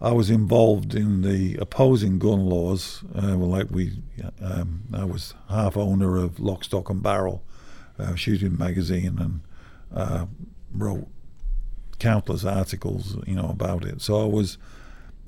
I 0.00 0.10
was 0.10 0.30
involved 0.30 0.96
in 0.96 1.22
the 1.22 1.56
opposing 1.58 2.18
gun 2.18 2.44
laws. 2.46 3.04
Uh, 3.14 3.38
well, 3.38 3.48
like 3.48 3.70
we, 3.70 4.02
um, 4.40 4.82
I 4.92 5.04
was 5.04 5.34
half 5.48 5.76
owner 5.76 6.16
of 6.16 6.40
Lock, 6.40 6.64
Stock 6.64 6.90
and 6.90 7.00
Barrel, 7.00 7.44
uh, 8.00 8.16
shooting 8.16 8.58
magazine, 8.58 9.16
and 9.20 9.40
uh, 9.94 10.26
wrote 10.74 11.06
countless 12.00 12.44
articles, 12.44 13.16
you 13.28 13.36
know, 13.36 13.48
about 13.48 13.84
it. 13.84 14.02
So 14.02 14.20
I 14.20 14.26
was 14.26 14.58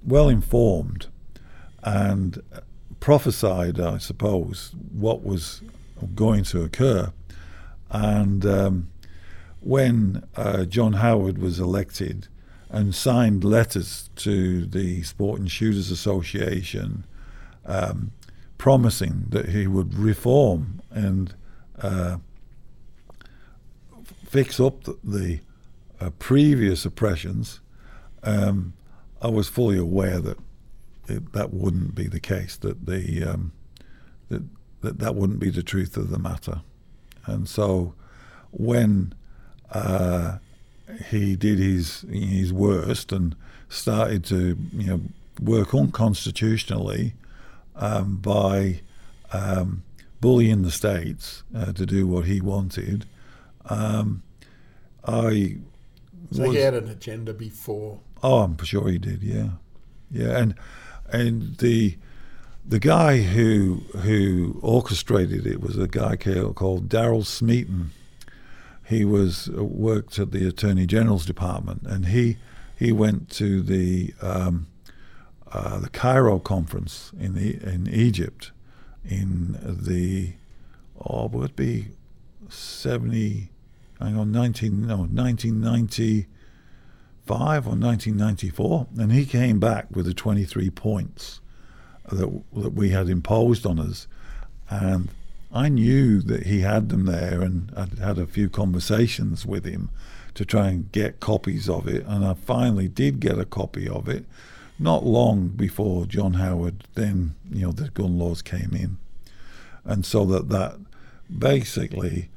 well 0.05 0.29
informed 0.29 1.07
and 1.85 2.43
prophesied, 3.05 3.79
I 3.79 3.99
suppose, 3.99 4.75
what 4.91 5.23
was 5.23 5.61
going 6.15 6.43
to 6.45 6.63
occur. 6.63 7.13
And 7.91 8.47
um, 8.47 8.89
when 9.61 10.27
uh, 10.37 10.65
John 10.65 10.95
Howard 10.95 11.37
was 11.37 11.61
elected 11.61 12.29
and 12.71 12.95
signed 12.95 13.45
letters 13.45 14.09
to 14.17 14.65
the 14.65 15.03
Sporting 15.03 15.49
Shooters 15.49 15.91
Association 15.91 17.05
um, 17.67 18.13
promising 18.57 19.27
that 19.29 19.51
he 19.51 19.67
would 19.67 19.93
reform 19.93 20.81
and 20.91 21.35
uh, 21.83 22.17
fix 24.25 24.59
up 24.59 24.85
the, 24.85 24.97
the 25.05 25.41
uh, 26.01 26.09
previous 26.19 26.87
oppressions, 26.87 27.61
um, 28.23 28.73
I 29.21 29.29
was 29.29 29.47
fully 29.47 29.77
aware 29.77 30.21
that 30.21 30.39
it, 31.09 31.33
that 31.33 31.53
wouldn't 31.53 31.95
be 31.95 32.07
the 32.07 32.21
case. 32.21 32.57
That 32.57 32.87
the 32.87 33.25
um, 33.25 33.53
that, 34.29 34.43
that 34.81 34.99
that 34.99 35.15
wouldn't 35.15 35.41
be 35.41 35.51
the 35.51 35.63
truth 35.63 35.97
of 35.97 36.11
the 36.11 36.19
matter, 36.19 36.63
and 37.27 37.49
so 37.49 37.95
when 38.51 39.15
uh, 39.71 40.39
he 41.11 41.37
did 41.37 41.59
his 41.59 42.05
his 42.11 42.53
worst 42.53 43.13
and 43.13 43.35
started 43.69 44.25
to 44.25 44.57
you 44.73 44.87
know 44.87 45.01
work 45.43 45.75
unconstitutionally 45.75 47.15
um, 47.77 48.17
by 48.17 48.81
um, 49.33 49.83
bullying 50.21 50.63
the 50.63 50.71
states 50.71 51.43
uh, 51.55 51.73
to 51.73 51.85
do 51.85 52.07
what 52.07 52.25
he 52.25 52.41
wanted. 52.41 53.07
Um, 53.69 54.23
I 55.05 55.57
so 56.33 56.45
was, 56.45 56.53
he 56.53 56.61
had 56.61 56.75
an 56.75 56.89
agenda 56.89 57.35
before. 57.35 58.01
Oh, 58.23 58.39
I'm 58.43 58.57
sure 58.63 58.89
he 58.89 58.99
did. 58.99 59.23
Yeah, 59.23 59.51
yeah, 60.11 60.39
and 60.39 60.55
and 61.15 61.57
the 61.59 61.97
the 62.67 62.79
guy 62.79 63.23
who 63.23 63.83
who 63.99 64.59
orchestrated 64.62 65.47
it 65.47 65.61
was 65.61 65.79
a 65.79 65.89
guy 65.89 66.17
called 66.17 66.89
Daryl 66.89 67.25
Smeaton 67.25 67.91
he 68.85 69.05
was 69.05 69.49
uh, 69.49 69.65
worked 69.65 70.19
at 70.19 70.31
the 70.31 70.47
Attorney 70.47 70.87
General's 70.87 71.25
department, 71.25 71.83
and 71.87 72.07
he 72.07 72.37
he 72.79 72.93
went 72.93 73.31
to 73.31 73.62
the 73.62 74.15
um, 74.21 74.67
uh, 75.51 75.81
the 75.81 75.89
Cairo 75.89 76.39
conference 76.39 77.12
in 77.19 77.35
the, 77.35 77.55
in 77.62 77.89
Egypt, 77.89 78.51
in 79.05 79.59
the 79.62 80.35
oh, 81.01 81.29
would 81.29 81.51
it 81.51 81.57
be 81.57 81.89
seventy? 82.49 83.51
Hang 84.01 84.19
on, 84.19 84.33
nineteen 84.33 84.87
no, 84.87 85.07
nineteen 85.07 85.61
ninety 85.61 86.27
five 87.27 87.66
or 87.66 87.77
nineteen 87.77 88.16
ninety 88.16 88.51
four, 88.51 88.87
and 88.99 89.12
he 89.12 89.25
came 89.25 89.59
back 89.59 89.87
with 89.91 90.07
the 90.07 90.14
twenty 90.14 90.45
three 90.45 90.70
points 90.70 91.41
that 92.11 92.43
that 92.53 92.75
we 92.75 92.91
had 92.91 93.09
imposed 93.09 93.64
on 93.66 93.79
us, 93.79 94.07
and 94.68 95.09
I 95.53 95.68
knew 95.68 96.20
that 96.22 96.47
he 96.47 96.61
had 96.61 96.89
them 96.89 97.07
there, 97.07 97.41
and 97.43 97.72
I'd 97.77 97.99
had 97.99 98.18
a 98.18 98.27
few 98.27 98.49
conversations 98.49 99.47
with 99.47 99.64
him 99.64 99.91
to 100.35 100.45
try 100.45 100.68
and 100.68 100.91
get 100.91 101.20
copies 101.20 101.68
of 101.68 101.87
it, 101.87 102.05
and 102.07 102.25
I 102.25 102.35
finally 102.35 102.89
did 102.89 103.20
get 103.20 103.39
a 103.39 103.45
copy 103.45 103.89
of 103.89 104.09
it. 104.09 104.25
Not 104.79 105.05
long 105.05 105.49
before 105.49 106.07
John 106.07 106.35
Howard, 106.35 106.89
then 106.95 107.37
you 107.53 107.66
know 107.66 107.72
the 107.72 107.89
gun 107.91 108.18
laws 108.18 108.43
came 108.43 108.72
in, 108.75 108.99
and 109.85 110.05
so 110.05 110.25
that 110.27 110.49
that 110.49 110.77
basically 111.37 112.29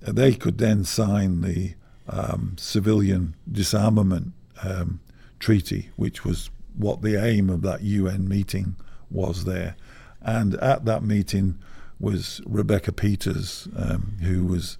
they 0.00 0.34
could 0.34 0.58
then 0.58 0.84
sign 0.84 1.42
the 1.42 1.74
um, 2.08 2.56
civilian 2.58 3.34
disarmament 3.50 4.32
um, 4.62 5.00
treaty, 5.38 5.90
which 5.96 6.24
was 6.24 6.50
what 6.76 7.02
the 7.02 7.16
aim 7.16 7.50
of 7.50 7.62
that 7.62 7.82
UN 7.82 8.28
meeting 8.28 8.76
was 9.10 9.44
there. 9.44 9.76
And 10.22 10.54
at 10.56 10.84
that 10.84 11.02
meeting 11.02 11.58
was 11.98 12.40
Rebecca 12.46 12.92
Peters, 12.92 13.68
um, 13.76 14.16
who 14.22 14.44
was 14.44 14.78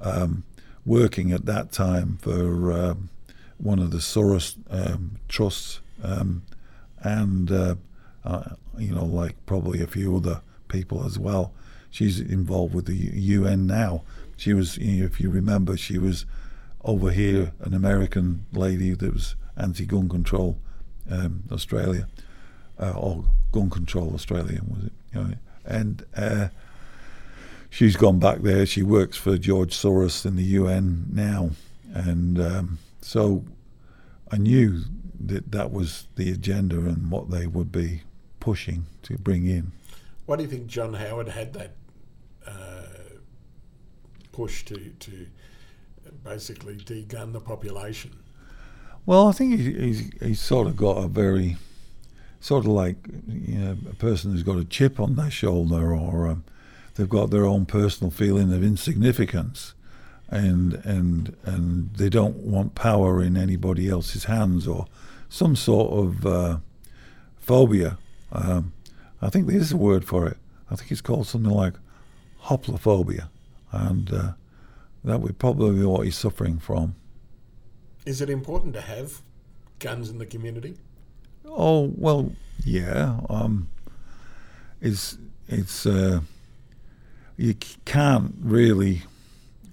um, 0.00 0.44
working 0.84 1.32
at 1.32 1.46
that 1.46 1.72
time 1.72 2.18
for 2.20 2.72
um, 2.72 3.08
one 3.58 3.78
of 3.78 3.90
the 3.90 3.98
Soros 3.98 4.56
um, 4.70 5.18
trusts, 5.28 5.80
and 7.02 7.50
uh, 7.50 7.74
uh, 8.24 8.50
you 8.76 8.94
know, 8.94 9.04
like 9.04 9.34
probably 9.46 9.82
a 9.82 9.86
few 9.86 10.16
other 10.16 10.40
people 10.68 11.04
as 11.04 11.18
well. 11.18 11.52
She's 11.90 12.20
involved 12.20 12.74
with 12.74 12.86
the 12.86 12.94
UN 12.94 13.66
now. 13.66 14.02
She 14.36 14.52
was, 14.52 14.76
you 14.78 15.00
know, 15.00 15.06
if 15.06 15.20
you 15.20 15.30
remember, 15.30 15.76
she 15.76 15.98
was 15.98 16.26
over 16.88 17.10
here, 17.10 17.52
an 17.60 17.74
American 17.74 18.46
lady 18.50 18.94
that 18.94 19.12
was 19.12 19.36
anti-gun 19.58 20.08
control, 20.08 20.58
um, 21.10 21.42
Australia, 21.52 22.08
uh, 22.80 22.92
or 22.92 23.24
gun 23.52 23.68
control 23.68 24.14
Australia 24.14 24.60
was 24.66 24.86
it? 24.86 24.92
You 25.12 25.20
know, 25.20 25.34
and 25.66 26.06
uh, 26.16 26.48
she's 27.68 27.94
gone 27.94 28.18
back 28.18 28.38
there. 28.38 28.64
She 28.64 28.82
works 28.82 29.18
for 29.18 29.36
George 29.36 29.76
Soros 29.76 30.24
in 30.24 30.36
the 30.36 30.42
UN 30.42 31.04
now, 31.12 31.50
and 31.92 32.40
um, 32.40 32.78
so 33.02 33.44
I 34.32 34.38
knew 34.38 34.84
that 35.20 35.52
that 35.52 35.70
was 35.70 36.08
the 36.16 36.32
agenda 36.32 36.78
and 36.78 37.10
what 37.10 37.30
they 37.30 37.46
would 37.46 37.70
be 37.70 38.00
pushing 38.40 38.86
to 39.02 39.18
bring 39.18 39.46
in. 39.46 39.72
Why 40.24 40.36
do 40.36 40.42
you 40.42 40.48
think 40.48 40.68
John 40.68 40.94
Howard 40.94 41.28
had 41.28 41.52
that 41.52 41.72
uh, 42.46 42.86
push 44.32 44.64
to 44.64 44.76
to 45.00 45.26
basically 46.24 46.76
degun 46.76 47.32
the 47.32 47.40
population? 47.40 48.12
Well, 49.06 49.28
I 49.28 49.32
think 49.32 49.58
he's, 49.58 49.76
he's, 49.76 50.10
he's 50.20 50.40
sort 50.40 50.66
of 50.66 50.76
got 50.76 50.98
a 50.98 51.08
very 51.08 51.56
sort 52.40 52.64
of 52.64 52.70
like 52.70 52.96
you 53.26 53.58
know 53.58 53.76
a 53.90 53.94
person 53.94 54.32
who's 54.32 54.42
got 54.42 54.58
a 54.58 54.64
chip 54.64 55.00
on 55.00 55.16
their 55.16 55.30
shoulder 55.30 55.92
or 55.92 56.28
um, 56.28 56.44
they've 56.94 57.08
got 57.08 57.30
their 57.30 57.44
own 57.44 57.66
personal 57.66 58.10
feeling 58.10 58.52
of 58.52 58.62
insignificance 58.62 59.74
and 60.28 60.74
and 60.84 61.36
and 61.44 61.94
they 61.94 62.08
don't 62.08 62.36
want 62.36 62.74
power 62.74 63.22
in 63.22 63.36
anybody 63.36 63.88
else's 63.88 64.24
hands 64.24 64.66
or 64.68 64.86
some 65.28 65.56
sort 65.56 65.92
of 65.92 66.26
uh, 66.26 66.58
phobia. 67.38 67.98
Um, 68.32 68.72
I 69.20 69.30
think 69.30 69.46
there's 69.46 69.72
a 69.72 69.76
word 69.76 70.04
for 70.04 70.26
it. 70.26 70.36
I 70.70 70.76
think 70.76 70.90
it's 70.90 71.00
called 71.00 71.26
something 71.26 71.50
like 71.50 71.74
hoplophobia, 72.44 73.28
and 73.72 74.12
uh, 74.12 74.32
that 75.04 75.20
would 75.20 75.38
probably 75.38 75.78
be 75.78 75.84
what 75.84 76.04
he's 76.04 76.16
suffering 76.16 76.58
from. 76.58 76.94
Is 78.06 78.20
it 78.20 78.30
important 78.30 78.74
to 78.74 78.80
have 78.80 79.20
guns 79.78 80.10
in 80.10 80.18
the 80.18 80.26
community? 80.26 80.76
Oh 81.46 81.92
well, 81.96 82.32
yeah. 82.64 83.20
Um, 83.28 83.68
it's 84.80 85.18
it's. 85.48 85.86
Uh, 85.86 86.20
you 87.38 87.54
can't 87.84 88.34
really 88.42 89.02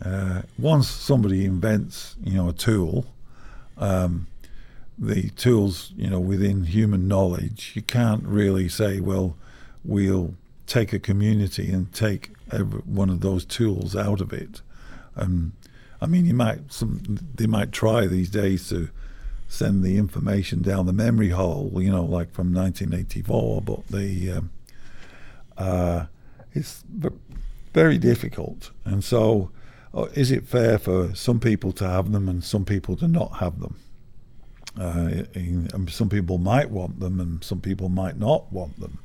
uh, 0.03 0.43
once 0.57 0.87
somebody 0.87 1.43
invents 1.43 2.15
you 2.23 2.35
know 2.35 2.49
a 2.49 2.53
tool 2.53 3.05
um, 3.77 4.27
the 4.97 5.29
tools 5.31 5.91
you 5.97 6.09
know 6.09 6.19
within 6.19 6.65
human 6.65 7.07
knowledge 7.07 7.73
you 7.75 7.81
can't 7.81 8.23
really 8.23 8.69
say 8.69 8.99
well 9.01 9.35
we'll 9.83 10.35
take 10.67 10.93
a 10.93 10.99
community 10.99 11.71
and 11.71 11.91
take 11.91 12.31
every 12.51 12.79
one 12.81 13.09
of 13.09 13.21
those 13.21 13.43
tools 13.43 13.95
out 13.95 14.21
of 14.21 14.31
it 14.31 14.61
um, 15.17 15.53
I 16.01 16.07
mean 16.07 16.25
you 16.25 16.33
might 16.33 16.71
some 16.71 17.19
they 17.35 17.47
might 17.47 17.71
try 17.71 18.07
these 18.07 18.29
days 18.29 18.69
to 18.69 18.89
send 19.47 19.83
the 19.83 19.97
information 19.97 20.61
down 20.61 20.85
the 20.85 20.93
memory 20.93 21.29
hole 21.29 21.71
you 21.75 21.91
know 21.91 22.03
like 22.03 22.31
from 22.33 22.53
1984 22.53 23.61
but 23.61 23.87
the 23.87 24.31
um, 24.31 24.49
uh, 25.57 26.05
it's 26.53 26.83
very 27.73 27.97
difficult. 27.97 28.71
And 28.85 29.03
so, 29.03 29.51
uh, 29.93 30.05
is 30.15 30.31
it 30.31 30.47
fair 30.47 30.79
for 30.79 31.13
some 31.13 31.39
people 31.39 31.73
to 31.73 31.87
have 31.87 32.11
them 32.11 32.29
and 32.29 32.43
some 32.43 32.65
people 32.65 32.95
to 32.97 33.07
not 33.07 33.37
have 33.37 33.59
them? 33.59 33.75
Uh, 34.79 35.23
in, 35.33 35.87
some 35.89 36.09
people 36.09 36.37
might 36.37 36.69
want 36.69 36.99
them 36.99 37.19
and 37.19 37.43
some 37.43 37.61
people 37.61 37.89
might 37.89 38.17
not 38.17 38.51
want 38.51 38.79
them. 38.79 38.99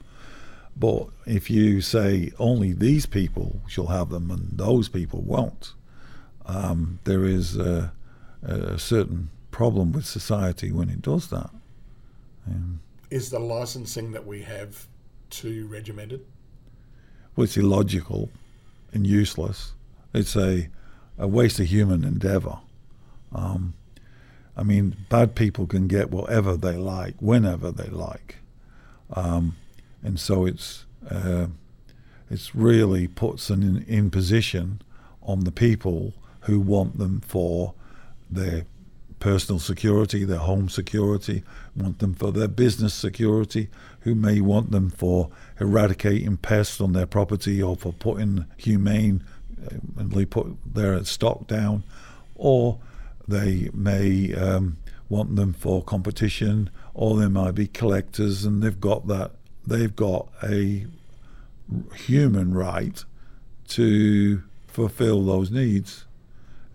But 0.77 1.09
if 1.27 1.51
you 1.51 1.81
say 1.81 2.33
only 2.39 2.73
these 2.73 3.07
people 3.07 3.61
shall 3.69 3.89
have 3.89 4.09
them 4.09 4.31
and 4.31 4.57
those 4.57 4.89
people 4.89 5.21
won't, 5.21 5.75
um, 6.51 6.99
there 7.05 7.25
is 7.25 7.57
a, 7.57 7.93
a, 8.43 8.79
certain 8.79 9.31
problem 9.53 9.93
with 9.93 10.05
society 10.05 10.73
when 10.73 10.89
it 10.89 11.01
does 11.01 11.29
that. 11.29 11.51
Um, 12.49 12.81
is 13.11 13.31
the 13.31 13.39
licensing 13.39 14.13
that 14.13 14.27
we 14.27 14.43
have 14.43 14.87
too 15.31 15.69
regimented? 15.69 16.25
Well, 17.37 17.45
it's 17.45 17.57
illogical 17.57 18.31
and 18.93 19.07
useless. 19.07 19.75
It's 20.13 20.37
a, 20.37 20.69
a 21.19 21.29
waste 21.29 21.61
of 21.61 21.67
human 21.67 22.03
endeavor. 22.03 22.59
Um, 23.33 23.75
I 24.57 24.65
mean, 24.65 24.97
bad 25.09 25.37
people 25.37 25.67
can 25.67 25.87
get 25.87 26.11
whatever 26.11 26.57
they 26.57 26.77
like, 26.77 27.15
whenever 27.21 27.71
they 27.71 27.89
like. 27.89 28.39
Um, 29.13 29.57
and 30.03 30.19
so 30.19 30.47
it's, 30.47 30.85
uh, 31.09 31.47
it's 32.29 32.55
really 32.57 33.07
puts 33.07 33.51
an 33.51 33.85
imposition 33.89 34.83
on 35.23 35.45
the 35.45 35.53
people 35.53 36.15
who 36.43 36.61
want 36.61 36.99
them 36.99 37.20
for 37.20 37.74
their 38.30 38.64
personal 39.18 39.59
security, 39.59 40.24
their 40.24 40.38
home 40.38 40.68
security, 40.68 41.43
want 41.76 41.99
them 41.99 42.14
for 42.14 42.32
their 42.32 42.49
business 42.49 42.95
security, 42.95 43.68
who 44.01 44.14
may 44.14 44.41
want 44.41 44.70
them 44.70 44.88
for 44.88 45.30
eradicating 45.61 46.36
pests 46.38 46.80
on 46.80 46.93
their 46.93 47.07
property 47.07 47.62
or 47.62 47.76
for 47.76 47.93
putting 47.93 48.47
humane 48.57 49.22
and 49.97 50.12
they 50.12 50.24
put 50.24 50.47
their 50.64 51.05
stock 51.05 51.47
down, 51.47 51.82
or 52.34 52.78
they 53.28 53.68
may 53.74 54.34
um, 54.34 54.78
want 55.09 55.36
them 55.36 55.53
for 55.53 55.82
competition, 55.82 56.70
or 56.95 57.18
they 57.18 57.28
might 57.28 57.55
be 57.55 57.66
collectors 57.66 58.45
and 58.45 58.62
they've 58.62 58.80
got 58.80 59.07
that 59.07 59.32
they've 59.66 59.95
got 59.95 60.28
a 60.43 60.86
human 61.95 62.55
right 62.55 63.05
to 63.68 64.43
fulfill 64.66 65.24
those 65.24 65.51
needs. 65.51 66.07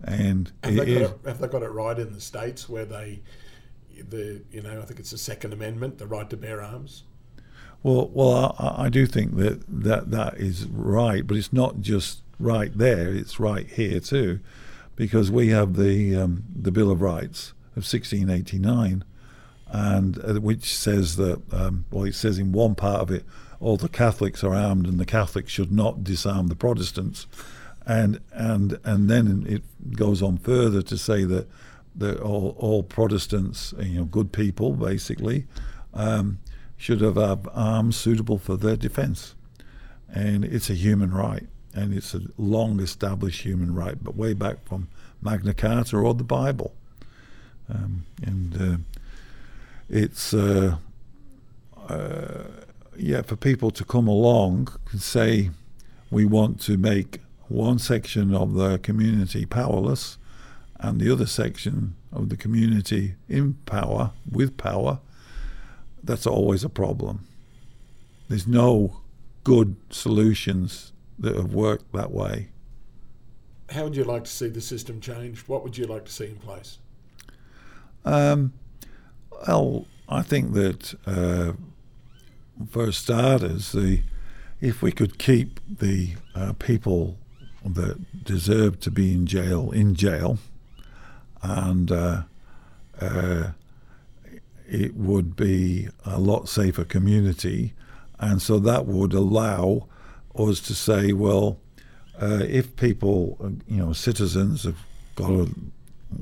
And 0.06 0.52
have 0.62 0.76
they, 0.76 0.92
it, 0.92 1.18
have 1.24 1.40
they 1.40 1.48
got 1.48 1.62
it 1.62 1.70
right 1.70 1.98
in 1.98 2.12
the 2.12 2.20
states 2.20 2.68
where 2.68 2.84
they, 2.84 3.20
the 4.08 4.40
you 4.52 4.62
know, 4.62 4.80
I 4.80 4.84
think 4.84 5.00
it's 5.00 5.10
the 5.10 5.18
Second 5.18 5.52
Amendment, 5.52 5.98
the 5.98 6.06
right 6.06 6.30
to 6.30 6.36
bear 6.36 6.62
arms. 6.62 7.02
Well, 7.82 8.10
well, 8.12 8.54
I, 8.58 8.84
I 8.84 8.88
do 8.88 9.06
think 9.06 9.36
that, 9.36 9.62
that 9.68 10.10
that 10.12 10.34
is 10.38 10.66
right, 10.66 11.26
but 11.26 11.36
it's 11.36 11.52
not 11.52 11.80
just 11.80 12.22
right 12.38 12.76
there; 12.76 13.12
it's 13.12 13.40
right 13.40 13.66
here 13.66 13.98
too, 13.98 14.38
because 14.94 15.30
we 15.30 15.48
have 15.48 15.76
the 15.76 16.14
um, 16.14 16.44
the 16.54 16.70
Bill 16.70 16.90
of 16.90 17.02
Rights 17.02 17.52
of 17.72 17.82
1689, 17.82 19.04
and 19.68 20.24
uh, 20.24 20.40
which 20.40 20.74
says 20.74 21.16
that 21.16 21.42
um, 21.52 21.84
well, 21.90 22.04
it 22.04 22.14
says 22.14 22.38
in 22.38 22.52
one 22.52 22.76
part 22.76 23.00
of 23.00 23.10
it, 23.10 23.24
all 23.58 23.76
the 23.76 23.88
Catholics 23.88 24.44
are 24.44 24.54
armed, 24.54 24.86
and 24.86 25.00
the 25.00 25.06
Catholics 25.06 25.50
should 25.50 25.72
not 25.72 26.04
disarm 26.04 26.46
the 26.46 26.54
Protestants, 26.54 27.26
and 27.86 28.20
and 28.32 28.78
and 28.84 29.08
then 29.08 29.46
it 29.48 29.62
goes 29.96 30.22
on 30.22 30.36
further 30.38 30.82
to 30.82 30.98
say 30.98 31.24
that 31.24 31.48
that 31.94 32.20
all, 32.20 32.54
all 32.58 32.82
Protestants, 32.82 33.72
you 33.78 33.98
know, 33.98 34.04
good 34.04 34.32
people 34.32 34.72
basically. 34.72 35.46
Um, 35.94 36.38
should 36.76 37.00
have 37.00 37.18
arms 37.18 37.96
suitable 37.96 38.38
for 38.38 38.56
their 38.56 38.76
defense. 38.76 39.34
And 40.12 40.44
it's 40.44 40.70
a 40.70 40.74
human 40.74 41.10
right, 41.12 41.46
and 41.74 41.92
it's 41.92 42.14
a 42.14 42.20
long 42.36 42.80
established 42.80 43.42
human 43.42 43.74
right, 43.74 44.02
but 44.02 44.14
way 44.14 44.34
back 44.34 44.66
from 44.66 44.88
Magna 45.20 45.52
Carta 45.52 45.96
or 45.96 46.14
the 46.14 46.24
Bible. 46.24 46.74
Um, 47.68 48.04
and 48.22 48.60
uh, 48.60 48.76
it's, 49.88 50.32
uh, 50.32 50.76
uh, 51.88 52.44
yeah, 52.96 53.22
for 53.22 53.36
people 53.36 53.70
to 53.72 53.84
come 53.84 54.06
along 54.06 54.68
and 54.92 55.02
say, 55.02 55.50
we 56.10 56.24
want 56.24 56.60
to 56.62 56.76
make 56.76 57.20
one 57.48 57.78
section 57.78 58.34
of 58.34 58.54
the 58.54 58.78
community 58.78 59.46
powerless 59.46 60.18
and 60.78 61.00
the 61.00 61.10
other 61.10 61.26
section 61.26 61.94
of 62.12 62.28
the 62.28 62.36
community 62.36 63.14
in 63.28 63.54
power, 63.66 64.12
with 64.30 64.56
power, 64.56 65.00
that's 66.02 66.26
always 66.26 66.64
a 66.64 66.68
problem. 66.68 67.26
There's 68.28 68.46
no 68.46 69.00
good 69.44 69.76
solutions 69.90 70.92
that 71.18 71.36
have 71.36 71.54
worked 71.54 71.92
that 71.92 72.10
way. 72.10 72.48
How 73.70 73.84
would 73.84 73.96
you 73.96 74.04
like 74.04 74.24
to 74.24 74.30
see 74.30 74.48
the 74.48 74.60
system 74.60 75.00
changed? 75.00 75.48
What 75.48 75.62
would 75.62 75.76
you 75.76 75.86
like 75.86 76.04
to 76.04 76.12
see 76.12 76.26
in 76.26 76.36
place? 76.36 76.78
Um, 78.04 78.52
well, 79.46 79.86
I 80.08 80.22
think 80.22 80.52
that 80.52 80.94
uh, 81.06 81.52
for 82.70 82.92
starters, 82.92 83.72
the 83.72 84.02
if 84.60 84.82
we 84.82 84.90
could 84.90 85.18
keep 85.18 85.60
the 85.68 86.14
uh, 86.34 86.54
people 86.54 87.18
that 87.74 88.24
deserve 88.24 88.80
to 88.80 88.90
be 88.90 89.12
in 89.12 89.26
jail 89.26 89.70
in 89.70 89.94
jail, 89.94 90.38
and 91.42 91.90
uh, 91.90 92.22
uh, 93.00 93.50
it 94.68 94.94
would 94.94 95.36
be 95.36 95.88
a 96.04 96.18
lot 96.18 96.48
safer 96.48 96.84
community, 96.84 97.72
and 98.18 98.40
so 98.42 98.58
that 98.58 98.86
would 98.86 99.12
allow 99.12 99.86
us 100.34 100.60
to 100.60 100.74
say, 100.74 101.12
well, 101.12 101.58
uh, 102.20 102.42
if 102.48 102.76
people, 102.76 103.38
you 103.68 103.78
know, 103.78 103.92
citizens 103.92 104.64
have 104.64 104.78
got 105.14 105.30
a, 105.30 105.50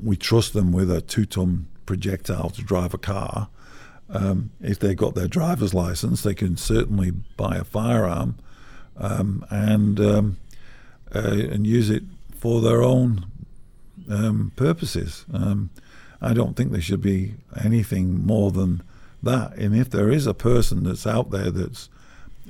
we 0.03 0.15
trust 0.15 0.53
them 0.53 0.71
with 0.71 0.91
a 0.91 1.01
two-ton 1.01 1.67
projectile 1.85 2.49
to 2.49 2.61
drive 2.61 2.93
a 2.93 2.97
car. 2.97 3.49
Um, 4.09 4.51
if 4.61 4.79
they've 4.79 4.95
got 4.95 5.15
their 5.15 5.27
driver's 5.27 5.73
license, 5.73 6.21
they 6.21 6.35
can 6.35 6.57
certainly 6.57 7.11
buy 7.11 7.57
a 7.57 7.63
firearm 7.63 8.35
um, 8.97 9.45
and 9.49 9.99
um, 9.99 10.37
uh, 11.15 11.51
and 11.51 11.65
use 11.65 11.89
it 11.89 12.03
for 12.37 12.61
their 12.61 12.83
own 12.83 13.25
um, 14.09 14.51
purposes. 14.55 15.25
Um, 15.33 15.69
I 16.21 16.33
don't 16.33 16.55
think 16.55 16.71
there 16.71 16.81
should 16.81 17.01
be 17.01 17.35
anything 17.63 18.25
more 18.25 18.51
than 18.51 18.83
that. 19.23 19.55
And 19.55 19.75
if 19.75 19.89
there 19.89 20.09
is 20.09 20.27
a 20.27 20.33
person 20.33 20.83
that's 20.83 21.07
out 21.07 21.31
there 21.31 21.51
that's 21.51 21.89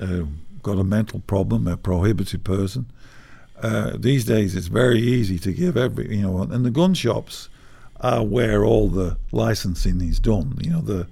uh, 0.02 0.24
got 0.64 0.80
a 0.80 0.84
mental 0.84 1.22
problem, 1.22 1.68
a 1.68 1.78
prohibited 1.78 2.44
person, 2.44 2.88
uh, 3.62 3.96
these 3.98 4.26
days 4.26 4.56
it's 4.56 4.68
very 4.68 5.00
easy 5.00 5.40
to 5.40 5.54
give 5.54 5.78
every 5.78 6.18
you 6.18 6.24
know, 6.24 6.42
and 6.42 6.66
the 6.66 6.72
gun 6.72 6.94
shops 6.94 7.50
are 8.02 8.24
where 8.24 8.66
all 8.66 8.90
the 8.90 9.18
licensing 9.32 10.02
is 10.02 10.20
done. 10.20 10.58
You 10.62 10.72
know, 10.72 10.82
the 10.82 11.08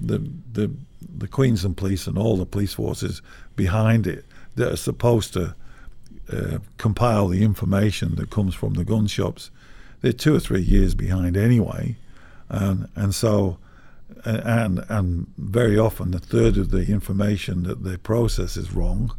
the 0.00 0.18
the 0.52 0.70
the 1.18 1.28
Queensland 1.28 1.76
Police 1.76 2.06
and 2.06 2.18
all 2.18 2.36
the 2.36 2.44
police 2.44 2.74
forces 2.74 3.22
behind 3.54 4.06
it 4.06 4.24
that 4.56 4.72
are 4.72 4.76
supposed 4.76 5.32
to 5.34 5.54
uh, 6.32 6.58
compile 6.76 7.28
the 7.28 7.42
information 7.42 8.16
that 8.16 8.30
comes 8.30 8.54
from 8.54 8.74
the 8.74 8.84
gun 8.84 9.06
shops. 9.06 9.50
They're 10.00 10.12
two 10.12 10.34
or 10.34 10.40
three 10.40 10.60
years 10.60 10.94
behind 10.94 11.36
anyway, 11.36 11.96
and 12.48 12.88
and 12.94 13.14
so 13.14 13.58
and 14.24 14.84
and 14.88 15.26
very 15.38 15.78
often 15.78 16.14
a 16.14 16.18
third 16.18 16.56
of 16.56 16.70
the 16.70 16.86
information 16.86 17.62
that 17.64 17.84
they 17.84 17.96
process 17.96 18.56
is 18.56 18.72
wrong, 18.72 19.14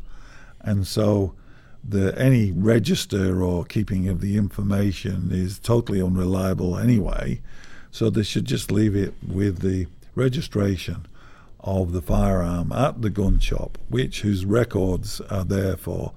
and 0.62 0.86
so 0.86 1.34
the 1.84 2.18
any 2.20 2.52
register 2.52 3.42
or 3.42 3.64
keeping 3.64 4.08
of 4.10 4.20
the 4.22 4.36
information 4.38 5.30
is 5.32 5.60
totally 5.60 6.02
unreliable 6.02 6.78
anyway. 6.78 7.42
So 7.92 8.10
they 8.10 8.24
should 8.24 8.46
just 8.46 8.72
leave 8.72 8.96
it 8.96 9.14
with 9.26 9.60
the 9.60 9.88
registration 10.14 11.08
of 11.62 11.94
the 11.94 12.02
firearm 12.02 12.72
at 12.72 13.02
the 13.02 13.10
gun 13.10 13.40
shop, 13.40 13.78
which 13.90 14.22
whose 14.22 14.46
records 14.46 15.22
are 15.22 15.46
there 15.46 15.78
for 15.78 16.14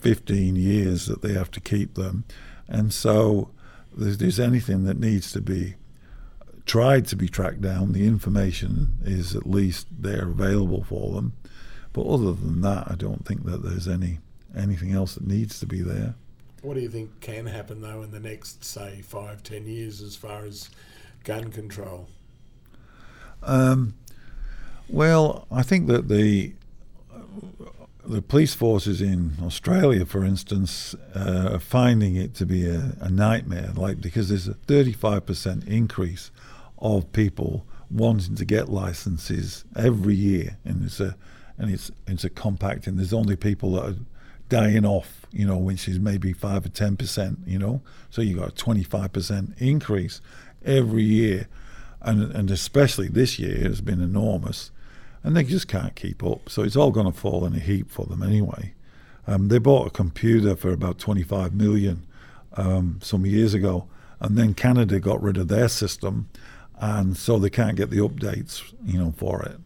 15 0.00 0.56
years 0.56 1.06
that 1.06 1.22
they 1.22 1.32
have 1.32 1.50
to 1.52 1.60
keep 1.60 1.94
them. 1.94 2.24
And 2.68 2.92
so 2.92 3.50
if 3.98 4.18
there's 4.18 4.40
anything 4.40 4.84
that 4.84 4.98
needs 4.98 5.32
to 5.32 5.40
be 5.40 5.74
tried 6.66 7.06
to 7.08 7.16
be 7.16 7.28
tracked 7.28 7.60
down, 7.60 7.92
the 7.92 8.06
information 8.06 8.98
is 9.04 9.34
at 9.34 9.46
least 9.48 9.88
there 9.90 10.28
available 10.28 10.84
for 10.84 11.12
them. 11.12 11.32
But 11.92 12.06
other 12.06 12.32
than 12.32 12.60
that, 12.60 12.88
I 12.90 12.94
don't 12.94 13.26
think 13.26 13.44
that 13.44 13.62
there's 13.62 13.88
any 13.88 14.18
anything 14.56 14.92
else 14.92 15.14
that 15.14 15.26
needs 15.26 15.60
to 15.60 15.66
be 15.66 15.80
there. 15.80 16.14
What 16.62 16.74
do 16.74 16.80
you 16.80 16.88
think 16.88 17.20
can 17.20 17.46
happen 17.46 17.80
though 17.80 18.02
in 18.02 18.10
the 18.10 18.20
next, 18.20 18.64
say, 18.64 19.00
five, 19.02 19.42
ten 19.42 19.66
years 19.66 20.00
as 20.00 20.14
far 20.14 20.44
as 20.44 20.70
gun 21.24 21.50
control? 21.50 22.08
Um, 23.42 23.94
well, 24.88 25.46
I 25.50 25.62
think 25.62 25.86
that 25.88 26.08
the 26.08 26.52
the 28.04 28.22
police 28.22 28.54
forces 28.54 29.00
in 29.00 29.36
Australia, 29.42 30.04
for 30.06 30.24
instance, 30.24 30.94
uh, 31.14 31.50
are 31.52 31.58
finding 31.58 32.16
it 32.16 32.34
to 32.34 32.46
be 32.46 32.66
a, 32.66 32.96
a, 33.00 33.10
nightmare. 33.10 33.70
Like 33.74 34.00
because 34.00 34.28
there's 34.28 34.48
a 34.48 34.54
35% 34.54 35.66
increase 35.66 36.30
of 36.78 37.12
people 37.12 37.66
wanting 37.90 38.36
to 38.36 38.44
get 38.44 38.68
licenses 38.68 39.64
every 39.76 40.14
year, 40.14 40.58
and 40.64 40.84
it's 40.84 41.00
a 41.00 41.16
and 41.58 41.70
it's 41.70 41.90
it's 42.06 42.24
a 42.24 42.30
compact, 42.30 42.86
and 42.86 42.98
there's 42.98 43.12
only 43.12 43.36
people 43.36 43.72
that 43.72 43.84
are 43.84 43.96
dying 44.48 44.84
off, 44.84 45.26
you 45.32 45.46
know, 45.46 45.58
which 45.58 45.86
is 45.86 45.98
maybe 45.98 46.32
five 46.32 46.64
or 46.64 46.70
ten 46.70 46.96
percent, 46.96 47.38
you 47.46 47.58
know. 47.58 47.82
So 48.10 48.22
you 48.22 48.36
got 48.36 48.48
a 48.48 48.52
25% 48.52 49.60
increase 49.60 50.20
every 50.64 51.02
year, 51.02 51.48
and 52.00 52.32
and 52.32 52.50
especially 52.50 53.08
this 53.08 53.38
year 53.38 53.58
has 53.64 53.80
been 53.80 54.00
enormous 54.00 54.70
and 55.22 55.36
they 55.36 55.44
just 55.44 55.68
can't 55.68 55.94
keep 55.94 56.24
up. 56.24 56.48
So 56.48 56.62
it's 56.62 56.76
all 56.76 56.90
going 56.90 57.10
to 57.10 57.18
fall 57.18 57.44
in 57.44 57.54
a 57.54 57.58
heap 57.58 57.90
for 57.90 58.06
them 58.06 58.22
anyway. 58.22 58.72
Um, 59.26 59.48
they 59.48 59.58
bought 59.58 59.86
a 59.86 59.90
computer 59.90 60.56
for 60.56 60.72
about 60.72 60.98
25 60.98 61.54
million 61.54 62.06
um, 62.54 62.98
some 63.02 63.26
years 63.26 63.54
ago, 63.54 63.86
and 64.18 64.36
then 64.36 64.54
Canada 64.54 64.98
got 64.98 65.22
rid 65.22 65.36
of 65.36 65.48
their 65.48 65.68
system, 65.68 66.28
and 66.80 67.16
so 67.16 67.38
they 67.38 67.50
can't 67.50 67.76
get 67.76 67.90
the 67.90 67.98
updates, 67.98 68.62
you 68.84 68.98
know, 68.98 69.12
for 69.16 69.42
it. 69.42 69.58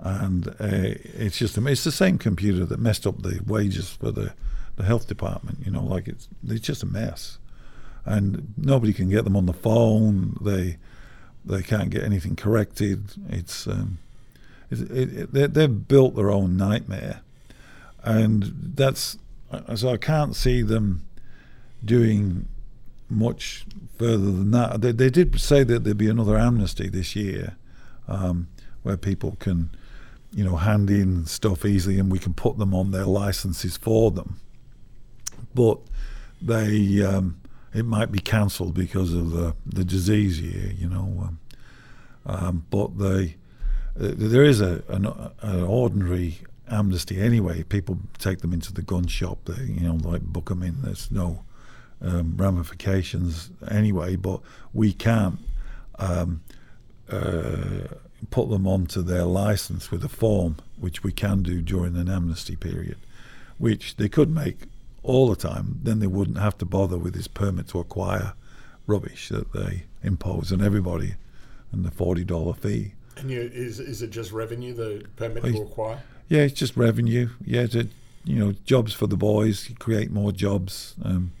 And 0.00 0.48
uh, 0.48 0.98
it's 1.14 1.38
just 1.38 1.56
it's 1.56 1.84
the 1.84 1.92
same 1.92 2.18
computer 2.18 2.64
that 2.64 2.80
messed 2.80 3.06
up 3.06 3.22
the 3.22 3.40
wages 3.46 3.90
for 3.90 4.10
the, 4.10 4.34
the 4.76 4.84
health 4.84 5.06
department. 5.06 5.58
You 5.64 5.70
know, 5.70 5.84
like 5.84 6.08
it's 6.08 6.28
it's 6.46 6.66
just 6.66 6.82
a 6.82 6.86
mess, 6.86 7.38
and 8.04 8.52
nobody 8.56 8.92
can 8.92 9.08
get 9.08 9.24
them 9.24 9.36
on 9.36 9.46
the 9.46 9.52
phone. 9.52 10.36
They 10.40 10.78
they 11.44 11.62
can't 11.62 11.90
get 11.90 12.02
anything 12.02 12.36
corrected. 12.36 13.12
It's 13.28 13.66
um, 13.66 13.98
it, 14.80 15.34
it, 15.34 15.54
they've 15.54 15.88
built 15.88 16.16
their 16.16 16.30
own 16.30 16.56
nightmare, 16.56 17.20
and 18.02 18.72
that's 18.74 19.18
so 19.74 19.88
I 19.88 19.96
can't 19.96 20.34
see 20.34 20.62
them 20.62 21.06
doing 21.84 22.48
much 23.08 23.66
further 23.98 24.24
than 24.24 24.50
that. 24.52 24.80
They, 24.80 24.92
they 24.92 25.10
did 25.10 25.38
say 25.40 25.64
that 25.64 25.84
there'd 25.84 25.98
be 25.98 26.08
another 26.08 26.38
amnesty 26.38 26.88
this 26.88 27.14
year, 27.14 27.56
um, 28.08 28.48
where 28.82 28.96
people 28.96 29.36
can, 29.38 29.70
you 30.32 30.44
know, 30.44 30.56
hand 30.56 30.90
in 30.90 31.26
stuff 31.26 31.64
easily, 31.64 31.98
and 31.98 32.10
we 32.10 32.18
can 32.18 32.34
put 32.34 32.58
them 32.58 32.74
on 32.74 32.90
their 32.90 33.04
licenses 33.04 33.76
for 33.76 34.10
them. 34.10 34.40
But 35.54 35.78
they, 36.42 37.02
um, 37.02 37.40
it 37.72 37.84
might 37.84 38.10
be 38.10 38.18
cancelled 38.18 38.74
because 38.74 39.12
of 39.12 39.30
the 39.30 39.54
the 39.66 39.84
disease 39.84 40.40
year, 40.40 40.72
you 40.72 40.88
know. 40.88 41.28
Um, 41.28 41.38
um 42.26 42.66
but 42.70 42.98
they 42.98 43.24
uh, 43.24 43.28
there 43.96 44.44
is 44.44 44.60
a 44.60 44.82
an, 44.88 45.06
an, 45.40 45.62
ordinary 45.62 46.38
amnesty 46.68 47.20
anyway. 47.20 47.62
People 47.62 47.98
take 48.18 48.40
them 48.40 48.52
into 48.52 48.72
the 48.72 48.82
gun 48.82 49.06
shop. 49.06 49.38
They 49.44 49.64
you 49.64 49.80
know 49.80 49.94
like 49.94 50.22
book 50.22 50.48
them 50.48 50.62
in. 50.62 50.82
There's 50.82 51.10
no 51.10 51.44
um, 52.02 52.34
ramifications 52.36 53.50
anyway. 53.70 54.16
But 54.16 54.40
we 54.72 54.92
can't 54.92 55.38
um, 55.98 56.42
uh, 57.10 57.88
put 58.30 58.50
them 58.50 58.66
onto 58.66 59.02
their 59.02 59.24
license 59.24 59.90
with 59.90 60.04
a 60.04 60.08
form, 60.08 60.56
which 60.78 61.02
we 61.02 61.12
can 61.12 61.42
do 61.42 61.60
during 61.62 61.96
an 61.96 62.08
amnesty 62.08 62.56
period, 62.56 62.96
which 63.58 63.96
they 63.96 64.08
could 64.08 64.30
make 64.30 64.62
all 65.02 65.28
the 65.28 65.36
time. 65.36 65.80
Then 65.82 66.00
they 66.00 66.06
wouldn't 66.06 66.38
have 66.38 66.58
to 66.58 66.64
bother 66.64 66.98
with 66.98 67.14
this 67.14 67.28
permit 67.28 67.68
to 67.68 67.78
acquire 67.78 68.34
rubbish 68.86 69.28
that 69.28 69.52
they 69.52 69.84
impose 70.02 70.52
on 70.52 70.60
everybody 70.60 71.14
and 71.72 71.84
the 71.84 71.90
forty 71.90 72.24
dollar 72.24 72.54
fee. 72.54 72.94
And 73.16 73.30
you, 73.30 73.40
is 73.40 73.80
is 73.80 74.02
it 74.02 74.10
just 74.10 74.32
revenue 74.32 74.74
the 74.74 75.04
permit 75.16 75.44
to 75.44 75.62
acquire? 75.62 76.02
Yeah, 76.28 76.42
it's 76.42 76.58
just 76.58 76.76
revenue. 76.76 77.30
Yeah, 77.44 77.66
to 77.68 77.88
you 78.24 78.38
know, 78.38 78.52
jobs 78.64 78.92
for 78.92 79.06
the 79.06 79.16
boys, 79.16 79.70
create 79.78 80.10
more 80.10 80.32
jobs. 80.32 80.94
Um, 81.04 81.32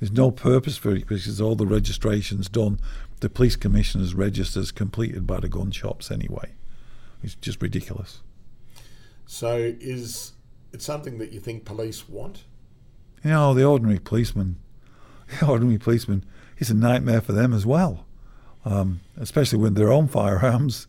there's 0.00 0.12
no 0.12 0.30
purpose 0.30 0.76
for 0.76 0.90
it 0.94 1.06
because 1.06 1.40
all 1.40 1.54
the 1.54 1.66
registrations 1.66 2.48
done. 2.48 2.80
The 3.20 3.28
police 3.28 3.54
commissioner's 3.54 4.14
registers 4.14 4.72
completed 4.72 5.26
by 5.26 5.40
the 5.40 5.48
gun 5.48 5.70
shops 5.70 6.10
anyway. 6.10 6.52
It's 7.22 7.36
just 7.36 7.62
ridiculous. 7.62 8.20
So, 9.26 9.56
is 9.56 10.32
it 10.72 10.82
something 10.82 11.18
that 11.18 11.32
you 11.32 11.38
think 11.38 11.64
police 11.64 12.08
want? 12.08 12.44
You 13.22 13.30
know, 13.30 13.54
the 13.54 13.64
ordinary 13.64 14.00
policeman, 14.00 14.56
the 15.40 15.46
ordinary 15.46 15.78
policeman, 15.78 16.24
it's 16.58 16.70
a 16.70 16.74
nightmare 16.74 17.20
for 17.20 17.32
them 17.32 17.52
as 17.52 17.64
well, 17.64 18.04
um, 18.64 19.00
especially 19.16 19.58
with 19.58 19.76
their 19.76 19.92
own 19.92 20.08
firearms. 20.08 20.88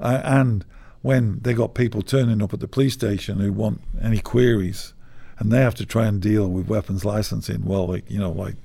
Uh, 0.00 0.20
and 0.24 0.64
when 1.02 1.38
they 1.40 1.54
got 1.54 1.74
people 1.74 2.02
turning 2.02 2.42
up 2.42 2.52
at 2.52 2.60
the 2.60 2.68
police 2.68 2.94
station 2.94 3.38
who 3.38 3.52
want 3.52 3.80
any 4.02 4.20
queries, 4.20 4.94
and 5.38 5.50
they 5.50 5.60
have 5.60 5.74
to 5.74 5.86
try 5.86 6.06
and 6.06 6.20
deal 6.20 6.48
with 6.48 6.68
weapons 6.68 7.04
licensing, 7.04 7.64
well, 7.64 7.86
like 7.86 8.10
you 8.10 8.18
know, 8.18 8.32
like 8.32 8.56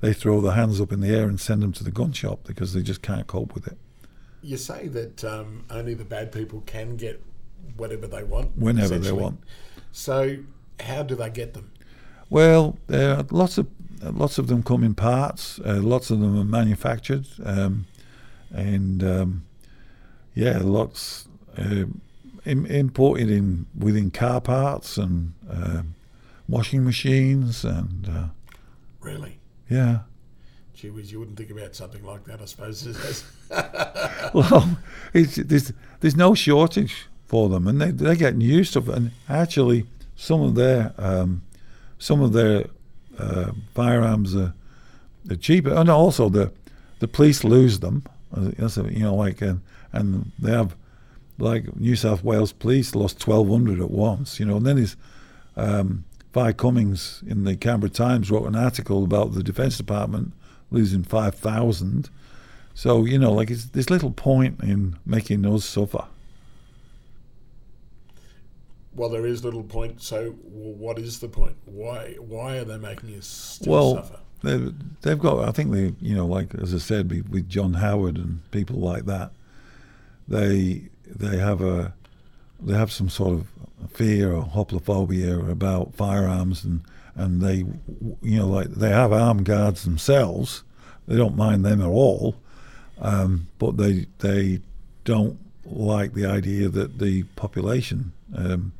they 0.00 0.12
throw 0.12 0.40
their 0.40 0.52
hands 0.52 0.80
up 0.80 0.92
in 0.92 1.00
the 1.00 1.08
air 1.08 1.28
and 1.28 1.40
send 1.40 1.62
them 1.62 1.72
to 1.72 1.84
the 1.84 1.90
gun 1.90 2.12
shop 2.12 2.40
because 2.44 2.72
they 2.72 2.82
just 2.82 3.02
can't 3.02 3.26
cope 3.26 3.54
with 3.54 3.66
it. 3.66 3.78
You 4.42 4.56
say 4.56 4.88
that 4.88 5.24
um, 5.24 5.64
only 5.70 5.94
the 5.94 6.04
bad 6.04 6.32
people 6.32 6.62
can 6.64 6.96
get 6.96 7.22
whatever 7.76 8.06
they 8.06 8.22
want. 8.22 8.56
Whenever 8.56 8.98
they 8.98 9.12
want. 9.12 9.40
So, 9.92 10.38
how 10.78 11.02
do 11.02 11.14
they 11.14 11.30
get 11.30 11.54
them? 11.54 11.70
Well, 12.30 12.78
uh, 12.90 13.24
lots 13.30 13.58
of 13.58 13.66
lots 14.02 14.38
of 14.38 14.46
them 14.46 14.62
come 14.62 14.84
in 14.84 14.94
parts. 14.94 15.58
Uh, 15.58 15.80
lots 15.82 16.10
of 16.10 16.20
them 16.20 16.38
are 16.38 16.44
manufactured, 16.44 17.26
um, 17.44 17.86
and 18.50 19.02
um, 19.02 19.44
yeah, 20.34 20.58
lots 20.58 21.28
uh, 21.58 21.84
im- 22.44 22.66
imported 22.66 23.30
in 23.30 23.66
within 23.78 24.10
car 24.10 24.40
parts 24.40 24.96
and 24.96 25.34
um 25.50 25.94
washing 26.48 26.84
machines, 26.84 27.64
and 27.64 28.08
uh, 28.08 28.24
Really? 29.00 29.38
yeah. 29.68 30.00
Gee 30.74 30.90
whiz, 30.90 31.12
you 31.12 31.18
wouldn't 31.20 31.36
think 31.38 31.50
about 31.50 31.74
something 31.76 32.02
like 32.04 32.24
that, 32.24 32.40
I 32.40 32.44
suppose. 32.46 32.84
Well, 34.34 34.78
it's, 35.12 35.36
there's 35.36 35.72
there's 36.00 36.16
no 36.16 36.34
shortage 36.34 37.06
for 37.26 37.48
them, 37.48 37.66
and 37.66 37.80
they 37.80 37.90
they're 37.90 38.14
getting 38.16 38.40
used 38.40 38.72
to 38.74 38.80
it. 38.80 38.88
And 38.88 39.10
actually, 39.28 39.86
some 40.16 40.40
of 40.40 40.54
their 40.54 40.92
um, 40.98 41.42
some 41.98 42.20
of 42.22 42.32
their 42.32 42.66
uh, 43.18 43.52
firearms 43.74 44.34
are, 44.36 44.54
are 45.30 45.36
cheaper, 45.36 45.72
and 45.74 45.88
also 45.90 46.28
the 46.28 46.52
the 47.00 47.08
police 47.08 47.44
lose 47.44 47.80
them. 47.80 48.02
Uh, 48.36 48.50
That's 48.58 48.76
you 48.76 49.00
know 49.00 49.14
like 49.14 49.40
and 49.42 49.60
and 49.92 50.30
they 50.38 50.52
have 50.52 50.76
like 51.38 51.74
New 51.76 51.96
South 51.96 52.22
Wales 52.22 52.52
Police 52.52 52.94
lost 52.94 53.18
twelve 53.18 53.48
hundred 53.48 53.80
at 53.80 53.90
once. 53.90 54.38
You 54.40 54.46
know, 54.46 54.56
and 54.56 54.66
then 54.66 54.76
there's 54.76 54.96
um, 55.56 56.04
Vi 56.32 56.52
Cummings 56.52 57.22
in 57.26 57.44
the 57.44 57.56
Canberra 57.56 57.90
Times 57.90 58.30
wrote 58.30 58.46
an 58.46 58.56
article 58.56 59.04
about 59.04 59.34
the 59.34 59.42
Defence 59.42 59.76
Department 59.76 60.32
losing 60.70 61.02
five 61.02 61.34
thousand. 61.34 62.08
So 62.74 63.04
you 63.04 63.18
know, 63.18 63.32
like 63.32 63.50
it's, 63.50 63.66
there's 63.66 63.90
little 63.90 64.12
point 64.12 64.60
in 64.62 64.98
making 65.04 65.44
us 65.46 65.64
suffer. 65.64 66.04
well, 68.94 69.08
there 69.08 69.26
is 69.26 69.44
little 69.44 69.62
point. 69.62 70.02
So, 70.02 70.30
what 70.30 70.98
is 70.98 71.20
the 71.20 71.28
point? 71.28 71.56
Why? 71.64 72.16
Why 72.18 72.58
are 72.58 72.64
they 72.64 72.76
making 72.78 73.16
us 73.16 73.26
still 73.26 73.72
Well, 73.72 73.94
suffer? 73.96 74.18
They've, 74.42 74.74
they've 75.02 75.18
got, 75.18 75.48
I 75.48 75.52
think 75.52 75.70
they, 75.70 75.94
you 76.00 76.14
know, 76.16 76.26
like 76.26 76.54
as 76.54 76.74
I 76.74 76.78
said, 76.78 77.10
with 77.28 77.48
John 77.48 77.74
Howard 77.74 78.16
and 78.16 78.40
people 78.50 78.76
like 78.76 79.04
that, 79.06 79.32
they 80.30 80.88
they 81.06 81.36
have 81.36 81.60
a 81.60 81.92
they 82.62 82.74
have 82.74 82.92
some 82.92 83.08
sort 83.08 83.34
of 83.34 83.48
fear 83.92 84.32
or 84.32 84.44
hoplophobia 84.44 85.50
about 85.50 85.94
firearms, 85.94 86.64
and 86.64 86.82
and 87.14 87.42
they, 87.42 87.64
you 88.22 88.38
know, 88.38 88.46
like 88.46 88.68
they 88.70 88.90
have 88.90 89.12
armed 89.12 89.44
guards 89.44 89.84
themselves. 89.84 90.62
They 91.06 91.16
don't 91.16 91.36
mind 91.36 91.64
them 91.64 91.80
at 91.80 91.88
all, 91.88 92.36
um, 93.00 93.48
but 93.58 93.76
they 93.76 94.06
they 94.18 94.60
don't 95.04 95.38
like 95.64 96.14
the 96.14 96.26
idea 96.26 96.68
that 96.68 96.98
the 96.98 97.24
population 97.36 98.12
um, 98.34 98.72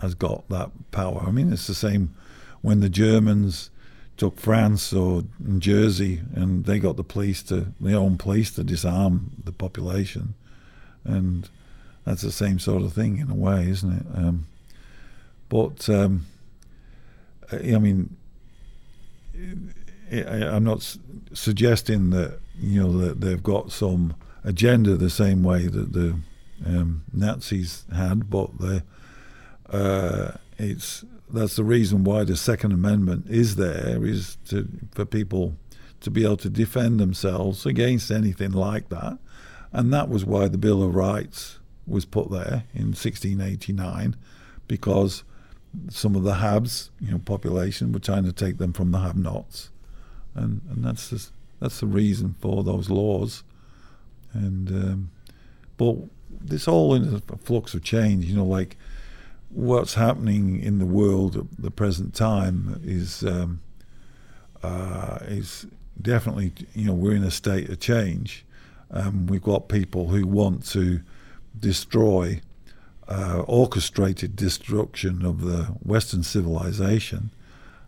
has 0.00 0.14
got 0.14 0.48
that 0.48 0.70
power. 0.90 1.24
I 1.26 1.30
mean, 1.30 1.52
it's 1.52 1.66
the 1.66 1.74
same 1.74 2.14
when 2.62 2.80
the 2.80 2.88
Germans 2.88 3.70
took 4.16 4.38
France 4.38 4.92
or 4.92 5.24
Jersey 5.58 6.20
and 6.34 6.66
they 6.66 6.78
got 6.78 6.96
the 6.96 7.04
police 7.04 7.42
to 7.44 7.72
their 7.80 7.96
own 7.96 8.18
police 8.18 8.50
to 8.52 8.62
disarm 8.62 9.30
the 9.42 9.52
population, 9.52 10.34
and 11.10 11.48
that's 12.04 12.22
the 12.22 12.32
same 12.32 12.58
sort 12.58 12.82
of 12.82 12.92
thing 12.92 13.18
in 13.18 13.30
a 13.30 13.34
way, 13.34 13.68
isn't 13.68 13.92
it? 13.92 14.06
Um, 14.14 14.46
but 15.48 15.88
um, 15.88 16.26
I 17.52 17.78
mean, 17.78 18.16
I'm 20.12 20.64
not 20.64 20.96
suggesting 21.32 22.10
that 22.10 22.38
you 22.58 22.82
know 22.82 22.92
that 22.98 23.20
they've 23.20 23.42
got 23.42 23.72
some 23.72 24.14
agenda 24.44 24.96
the 24.96 25.10
same 25.10 25.42
way 25.42 25.66
that 25.66 25.92
the 25.92 26.16
um, 26.66 27.04
Nazis 27.12 27.84
had, 27.94 28.30
but 28.30 28.50
uh, 29.70 30.32
it's 30.58 31.04
that's 31.32 31.56
the 31.56 31.64
reason 31.64 32.04
why 32.04 32.24
the 32.24 32.36
Second 32.36 32.72
Amendment 32.72 33.26
is 33.28 33.56
there 33.56 34.04
is 34.04 34.36
to 34.48 34.68
for 34.92 35.04
people 35.04 35.56
to 36.00 36.10
be 36.10 36.24
able 36.24 36.36
to 36.38 36.50
defend 36.50 36.98
themselves 36.98 37.66
against 37.66 38.10
anything 38.10 38.52
like 38.52 38.88
that, 38.88 39.18
and 39.72 39.92
that 39.92 40.08
was 40.08 40.24
why 40.24 40.48
the 40.48 40.58
Bill 40.58 40.82
of 40.82 40.94
Rights 40.94 41.58
was 41.86 42.04
put 42.04 42.30
there 42.30 42.64
in 42.74 42.88
1689, 42.88 44.16
because 44.68 45.24
some 45.88 46.16
of 46.16 46.22
the 46.22 46.34
Habs, 46.34 46.90
you 47.00 47.12
know, 47.12 47.18
population 47.18 47.92
were 47.92 48.00
trying 48.00 48.24
to 48.24 48.32
take 48.32 48.58
them 48.58 48.72
from 48.72 48.90
the 48.90 49.00
have-nots, 49.00 49.70
and 50.34 50.60
and 50.70 50.84
that's 50.84 51.08
the, 51.08 51.28
that's 51.60 51.80
the 51.80 51.86
reason 51.86 52.34
for 52.40 52.64
those 52.64 52.90
laws, 52.90 53.42
and 54.32 54.68
um, 54.68 55.10
but 55.76 55.96
this 56.30 56.68
all 56.68 56.94
in 56.94 57.14
a 57.14 57.36
flux 57.36 57.74
of 57.74 57.82
change, 57.82 58.24
you 58.24 58.36
know, 58.36 58.44
like 58.44 58.76
what's 59.50 59.94
happening 59.94 60.60
in 60.60 60.78
the 60.78 60.86
world 60.86 61.36
at 61.36 61.44
the 61.58 61.70
present 61.70 62.14
time 62.14 62.80
is 62.84 63.24
um, 63.24 63.60
uh, 64.62 65.18
is 65.22 65.66
definitely 66.00 66.52
you 66.74 66.86
know 66.86 66.94
we're 66.94 67.14
in 67.14 67.24
a 67.24 67.30
state 67.30 67.68
of 67.68 67.80
change. 67.80 68.44
Um, 68.92 69.26
we've 69.26 69.42
got 69.42 69.68
people 69.68 70.08
who 70.08 70.26
want 70.26 70.66
to 70.70 71.00
destroy 71.58 72.40
uh, 73.08 73.42
orchestrated 73.46 74.36
destruction 74.36 75.24
of 75.24 75.42
the 75.42 75.64
Western 75.82 76.22
civilization, 76.22 77.30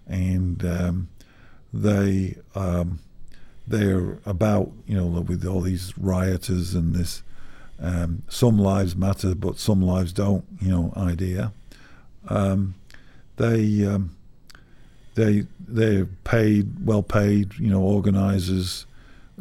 and 0.06 0.64
um, 0.64 1.08
they 1.72 2.36
um, 2.54 2.98
they're 3.66 4.18
about 4.26 4.72
you 4.86 4.96
know 4.96 5.06
with 5.06 5.44
all 5.46 5.60
these 5.60 5.96
rioters 5.96 6.74
and 6.74 6.94
this 6.94 7.22
um, 7.80 8.22
some 8.28 8.58
lives 8.58 8.94
matter 8.94 9.34
but 9.34 9.58
some 9.58 9.82
lives 9.82 10.12
don't 10.12 10.44
you 10.60 10.70
know 10.70 10.92
idea. 10.96 11.52
Um, 12.28 12.74
they 13.36 13.86
um, 13.86 14.16
they 15.14 15.46
they're 15.60 16.06
paid 16.06 16.84
well 16.84 17.02
paid 17.02 17.54
you 17.58 17.70
know 17.70 17.82
organisers. 17.82 18.86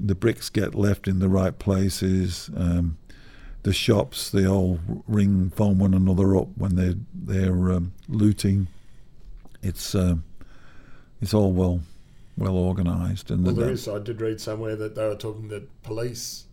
The 0.03 0.15
bricks 0.15 0.49
get 0.49 0.73
left 0.73 1.07
in 1.07 1.19
the 1.19 1.29
right 1.29 1.57
places. 1.57 2.49
Um, 2.55 2.97
the 3.63 3.73
shops 3.73 4.31
they 4.31 4.47
all 4.47 4.79
ring 5.07 5.51
phone 5.51 5.77
one 5.77 5.93
another 5.93 6.35
up 6.35 6.47
when 6.57 6.75
they're 6.75 6.95
they're 7.13 7.71
um, 7.71 7.93
looting. 8.07 8.67
It's 9.61 9.93
um, 9.93 10.23
it's 11.21 11.33
all 11.33 11.51
well 11.53 11.81
well 12.37 12.57
organised 12.57 13.29
and 13.29 13.45
Well, 13.45 13.53
the- 13.53 13.61
there 13.61 13.71
is. 13.71 13.87
I 13.87 13.99
did 13.99 14.19
read 14.21 14.41
somewhere 14.41 14.75
that 14.75 14.95
they 14.95 15.07
were 15.07 15.15
talking 15.15 15.49
that 15.49 15.83
police 15.83 16.45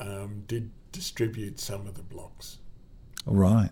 um, 0.00 0.44
did 0.46 0.70
distribute 0.92 1.60
some 1.60 1.86
of 1.86 1.94
the 1.94 2.02
blocks, 2.02 2.58
right. 3.26 3.70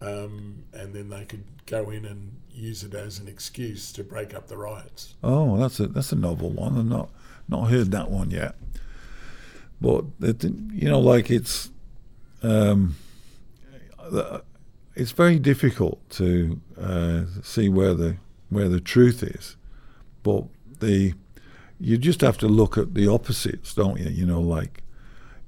um, 0.00 0.64
and 0.72 0.94
then 0.94 1.10
they 1.10 1.24
could 1.24 1.44
go 1.66 1.90
in 1.90 2.04
and 2.04 2.32
use 2.50 2.82
it 2.82 2.94
as 2.94 3.18
an 3.18 3.28
excuse 3.28 3.92
to 3.92 4.02
break 4.02 4.34
up 4.34 4.48
the 4.48 4.56
riots. 4.56 5.14
Oh, 5.22 5.56
that's 5.58 5.78
a 5.80 5.86
that's 5.86 6.12
a 6.12 6.16
novel 6.16 6.50
one. 6.50 6.76
I've 6.78 6.86
not 6.86 7.10
not 7.48 7.70
heard 7.70 7.90
that 7.92 8.10
one 8.10 8.30
yet. 8.30 8.54
But 9.80 10.04
it, 10.20 10.44
you 10.44 10.88
know, 10.88 11.00
like 11.00 11.30
it's 11.30 11.70
um, 12.42 12.96
it's 14.94 15.12
very 15.12 15.38
difficult 15.38 16.08
to 16.10 16.60
uh, 16.80 17.24
see 17.42 17.68
where 17.68 17.94
the 17.94 18.16
where 18.48 18.68
the 18.68 18.80
truth 18.80 19.22
is. 19.22 19.56
But 20.22 20.44
the 20.80 21.14
you 21.78 21.98
just 21.98 22.22
have 22.22 22.38
to 22.38 22.48
look 22.48 22.78
at 22.78 22.94
the 22.94 23.06
opposites, 23.06 23.74
don't 23.74 24.00
you? 24.00 24.08
You 24.08 24.26
know, 24.26 24.40
like 24.40 24.82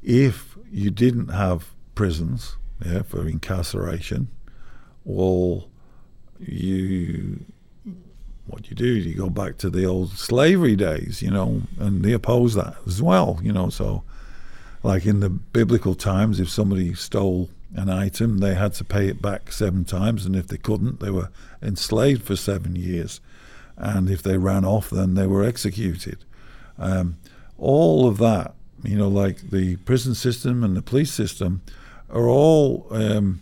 if 0.03 0.57
you 0.71 0.91
didn't 0.91 1.29
have 1.29 1.71
prisons, 1.95 2.57
yeah, 2.85 3.03
for 3.03 3.27
incarceration, 3.27 4.29
well, 5.05 5.69
you 6.39 7.45
what 8.49 8.69
you 8.69 8.75
do 8.75 8.87
you 8.87 9.15
go 9.15 9.29
back 9.29 9.59
to 9.59 9.71
the 9.71 9.85
old 9.85 10.11
slavery 10.11 10.75
days, 10.75 11.23
you 11.23 11.31
know, 11.31 11.63
and 11.79 12.05
they 12.05 12.13
oppose 12.13 12.55
that 12.55 12.77
as 12.87 13.03
well, 13.03 13.39
you 13.43 13.53
know. 13.53 13.69
So, 13.69 14.03
like 14.83 15.07
in 15.07 15.21
the 15.21 15.29
biblical 15.29 15.95
times, 15.95 16.41
if 16.41 16.49
somebody 16.49 16.95
stole 16.95 17.51
an 17.75 17.91
item, 17.91 18.39
they 18.39 18.55
had 18.55 18.73
to 18.75 18.85
pay 18.85 19.09
it 19.09 19.21
back 19.21 19.53
seven 19.53 19.85
times, 19.85 20.25
and 20.25 20.35
if 20.35 20.49
they 20.49 20.57
couldn't, 20.57 21.01
they 21.01 21.11
were 21.11 21.31
enslaved 21.63 22.23
for 22.23 22.37
seven 22.37 22.75
years. 22.77 23.21
And 23.77 24.11
if 24.11 24.23
they 24.23 24.39
ran 24.39 24.65
off, 24.65 24.91
then 24.91 25.15
they 25.15 25.27
were 25.27 25.45
executed. 25.45 26.19
Um, 26.79 27.19
all 27.59 28.09
of 28.09 28.19
that, 28.19 28.55
you 28.83 28.97
know, 28.97 29.09
like 29.09 29.51
the 29.51 29.77
prison 29.77 30.15
system 30.15 30.65
and 30.65 30.77
the 30.77 30.83
police 30.83 31.13
system, 31.13 31.63
are 32.11 32.27
all 32.27 32.87
um, 32.91 33.41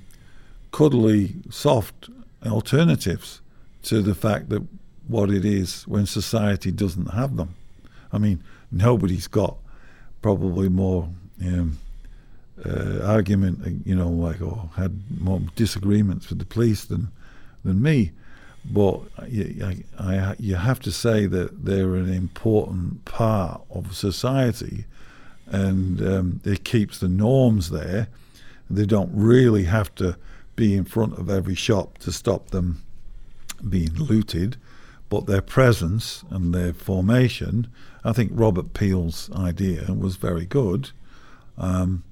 cuddly, 0.73 1.37
soft 1.51 2.11
alternatives 2.45 3.41
to 3.83 4.03
the 4.03 4.15
fact 4.15 4.49
that 4.49 4.67
what 5.09 5.31
it 5.31 5.45
is 5.45 5.83
when 5.87 6.07
society 6.07 6.71
doesn't 6.71 7.13
have 7.13 7.37
them. 7.37 7.55
I 8.13 8.19
mean, 8.19 8.43
nobody's 8.71 9.27
got 9.27 9.57
probably 10.23 10.69
more 10.69 11.09
um, 11.45 11.79
uh, 12.65 13.01
argument, 13.05 13.87
you 13.87 13.95
know, 13.95 14.09
like 14.09 14.41
or 14.41 14.71
had 14.77 15.01
more 15.21 15.41
disagreements 15.55 16.29
with 16.29 16.39
the 16.39 16.45
police 16.47 16.85
than 16.85 17.09
than 17.65 17.83
me. 17.83 18.13
But 18.65 19.03
I, 19.19 19.85
I, 19.99 20.35
you 20.41 20.57
have 20.57 20.81
to 20.81 20.91
say 20.91 21.27
that 21.27 21.65
they're 21.65 21.95
an 21.95 22.13
important 22.13 23.05
part 23.05 23.61
of 23.71 23.95
society, 23.95 24.87
and 25.47 26.01
um, 26.03 26.41
it 26.45 26.65
keeps 26.65 26.99
the 26.99 27.09
norms 27.09 27.71
there. 27.71 28.09
They 28.69 28.87
don't 28.87 29.11
really 29.13 29.65
have 29.65 29.95
to 29.97 30.17
be 30.57 30.75
in 30.75 30.85
front 30.85 31.17
of 31.19 31.31
every 31.31 31.55
shop 31.55 31.99
to 31.99 32.11
stop 32.11 32.51
them 32.51 32.83
being 33.69 33.95
looted, 33.95 34.57
but 35.09 35.27
their 35.27 35.43
presence 35.43 36.25
and 36.31 36.55
their 36.55 36.73
formation. 36.73 37.69
I 38.05 38.13
think 38.13 38.33
Robert 38.35 38.75
Peel's 38.75 39.31
idea 39.33 39.93
was 39.93 40.17
very 40.17 40.47
good. 40.47 40.91
Um, 41.59 42.05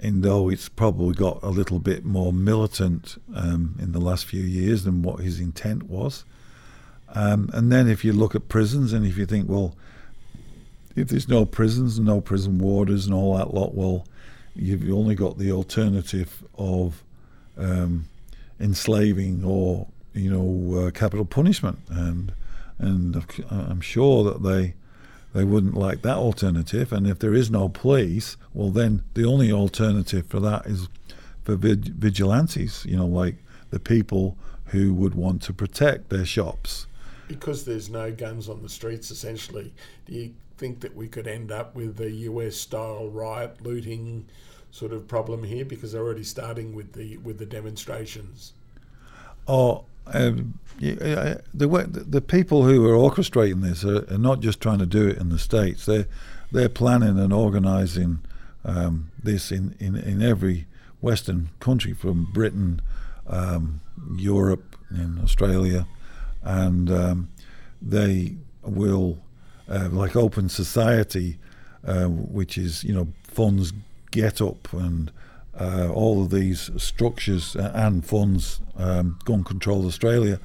and 0.00 0.22
though 0.22 0.50
it's 0.50 0.68
probably 0.68 1.14
got 1.14 1.42
a 1.42 1.48
little 1.48 1.78
bit 1.78 2.04
more 2.04 2.32
militant 2.32 3.20
um, 3.34 3.76
in 3.80 3.92
the 3.92 4.00
last 4.00 4.26
few 4.26 4.42
years 4.42 4.84
than 4.84 5.02
what 5.02 5.20
his 5.20 5.40
intent 5.40 5.84
was. 5.84 6.24
Um, 7.14 7.50
and 7.54 7.72
then 7.72 7.88
if 7.88 8.04
you 8.04 8.12
look 8.12 8.34
at 8.34 8.48
prisons 8.48 8.92
and 8.92 9.06
if 9.06 9.16
you 9.16 9.26
think, 9.26 9.48
well, 9.48 9.74
if 10.94 11.08
there's 11.08 11.28
no 11.28 11.44
prisons 11.44 11.98
and 11.98 12.06
no 12.06 12.20
prison 12.20 12.58
warders 12.58 13.06
and 13.06 13.14
all 13.14 13.36
that 13.36 13.54
lot, 13.54 13.74
well, 13.74 14.06
you've 14.54 14.90
only 14.90 15.14
got 15.14 15.38
the 15.38 15.52
alternative 15.52 16.44
of 16.58 17.02
um, 17.56 18.06
enslaving 18.60 19.44
or 19.44 19.86
you 20.16 20.30
know 20.30 20.86
uh, 20.86 20.90
capital 20.90 21.24
punishment, 21.24 21.78
and 21.88 22.32
and 22.78 23.24
I'm 23.50 23.80
sure 23.80 24.24
that 24.24 24.42
they 24.42 24.74
they 25.36 25.44
wouldn't 25.44 25.74
like 25.74 26.02
that 26.02 26.16
alternative. 26.16 26.92
And 26.92 27.06
if 27.06 27.18
there 27.18 27.34
is 27.34 27.50
no 27.50 27.68
police, 27.68 28.36
well, 28.54 28.70
then 28.70 29.02
the 29.14 29.26
only 29.26 29.52
alternative 29.52 30.26
for 30.26 30.40
that 30.40 30.66
is 30.66 30.88
for 31.44 31.56
vig- 31.56 31.94
vigilantes, 31.94 32.86
you 32.86 32.96
know, 32.96 33.06
like 33.06 33.36
the 33.70 33.78
people 33.78 34.36
who 34.66 34.94
would 34.94 35.14
want 35.14 35.42
to 35.42 35.52
protect 35.52 36.08
their 36.08 36.24
shops. 36.24 36.86
Because 37.28 37.64
there's 37.64 37.90
no 37.90 38.10
guns 38.10 38.48
on 38.48 38.62
the 38.62 38.68
streets, 38.68 39.10
essentially, 39.10 39.74
do 40.06 40.14
you 40.14 40.34
think 40.56 40.80
that 40.80 40.96
we 40.96 41.06
could 41.06 41.26
end 41.26 41.52
up 41.52 41.74
with 41.74 42.00
a 42.00 42.10
US 42.10 42.56
style 42.56 43.08
riot 43.08 43.60
looting 43.62 44.26
sort 44.70 44.92
of 44.92 45.06
problem 45.06 45.44
here? 45.44 45.64
Because 45.64 45.92
they're 45.92 46.02
already 46.02 46.24
starting 46.24 46.74
with 46.74 46.92
the 46.94 47.18
with 47.18 47.38
the 47.38 47.46
demonstrations. 47.46 48.54
Oh, 49.46 49.84
um, 50.12 50.58
the, 50.78 52.04
the 52.08 52.20
people 52.20 52.64
who 52.64 52.86
are 52.86 52.94
orchestrating 52.94 53.62
this 53.62 53.84
are, 53.84 54.12
are, 54.12 54.18
not 54.18 54.40
just 54.40 54.60
trying 54.60 54.78
to 54.78 54.86
do 54.86 55.08
it 55.08 55.18
in 55.18 55.30
the 55.30 55.38
states. 55.38 55.86
They're 55.86 56.06
they're 56.52 56.68
planning 56.68 57.18
and 57.18 57.32
organising 57.32 58.20
um, 58.64 59.10
this 59.22 59.50
in, 59.50 59.74
in, 59.80 59.96
in 59.96 60.22
every 60.22 60.66
Western 61.00 61.50
country, 61.60 61.92
from 61.92 62.30
Britain, 62.32 62.80
um, 63.26 63.80
Europe, 64.16 64.76
in 64.90 65.18
Australia, 65.22 65.86
and 66.42 66.90
um, 66.90 67.28
they 67.82 68.36
will 68.62 69.18
uh, 69.68 69.88
like 69.90 70.14
Open 70.14 70.48
Society, 70.48 71.38
uh, 71.84 72.06
which 72.06 72.56
is 72.56 72.84
you 72.84 72.94
know 72.94 73.08
funds 73.24 73.72
Get 74.10 74.40
Up 74.40 74.72
and 74.72 75.10
uh, 75.58 75.90
all 75.92 76.22
of 76.22 76.30
these 76.30 76.70
structures 76.76 77.56
and 77.56 78.04
funds, 78.04 78.60
um, 78.76 79.18
Gun 79.24 79.44
Control 79.44 79.86
Australia, 79.86 80.38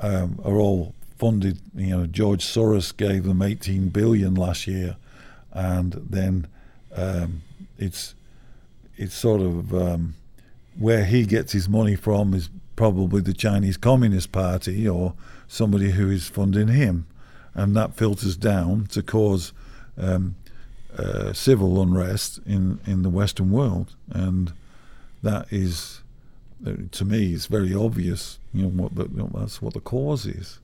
um, 0.00 0.38
are 0.44 0.56
all 0.56 0.94
funded. 1.16 1.58
You 1.74 1.96
know, 1.96 2.06
George 2.06 2.44
Soros 2.44 2.96
gave 2.96 3.24
them 3.24 3.42
18 3.42 3.88
billion 3.88 4.34
last 4.34 4.66
year, 4.66 4.96
and 5.52 5.92
then 5.92 6.48
um, 6.94 7.42
it's 7.78 8.14
it's 8.96 9.14
sort 9.14 9.40
of 9.40 9.74
um, 9.74 10.14
where 10.78 11.04
he 11.04 11.24
gets 11.24 11.52
his 11.52 11.68
money 11.68 11.96
from 11.96 12.34
is 12.34 12.50
probably 12.76 13.20
the 13.20 13.34
Chinese 13.34 13.76
Communist 13.76 14.32
Party 14.32 14.86
or 14.88 15.14
somebody 15.48 15.92
who 15.92 16.10
is 16.10 16.28
funding 16.28 16.68
him, 16.68 17.06
and 17.54 17.74
that 17.74 17.94
filters 17.94 18.36
down 18.36 18.86
to 18.88 19.02
cause 19.02 19.52
um, 19.96 20.36
uh, 20.96 21.32
civil 21.32 21.80
unrest 21.80 22.40
in, 22.46 22.80
in 22.86 23.02
the 23.02 23.10
Western 23.10 23.50
world, 23.50 23.94
and 24.10 24.52
that 25.22 25.46
is, 25.50 26.02
uh, 26.66 26.72
to 26.90 27.04
me, 27.04 27.34
it's 27.34 27.46
very 27.46 27.74
obvious. 27.74 28.38
You 28.54 28.62
know 28.62 28.68
what 28.68 28.94
the, 28.94 29.04
you 29.04 29.16
know, 29.16 29.30
that's 29.34 29.60
what 29.60 29.74
the 29.74 29.80
cause 29.80 30.26
is. 30.26 30.58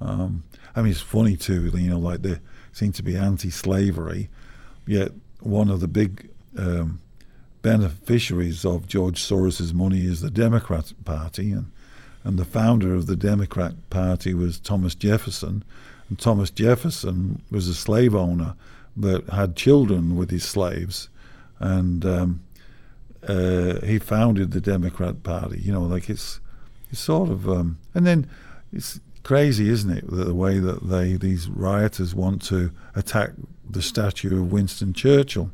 Um, 0.00 0.44
I 0.74 0.82
mean, 0.82 0.92
it's 0.92 1.00
funny 1.00 1.36
too. 1.36 1.70
You 1.74 1.90
know, 1.90 1.98
like 1.98 2.22
they 2.22 2.38
seem 2.72 2.92
to 2.92 3.02
be 3.02 3.16
anti-slavery, 3.16 4.28
yet 4.86 5.12
one 5.40 5.70
of 5.70 5.80
the 5.80 5.88
big 5.88 6.30
um, 6.56 7.00
beneficiaries 7.62 8.64
of 8.64 8.86
George 8.86 9.20
Soros's 9.20 9.74
money 9.74 10.06
is 10.06 10.20
the 10.20 10.30
Democrat 10.30 10.92
Party, 11.04 11.52
and 11.52 11.70
and 12.24 12.38
the 12.38 12.44
founder 12.44 12.94
of 12.94 13.06
the 13.06 13.16
Democrat 13.16 13.74
Party 13.90 14.34
was 14.34 14.58
Thomas 14.58 14.94
Jefferson, 14.94 15.64
and 16.08 16.18
Thomas 16.18 16.50
Jefferson 16.50 17.42
was 17.50 17.68
a 17.68 17.74
slave 17.74 18.14
owner 18.14 18.54
that 19.00 19.28
had 19.30 19.56
children 19.56 20.16
with 20.16 20.30
his 20.30 20.44
slaves, 20.44 21.08
and 21.58 22.04
um, 22.04 22.42
uh, 23.26 23.80
he 23.84 23.98
founded 23.98 24.50
the 24.50 24.60
Democrat 24.60 25.22
Party. 25.22 25.60
You 25.60 25.72
know, 25.72 25.82
like 25.82 26.08
it's 26.10 26.40
it's 26.90 27.00
sort 27.00 27.30
of, 27.30 27.48
um, 27.48 27.78
and 27.94 28.06
then 28.06 28.28
it's 28.72 29.00
crazy, 29.22 29.68
isn't 29.68 29.90
it, 29.90 30.04
the 30.08 30.34
way 30.34 30.58
that 30.58 30.88
they 30.88 31.14
these 31.14 31.48
rioters 31.48 32.14
want 32.14 32.42
to 32.42 32.70
attack 32.94 33.30
the 33.68 33.82
statue 33.82 34.40
of 34.40 34.52
Winston 34.52 34.92
Churchill, 34.92 35.50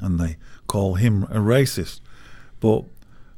and 0.00 0.18
they 0.18 0.36
call 0.66 0.94
him 0.94 1.24
a 1.24 1.38
racist. 1.38 2.00
But 2.58 2.84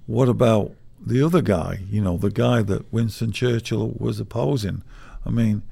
what 0.06 0.28
about 0.28 0.72
the 1.00 1.22
other 1.22 1.42
guy? 1.42 1.80
You 1.90 2.00
know, 2.00 2.16
the 2.16 2.30
guy 2.30 2.62
that 2.62 2.92
Winston 2.92 3.32
Churchill 3.32 3.94
was 3.98 4.18
opposing. 4.20 4.82
I 5.24 5.30
mean, 5.30 5.62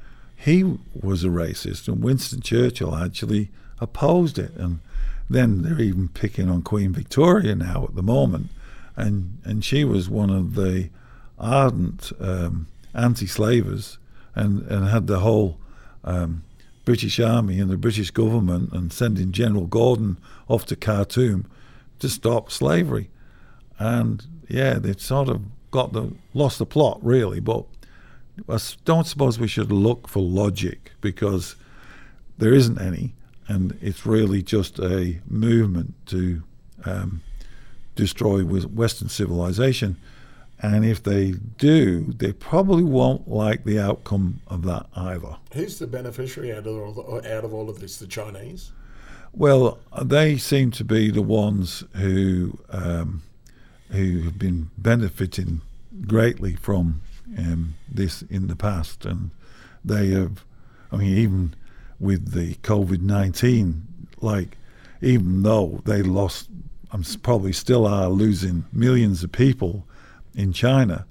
he 0.41 0.64
was 0.95 1.22
a 1.22 1.28
racist, 1.28 1.86
and 1.86 2.03
Winston 2.03 2.41
Churchill 2.41 2.97
actually 2.97 3.51
opposed 3.78 4.38
it. 4.38 4.57
And 4.57 4.80
then 5.28 5.62
they're 5.62 5.80
even 5.80 6.09
picking 6.09 6.49
on 6.49 6.62
Queen 6.62 6.93
Victoria 6.93 7.55
now 7.55 7.84
at 7.84 7.95
the 7.95 8.03
moment, 8.03 8.49
and 8.97 9.38
and 9.45 9.62
she 9.62 9.84
was 9.84 10.09
one 10.09 10.30
of 10.30 10.55
the 10.55 10.88
ardent 11.38 12.12
um, 12.20 12.68
anti-slavers, 12.95 13.99
and 14.34 14.62
and 14.62 14.88
had 14.88 15.07
the 15.07 15.20
whole 15.20 15.59
um, 16.05 16.43
British 16.86 17.20
Army 17.20 17.61
and 17.61 17.70
the 17.70 17.76
British 17.76 18.11
government 18.11 18.72
and 18.72 18.93
sending 18.93 19.32
General 19.32 19.66
Gordon 19.66 20.16
off 20.49 20.64
to 20.66 20.76
Khartoum 20.76 21.45
to 21.99 22.09
stop 22.09 22.51
slavery, 22.51 23.11
and 23.78 24.24
yeah, 24.49 24.78
they 24.78 24.95
sort 24.95 25.28
of 25.28 25.43
got 25.70 25.93
the 25.93 26.12
lost 26.32 26.59
the 26.59 26.66
plot 26.66 26.99
really, 27.03 27.41
but 27.41 27.66
I 28.49 28.59
don't 28.84 29.07
suppose 29.07 29.38
we 29.38 29.49
should 29.49 29.72
look 29.72 30.09
for 30.09 30.20
logic 30.20 30.93
because 31.01 31.57
there 32.38 32.53
isn't 32.53 32.80
any, 32.80 33.14
and 33.49 33.76
it's 33.80 34.07
really 34.07 34.43
just 34.43 34.78
a 34.78 35.18
movement 35.28 35.95
to 36.07 36.43
um, 36.84 37.22
destroy 37.95 38.43
Western 38.43 39.09
civilization. 39.09 39.97
And 40.62 40.84
if 40.84 41.03
they 41.03 41.32
do, 41.57 42.12
they 42.12 42.32
probably 42.32 42.82
won't 42.82 43.28
like 43.28 43.64
the 43.64 43.78
outcome 43.78 44.41
of 44.47 44.62
that 44.64 44.86
either. 44.95 45.36
Who's 45.55 45.78
the 45.78 45.86
beneficiary 45.86 46.53
out 46.53 46.66
of 46.66 46.76
all, 46.76 47.16
out 47.18 47.45
of 47.45 47.55
all 47.55 47.70
of 47.70 47.80
this? 47.80 47.97
The 47.97 48.07
Chinese? 48.07 48.72
Well, 49.32 49.78
they 50.03 50.36
seem 50.36 50.70
to 50.72 50.84
be 50.84 51.11
the 51.11 51.22
ones 51.22 51.84
who 51.95 52.59
um, 52.70 53.22
who 53.91 54.22
have 54.22 54.38
been 54.38 54.70
benefiting 54.76 55.61
greatly 56.07 56.57
from 56.57 57.01
um, 57.39 57.74
this 57.89 58.22
in 58.22 58.47
the 58.49 58.57
past, 58.57 59.05
and 59.05 59.31
they 59.85 60.09
have. 60.11 60.45
I 60.93 60.97
mean, 60.97 61.16
even 61.16 61.55
with 61.99 62.33
the 62.33 62.55
COVID 62.57 63.01
nineteen, 63.01 63.87
like 64.20 64.57
even 65.01 65.43
though 65.43 65.81
they 65.85 66.03
lost, 66.03 66.49
I'm 66.93 67.05
probably 67.22 67.53
still 67.53 67.87
are 67.87 68.09
losing 68.09 68.64
millions 68.72 69.22
of 69.22 69.33
people 69.33 69.87
in 70.35 70.53
China. 70.53 71.07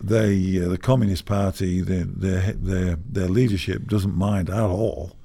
They, 0.00 0.62
uh, 0.62 0.68
the 0.68 0.78
Communist 0.78 1.24
Party, 1.24 1.80
their, 1.80 2.04
their 2.04 2.52
their 2.52 2.98
their 3.08 3.28
leadership 3.28 3.88
doesn't 3.88 4.16
mind 4.16 4.50
at 4.50 4.60
all 4.60 5.16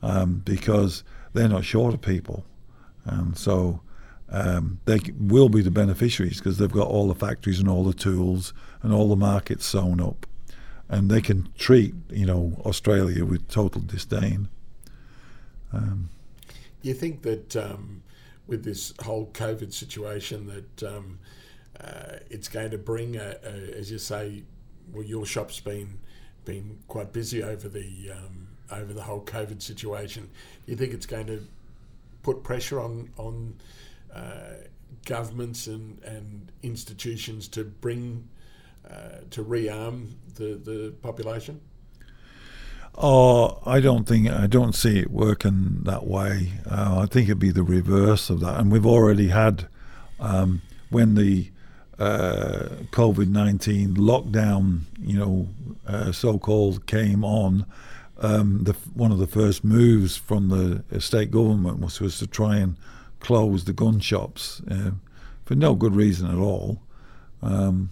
um, 0.00 0.42
because 0.44 1.02
they're 1.32 1.48
not 1.48 1.64
short 1.64 1.92
of 1.92 2.00
people, 2.00 2.44
and 3.04 3.36
so 3.36 3.80
um, 4.30 4.78
they 4.86 5.00
will 5.18 5.48
be 5.48 5.60
the 5.60 5.70
beneficiaries 5.70 6.38
because 6.38 6.58
they've 6.58 6.70
got 6.70 6.88
all 6.88 7.08
the 7.08 7.14
factories 7.14 7.58
and 7.58 7.68
all 7.68 7.84
the 7.84 7.92
tools 7.92 8.54
and 8.82 8.92
all 8.92 9.08
the 9.08 9.16
markets 9.16 9.64
sewn 9.64 10.00
up, 10.00 10.26
and 10.88 11.10
they 11.10 11.20
can 11.20 11.48
treat 11.56 11.94
you 12.10 12.26
know 12.26 12.60
Australia 12.64 13.24
with 13.24 13.48
total 13.48 13.80
disdain. 13.82 14.48
Um, 15.72 16.10
you 16.82 16.94
think 16.94 17.22
that 17.22 17.56
um, 17.56 18.02
with 18.46 18.64
this 18.64 18.92
whole 19.02 19.30
COVID 19.32 19.72
situation 19.72 20.46
that 20.46 20.94
um, 20.94 21.18
uh, 21.80 22.16
it's 22.28 22.48
going 22.48 22.70
to 22.70 22.78
bring, 22.78 23.16
a, 23.16 23.36
a, 23.44 23.78
as 23.78 23.90
you 23.90 23.98
say, 23.98 24.42
well, 24.92 25.04
your 25.04 25.24
shop's 25.24 25.60
been 25.60 25.98
been 26.44 26.78
quite 26.88 27.12
busy 27.12 27.42
over 27.42 27.68
the 27.68 28.10
um, 28.10 28.48
over 28.70 28.92
the 28.92 29.02
whole 29.02 29.22
COVID 29.24 29.62
situation. 29.62 30.28
You 30.66 30.76
think 30.76 30.92
it's 30.92 31.06
going 31.06 31.26
to 31.28 31.46
put 32.22 32.42
pressure 32.42 32.80
on 32.80 33.10
on 33.16 33.54
uh, 34.14 34.54
governments 35.06 35.66
and, 35.66 36.02
and 36.04 36.52
institutions 36.62 37.48
to 37.48 37.64
bring 37.64 38.28
to 39.30 39.44
rearm 39.44 40.12
the, 40.34 40.54
the 40.54 40.94
population? 41.02 41.60
Oh, 42.94 43.62
I 43.64 43.80
don't 43.80 44.06
think 44.06 44.28
I 44.28 44.46
don't 44.46 44.74
see 44.74 44.98
it 44.98 45.10
working 45.10 45.80
that 45.84 46.06
way. 46.06 46.52
Uh, 46.70 46.98
I 47.00 47.06
think 47.06 47.28
it'd 47.28 47.38
be 47.38 47.50
the 47.50 47.62
reverse 47.62 48.28
of 48.28 48.40
that, 48.40 48.60
and 48.60 48.70
we've 48.70 48.84
already 48.84 49.28
had 49.28 49.66
um, 50.20 50.60
when 50.90 51.14
the 51.14 51.50
uh, 51.98 52.68
COVID 52.90 53.28
nineteen 53.28 53.94
lockdown, 53.94 54.82
you 55.00 55.18
know, 55.18 55.48
uh, 55.86 56.12
so 56.12 56.38
called 56.38 56.86
came 56.86 57.24
on. 57.24 57.64
Um, 58.18 58.62
the, 58.64 58.74
one 58.94 59.10
of 59.10 59.18
the 59.18 59.26
first 59.26 59.64
moves 59.64 60.16
from 60.16 60.48
the 60.48 61.00
state 61.00 61.30
government 61.32 61.80
was, 61.80 62.00
was 62.00 62.18
to 62.18 62.26
try 62.26 62.58
and 62.58 62.76
close 63.18 63.64
the 63.64 63.72
gun 63.72 63.98
shops 64.00 64.60
uh, 64.70 64.92
for 65.44 65.56
no 65.56 65.74
good 65.74 65.96
reason 65.96 66.30
at 66.30 66.36
all. 66.36 66.82
Um, 67.40 67.90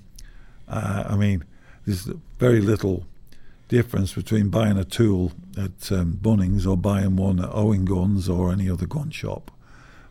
uh, 0.70 1.04
I 1.08 1.16
mean, 1.16 1.44
there's 1.84 2.08
very 2.38 2.60
little 2.60 3.04
difference 3.68 4.14
between 4.14 4.48
buying 4.48 4.76
a 4.76 4.84
tool 4.84 5.32
at 5.56 5.92
um, 5.92 6.18
Bunnings 6.20 6.66
or 6.66 6.76
buying 6.76 7.16
one 7.16 7.40
at 7.40 7.50
Owen 7.52 7.84
Guns 7.84 8.28
or 8.28 8.52
any 8.52 8.68
other 8.70 8.86
gun 8.86 9.10
shop. 9.10 9.50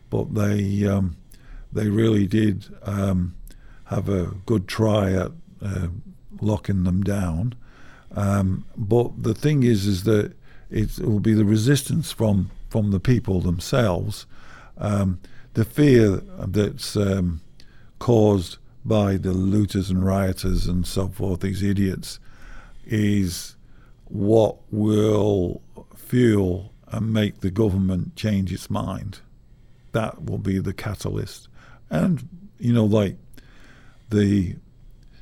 But 0.08 0.34
they 0.34 0.86
um, 0.86 1.16
they 1.72 1.88
really 1.88 2.26
did 2.26 2.66
um, 2.82 3.34
have 3.84 4.08
a 4.08 4.34
good 4.46 4.68
try 4.68 5.12
at 5.12 5.32
uh, 5.62 5.88
locking 6.40 6.84
them 6.84 7.02
down. 7.02 7.54
Um, 8.14 8.64
but 8.76 9.22
the 9.22 9.34
thing 9.34 9.62
is, 9.62 9.86
is 9.86 10.04
that 10.04 10.32
it 10.70 10.98
will 10.98 11.20
be 11.20 11.34
the 11.34 11.44
resistance 11.44 12.12
from 12.12 12.50
from 12.68 12.90
the 12.92 13.00
people 13.00 13.40
themselves, 13.40 14.26
um, 14.78 15.20
the 15.54 15.64
fear 15.64 16.22
that's 16.46 16.96
um, 16.96 17.40
caused 17.98 18.58
by 18.84 19.16
the 19.16 19.32
looters 19.32 19.90
and 19.90 20.04
rioters 20.04 20.66
and 20.66 20.86
so 20.86 21.08
forth, 21.08 21.40
these 21.40 21.62
idiots, 21.62 22.18
is 22.86 23.56
what 24.04 24.56
will 24.70 25.62
fuel 25.94 26.72
and 26.88 27.12
make 27.12 27.40
the 27.40 27.50
government 27.50 28.16
change 28.16 28.52
its 28.52 28.68
mind. 28.68 29.20
That 29.92 30.24
will 30.24 30.38
be 30.38 30.58
the 30.58 30.72
catalyst. 30.72 31.48
And, 31.88 32.28
you 32.58 32.72
know, 32.72 32.84
like 32.84 33.16
the 34.10 34.56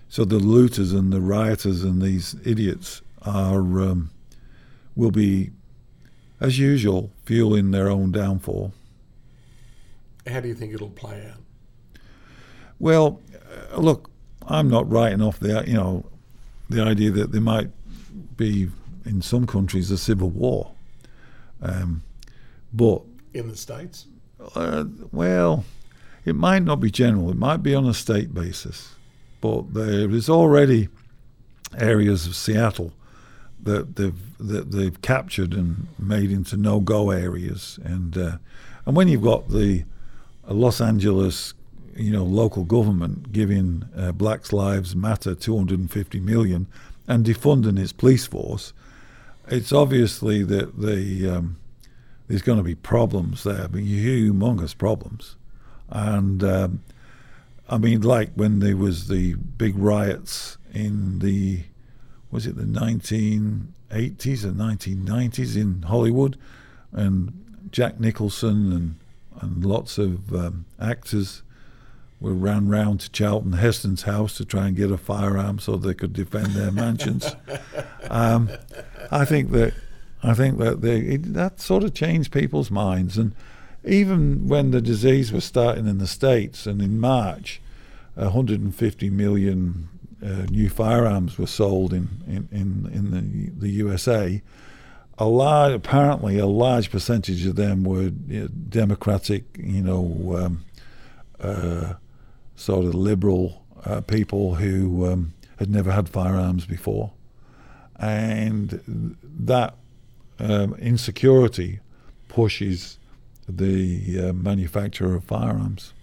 so 0.08 0.24
the 0.24 0.38
looters 0.38 0.92
and 0.92 1.12
the 1.12 1.20
rioters 1.20 1.84
and 1.84 2.00
these 2.00 2.34
idiots 2.44 3.02
are 3.22 3.80
um, 3.80 4.10
will 4.96 5.10
be, 5.10 5.50
as 6.40 6.58
usual, 6.58 7.10
fueling 7.24 7.70
their 7.70 7.88
own 7.88 8.10
downfall. 8.10 8.72
How 10.26 10.40
do 10.40 10.48
you 10.48 10.54
think 10.54 10.72
it'll 10.72 10.88
play 10.88 11.30
out? 11.30 11.40
Well, 12.78 13.20
uh, 13.48 13.80
look, 13.80 14.10
I'm 14.46 14.68
not 14.68 14.90
writing 14.90 15.22
off 15.22 15.38
the 15.38 15.64
you 15.66 15.74
know 15.74 16.04
the 16.68 16.82
idea 16.82 17.10
that 17.10 17.32
there 17.32 17.40
might 17.40 17.70
be 18.36 18.68
in 19.04 19.22
some 19.22 19.46
countries 19.46 19.90
a 19.90 19.98
civil 19.98 20.30
war, 20.30 20.70
um, 21.62 22.02
but 22.72 23.02
in 23.34 23.48
the 23.48 23.56
states, 23.56 24.06
uh, 24.54 24.84
well, 25.12 25.64
it 26.24 26.34
might 26.34 26.62
not 26.62 26.80
be 26.80 26.90
general. 26.90 27.30
It 27.30 27.36
might 27.36 27.62
be 27.62 27.74
on 27.74 27.86
a 27.86 27.94
state 27.94 28.34
basis, 28.34 28.94
but 29.40 29.74
there 29.74 30.10
is 30.10 30.28
already 30.28 30.88
areas 31.76 32.26
of 32.26 32.34
Seattle 32.34 32.92
that 33.62 33.96
they've 33.96 34.38
that 34.38 34.70
they've 34.70 35.00
captured 35.02 35.52
and 35.52 35.88
made 35.98 36.30
into 36.30 36.56
no-go 36.56 37.10
areas, 37.10 37.78
and 37.82 38.16
uh, 38.16 38.38
and 38.86 38.96
when 38.96 39.08
you've 39.08 39.22
got 39.22 39.48
the 39.50 39.84
Los 40.48 40.80
Angeles 40.80 41.54
you 41.98 42.12
know, 42.12 42.24
local 42.24 42.64
government 42.64 43.32
giving 43.32 43.84
uh, 43.96 44.12
Black 44.12 44.52
Lives 44.52 44.94
Matter 44.94 45.34
250 45.34 46.20
million 46.20 46.66
and 47.06 47.24
defunding 47.24 47.78
its 47.78 47.92
police 47.92 48.26
force, 48.26 48.72
it's 49.48 49.72
obviously 49.72 50.44
that 50.44 50.80
the 50.80 51.28
um, 51.28 51.56
there's 52.28 52.42
going 52.42 52.58
to 52.58 52.64
be 52.64 52.74
problems 52.74 53.42
there, 53.44 53.68
but 53.68 53.80
humongous 53.80 54.76
problems. 54.76 55.36
And 55.88 56.44
um, 56.44 56.82
I 57.68 57.78
mean, 57.78 58.02
like 58.02 58.30
when 58.34 58.60
there 58.60 58.76
was 58.76 59.08
the 59.08 59.34
big 59.34 59.76
riots 59.76 60.58
in 60.72 61.18
the 61.18 61.64
was 62.30 62.46
it 62.46 62.56
the 62.56 62.64
1980s 62.64 64.44
or 64.44 64.52
1990s 64.52 65.56
in 65.56 65.82
Hollywood, 65.82 66.36
and 66.92 67.68
Jack 67.72 67.98
Nicholson 67.98 68.72
and 68.72 68.96
and 69.40 69.64
lots 69.64 69.98
of 69.98 70.34
um, 70.34 70.66
actors 70.80 71.42
we 72.20 72.32
ran 72.32 72.68
round 72.68 73.00
to 73.00 73.10
Charlton 73.10 73.52
Heston's 73.52 74.02
house 74.02 74.36
to 74.38 74.44
try 74.44 74.66
and 74.66 74.76
get 74.76 74.90
a 74.90 74.98
firearm 74.98 75.58
so 75.58 75.76
they 75.76 75.94
could 75.94 76.12
defend 76.12 76.48
their 76.48 76.72
mansions. 76.72 77.36
Um, 78.10 78.50
I 79.10 79.24
think 79.24 79.50
that 79.52 79.74
I 80.22 80.34
think 80.34 80.58
that 80.58 80.80
they, 80.80 80.98
it, 81.00 81.34
that 81.34 81.60
sort 81.60 81.84
of 81.84 81.94
changed 81.94 82.32
people's 82.32 82.70
minds, 82.70 83.16
and 83.16 83.34
even 83.84 84.48
when 84.48 84.72
the 84.72 84.80
disease 84.80 85.30
was 85.30 85.44
starting 85.44 85.86
in 85.86 85.98
the 85.98 86.06
states, 86.06 86.66
and 86.66 86.82
in 86.82 86.98
March, 86.98 87.60
150 88.14 89.10
million 89.10 89.88
uh, 90.24 90.46
new 90.50 90.68
firearms 90.68 91.38
were 91.38 91.46
sold 91.46 91.92
in 91.92 92.08
in 92.26 92.48
in, 92.50 92.90
in 92.92 93.10
the 93.12 93.50
the 93.66 93.70
USA. 93.70 94.42
A 95.20 95.26
large, 95.26 95.72
apparently, 95.72 96.38
a 96.38 96.46
large 96.46 96.90
percentage 96.90 97.44
of 97.44 97.56
them 97.56 97.82
were 97.82 98.12
you 98.28 98.42
know, 98.42 98.48
Democratic, 98.48 99.44
you 99.58 99.82
know. 99.82 100.36
Um, 100.36 100.64
uh, 101.40 101.94
sort 102.58 102.84
of 102.84 102.94
liberal 102.94 103.64
uh, 103.84 104.00
people 104.00 104.56
who 104.56 105.06
um, 105.06 105.32
had 105.58 105.70
never 105.70 105.92
had 105.92 106.08
firearms 106.08 106.66
before. 106.66 107.12
And 107.98 109.16
that 109.22 109.76
um, 110.38 110.74
insecurity 110.74 111.80
pushes 112.28 112.98
the 113.48 114.28
uh, 114.28 114.32
manufacturer 114.32 115.14
of 115.14 115.24
firearms. 115.24 115.94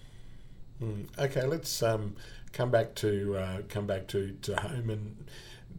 Mm. 0.82 1.08
Okay, 1.20 1.46
let's 1.46 1.84
um, 1.84 2.16
come 2.52 2.72
back 2.72 2.96
to 2.96 3.38
uh, 3.38 3.62
come 3.70 3.86
back 3.86 4.08
to, 4.08 4.36
to 4.42 4.56
home 4.56 4.90
and 4.90 5.26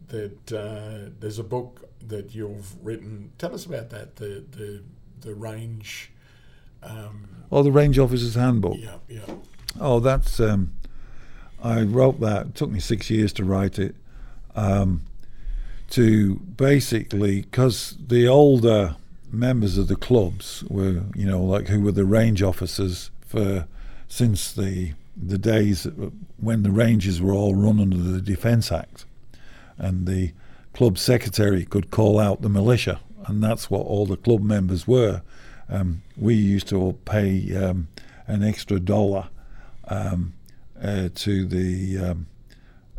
that 0.07 0.53
uh, 0.53 1.09
there's 1.19 1.39
a 1.39 1.43
book 1.43 1.89
that 2.07 2.33
you've 2.33 2.83
written. 2.83 3.31
Tell 3.37 3.53
us 3.53 3.65
about 3.65 3.89
that. 3.89 4.15
The 4.15 4.43
the 4.51 4.83
the 5.21 5.35
range. 5.35 6.11
Um, 6.81 7.27
oh, 7.51 7.63
the 7.63 7.71
range 7.71 7.99
officer's 7.99 8.35
handbook. 8.35 8.77
Yeah, 8.79 8.97
yeah. 9.09 9.25
Oh, 9.79 9.99
that's. 9.99 10.39
Um, 10.39 10.73
I 11.63 11.81
wrote 11.81 12.19
that. 12.19 12.47
It 12.47 12.55
took 12.55 12.69
me 12.69 12.79
six 12.79 13.09
years 13.09 13.33
to 13.33 13.43
write 13.43 13.79
it. 13.79 13.95
Um, 14.55 15.01
to 15.91 16.35
basically, 16.35 17.41
because 17.41 17.95
the 18.05 18.27
older 18.27 18.95
members 19.31 19.77
of 19.77 19.87
the 19.87 19.95
clubs 19.95 20.63
were, 20.69 21.03
you 21.15 21.25
know, 21.25 21.41
like 21.41 21.67
who 21.67 21.81
were 21.81 21.91
the 21.91 22.05
range 22.05 22.41
officers 22.41 23.11
for 23.25 23.67
since 24.07 24.51
the 24.53 24.93
the 25.15 25.37
days 25.37 25.87
when 26.39 26.63
the 26.63 26.71
ranges 26.71 27.21
were 27.21 27.33
all 27.33 27.55
run 27.55 27.79
under 27.79 27.97
the 27.97 28.21
Defence 28.21 28.71
Act, 28.71 29.05
and 29.77 30.07
the 30.07 30.31
club 30.73 30.97
secretary 30.97 31.65
could 31.65 31.89
call 31.89 32.19
out 32.19 32.41
the 32.41 32.49
militia, 32.49 32.99
and 33.25 33.43
that's 33.43 33.69
what 33.69 33.85
all 33.85 34.05
the 34.05 34.17
club 34.17 34.41
members 34.41 34.87
were. 34.87 35.21
Um, 35.69 36.03
we 36.15 36.35
used 36.35 36.67
to 36.69 36.97
pay 37.05 37.55
um, 37.55 37.87
an 38.27 38.43
extra 38.43 38.79
dollar 38.79 39.27
um, 39.87 40.33
uh, 40.81 41.09
to 41.15 41.45
the 41.45 41.97
um, 41.97 42.27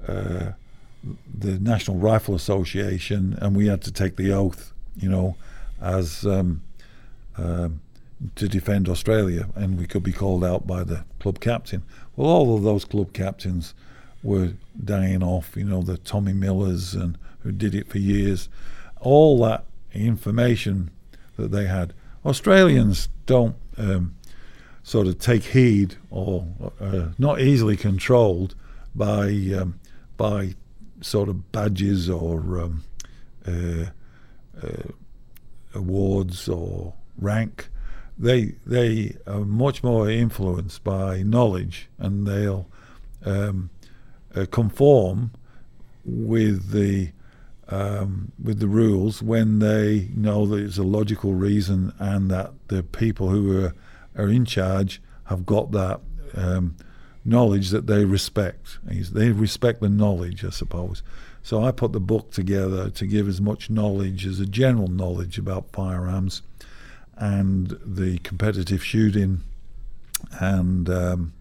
uh, 0.07 0.53
the 1.33 1.59
National 1.59 1.97
Rifle 1.97 2.35
Association, 2.35 3.39
and 3.41 3.57
we 3.57 3.69
had 3.69 3.83
to 3.83 3.93
take 3.93 4.17
the 4.17 4.33
oath, 4.33 4.73
you 4.97 5.09
know, 5.09 5.37
as 5.81 6.27
um, 6.27 6.63
um, 7.37 7.81
to 8.35 8.49
defend 8.49 8.89
Australia, 8.89 9.49
and 9.55 9.79
we 9.79 9.87
could 9.87 10.03
be 10.03 10.13
called 10.13 10.45
out 10.45 10.67
by 10.67 10.83
the 10.83 11.05
club 11.21 11.41
captain. 11.41 11.83
Well, 12.17 12.29
all 12.29 12.57
of 12.57 12.63
those 12.63 12.85
club 12.85 13.13
captains 13.13 13.75
were 14.23 14.55
dying 14.85 15.23
off, 15.23 15.57
you 15.57 15.65
know, 15.65 15.83
the 15.83 15.99
Tommy 15.99 16.33
Millers 16.33 16.95
and 16.95 17.17
who 17.41 17.53
did 17.53 17.75
it 17.75 17.89
for 17.89 17.99
years. 17.99 18.49
All 19.01 19.41
that 19.45 19.65
information 19.93 20.91
that 21.37 21.53
they 21.53 21.67
had, 21.67 21.95
Australians 22.25 23.09
don't 23.27 23.55
um, 23.77 24.17
sort 24.89 25.07
of 25.07 25.19
take 25.19 25.45
heed 25.45 25.97
or 26.11 26.47
uh, 26.81 27.09
not 27.19 27.43
easily 27.43 27.77
controlled 27.77 28.55
by 28.95 29.27
um, 29.55 29.79
by 30.17 30.55
sort 31.03 31.29
of 31.29 31.53
badges 31.53 32.09
or 32.09 32.59
um, 32.59 32.85
uh, 33.47 33.85
uh, 34.63 34.89
awards 35.75 36.49
or 36.49 36.95
rank. 37.19 37.69
They 38.17 38.55
they 38.65 39.15
are 39.27 39.41
much 39.41 39.83
more 39.83 40.09
influenced 40.09 40.83
by 40.85 41.23
knowledge, 41.23 41.91
and 41.99 42.27
they'll 42.27 42.67
um, 43.27 43.69
uh, 44.35 44.47
conform 44.51 45.33
with 46.03 46.71
the 46.71 47.11
um, 47.69 48.33
with 48.43 48.59
the 48.59 48.69
rules 48.69 49.23
when 49.23 49.59
they 49.59 50.09
know 50.17 50.47
that 50.47 50.65
it's 50.65 50.79
a 50.79 50.83
logical 50.83 51.35
reason 51.35 51.93
and 51.99 52.31
that 52.31 52.53
the 52.69 52.83
people 52.83 53.29
who 53.29 53.65
are 53.67 53.75
are 54.19 54.29
in 54.29 54.45
charge 54.45 55.01
have 55.25 55.47
got 55.47 55.73
that 55.73 56.01
um, 56.35 56.77
knowledge 57.25 57.71
that 57.71 57.87
they 57.87 58.05
respect. 58.05 58.79
They 58.85 59.31
respect 59.31 59.81
the 59.81 59.89
knowledge, 59.89 60.45
I 60.45 60.51
suppose. 60.51 61.03
So 61.43 61.63
I 61.65 61.71
put 61.71 61.93
the 61.93 62.01
book 62.01 62.31
together 62.31 62.91
to 62.91 63.07
give 63.07 63.29
as 63.29 63.41
much 63.41 63.71
knowledge 63.71 64.27
as 64.27 64.41
a 64.41 64.47
general 64.47 64.89
knowledge 64.89 65.39
about 65.39 65.71
firearms 65.73 66.43
and 67.17 67.79
the 67.85 68.19
competitive 68.19 68.85
shooting 68.85 69.43
and 70.41 70.89
um, 70.89 71.33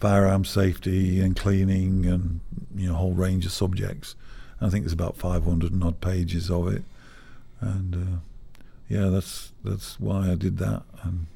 firearm 0.00 0.44
safety 0.44 1.20
and 1.20 1.36
cleaning 1.36 2.06
and 2.06 2.40
you 2.74 2.88
know 2.88 2.94
a 2.94 2.98
whole 2.98 3.12
range 3.12 3.46
of 3.46 3.52
subjects. 3.52 4.14
I 4.60 4.68
think 4.68 4.84
there's 4.84 4.92
about 4.92 5.16
500 5.16 5.72
and 5.72 5.84
odd 5.84 6.00
pages 6.00 6.50
of 6.50 6.68
it, 6.68 6.82
and 7.60 7.94
uh, 7.94 8.18
yeah, 8.88 9.08
that's 9.08 9.52
that's 9.64 10.00
why 10.00 10.30
I 10.30 10.34
did 10.34 10.58
that. 10.58 10.82
And 11.02 11.26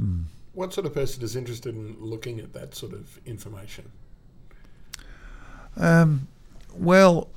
mm. 0.00 0.24
what 0.54 0.72
sort 0.72 0.86
of 0.86 0.94
person 0.94 1.22
is 1.22 1.36
interested 1.36 1.74
in 1.74 1.96
looking 1.98 2.40
at 2.40 2.52
that 2.52 2.74
sort 2.74 2.92
of 2.92 3.20
information? 3.26 3.90
Um, 5.76 6.28
well, 6.74 7.28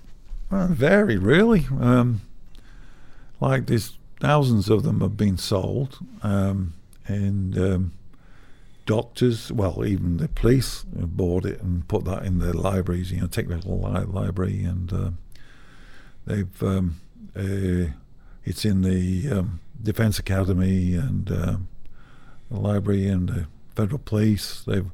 well, 0.50 0.68
very 0.68 1.18
really. 1.18 1.68
Um, 1.80 2.22
like 3.40 3.68
there's 3.68 3.98
thousands 4.20 4.70
of 4.70 4.84
them 4.84 5.02
have 5.02 5.18
been 5.18 5.38
sold, 5.38 6.00
um, 6.24 6.74
and 7.08 7.58
um, 7.58 7.94
doctors, 8.86 9.52
well, 9.52 9.86
even 9.86 10.18
the 10.18 10.28
police 10.28 10.86
have 11.00 11.16
bought 11.16 11.46
it 11.46 11.62
and 11.62 11.88
put 11.88 12.06
that 12.06 12.26
in 12.26 12.40
their 12.40 12.54
libraries, 12.54 13.12
you 13.12 13.22
know, 13.22 13.28
technical 13.28 13.80
li- 13.80 14.06
library, 14.06 14.64
and 14.64 14.92
uh, 14.92 15.10
they've 16.26 16.64
um, 16.64 17.00
uh, 17.36 17.94
it's 18.46 18.66
in 18.66 18.82
the 18.82 19.46
Defence 19.82 20.20
Academy 20.20 20.96
and 20.96 21.32
uh, 21.32 21.56
the 22.50 22.60
library 22.60 23.08
and 23.08 23.30
the 23.30 23.48
federal 23.76 24.00
police. 24.00 24.64
They've, 24.66 24.90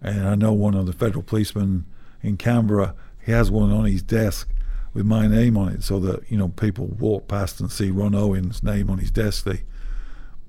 and 0.00 0.26
I 0.28 0.34
know 0.34 0.52
one 0.52 0.74
of 0.74 0.86
the 0.86 0.92
federal 0.92 1.22
policemen 1.22 1.86
in 2.22 2.36
Canberra. 2.36 2.94
He 3.24 3.32
has 3.32 3.50
one 3.50 3.70
on 3.70 3.84
his 3.84 4.02
desk 4.02 4.48
with 4.94 5.06
my 5.06 5.26
name 5.26 5.56
on 5.56 5.68
it, 5.68 5.82
so 5.82 6.00
that 6.00 6.30
you 6.30 6.36
know 6.36 6.48
people 6.48 6.86
walk 6.86 7.28
past 7.28 7.60
and 7.60 7.70
see 7.70 7.90
Ron 7.90 8.14
Owen's 8.14 8.62
name 8.62 8.90
on 8.90 8.98
his 8.98 9.10
desk. 9.10 9.44
They 9.44 9.62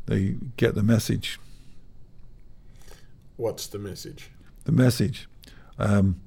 they 0.06 0.36
get 0.58 0.76
the 0.76 0.84
message. 0.84 1.40
What's 3.38 3.68
the 3.68 3.80
message? 3.80 4.30
The 4.66 4.72
message. 4.72 5.28
Um, 5.80 6.22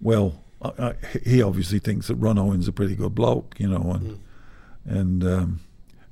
well, 0.00 0.44
I, 0.60 0.68
I, 0.78 0.94
he 1.24 1.42
obviously 1.42 1.78
thinks 1.78 2.08
that 2.08 2.16
Ron 2.16 2.38
Owen's 2.38 2.68
a 2.68 2.72
pretty 2.72 2.94
good 2.94 3.14
bloke, 3.14 3.56
you 3.58 3.68
know, 3.68 3.92
and 3.92 4.02
mm. 4.02 4.18
and 4.84 5.24
um, 5.24 5.60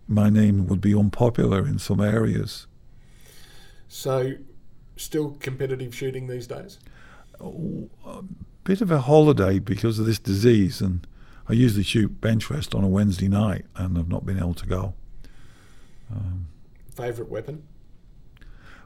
my 0.09 0.31
name 0.31 0.67
would 0.67 0.81
be 0.81 0.95
unpopular 0.95 1.67
in 1.67 1.79
some 1.79 2.01
areas. 2.01 2.67
So, 3.89 4.35
still 4.97 5.37
competitive 5.41 5.95
shooting 5.95 6.27
these 6.27 6.47
days? 6.47 6.79
a 7.41 8.23
bit 8.65 8.81
of 8.81 8.91
a 8.91 9.01
holiday 9.01 9.59
because 9.59 9.99
of 9.99 10.07
this 10.07 10.19
disease, 10.19 10.81
and 10.81 11.07
I 11.49 11.53
usually 11.53 11.85
shoot 11.85 12.21
bench 12.21 12.51
rest 12.51 12.75
on 12.75 12.83
a 12.83 12.89
Wednesday 12.89 13.29
night, 13.29 13.67
and 13.77 13.99
I've 13.99 14.09
not 14.09 14.25
been 14.25 14.39
able 14.39 14.55
to 14.55 14.67
go. 14.67 14.95
Um, 16.11 16.49
Favorite 16.95 17.29
weapon? 17.29 17.63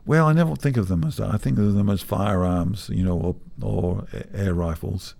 Well, 0.04 0.26
I 0.26 0.32
never 0.32 0.56
think 0.56 0.76
of 0.76 0.88
them 0.88 1.04
as 1.04 1.18
that. 1.18 1.32
I 1.32 1.36
think 1.36 1.58
of 1.58 1.74
them 1.74 1.88
as 1.88 2.02
firearms, 2.02 2.90
you 2.92 3.04
know, 3.04 3.18
or, 3.18 3.36
or 3.62 4.06
air 4.34 4.54
rifles. 4.54 5.14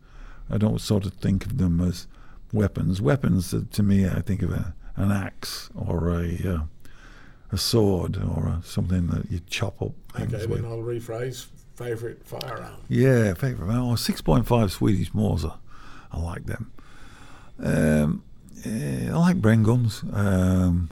I 0.48 0.58
don't 0.58 0.80
sort 0.80 1.06
of 1.06 1.12
think 1.14 1.46
of 1.46 1.58
them 1.58 1.80
as 1.80 2.06
weapons. 2.52 3.00
Weapons, 3.00 3.54
uh, 3.54 3.62
to 3.70 3.82
me, 3.82 4.08
I 4.08 4.20
think 4.20 4.42
of 4.42 4.50
a, 4.50 4.74
an 4.96 5.12
axe 5.12 5.70
or 5.74 6.10
a 6.10 6.54
uh, 6.54 6.58
a 7.52 7.58
sword 7.58 8.16
or 8.16 8.46
a, 8.46 8.62
something 8.64 9.08
that 9.08 9.30
you 9.30 9.40
chop 9.48 9.80
up. 9.82 9.92
Okay, 10.14 10.46
with. 10.46 10.62
then 10.62 10.64
I'll 10.64 10.78
rephrase. 10.78 11.46
Favorite 11.74 12.26
firearm? 12.26 12.76
Yeah, 12.88 13.32
favorite. 13.34 13.68
Oh, 13.70 13.94
6.5 13.94 14.70
Swedish 14.70 15.14
Mauser. 15.14 15.54
I 16.12 16.20
like 16.20 16.44
them. 16.44 16.70
Um, 17.58 18.22
yeah, 18.64 19.14
I 19.14 19.18
like 19.18 19.40
Bren 19.40 19.64
guns. 19.64 20.04
Um, 20.12 20.90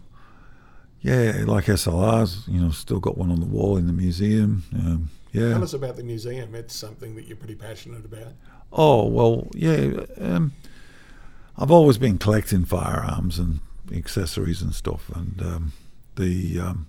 yeah, 1.03 1.45
like 1.47 1.67
SLRs. 1.67 2.49
You 2.49 2.61
know, 2.61 2.71
still 2.71 3.01
got 3.01 3.19
one 3.19 3.31
on 3.31 3.41
the 3.41 3.47
wall 3.47 3.77
in 3.77 3.87
the 3.87 3.93
museum. 3.93 4.65
Um, 4.75 5.11
yeah. 5.33 5.51
Tell 5.51 5.63
us 5.63 5.75
about 5.75 5.97
the 5.97 6.03
museum. 6.03 6.55
It's 6.55 6.75
something 6.75 7.15
that 7.17 7.27
you're 7.27 7.37
pretty 7.37 7.55
passionate 7.55 8.05
about. 8.05 8.33
Oh 8.73 9.07
well, 9.07 9.49
yeah. 9.55 10.05
Um, 10.19 10.53
I've 11.57 11.71
always 11.71 11.99
been 11.99 12.19
collecting 12.19 12.65
firearms 12.65 13.39
and 13.39 13.61
accessories 13.93 14.63
and 14.63 14.75
stuff, 14.75 15.11
and 15.15 15.41
um, 15.43 15.73
the 16.19 16.61
um, 16.61 16.87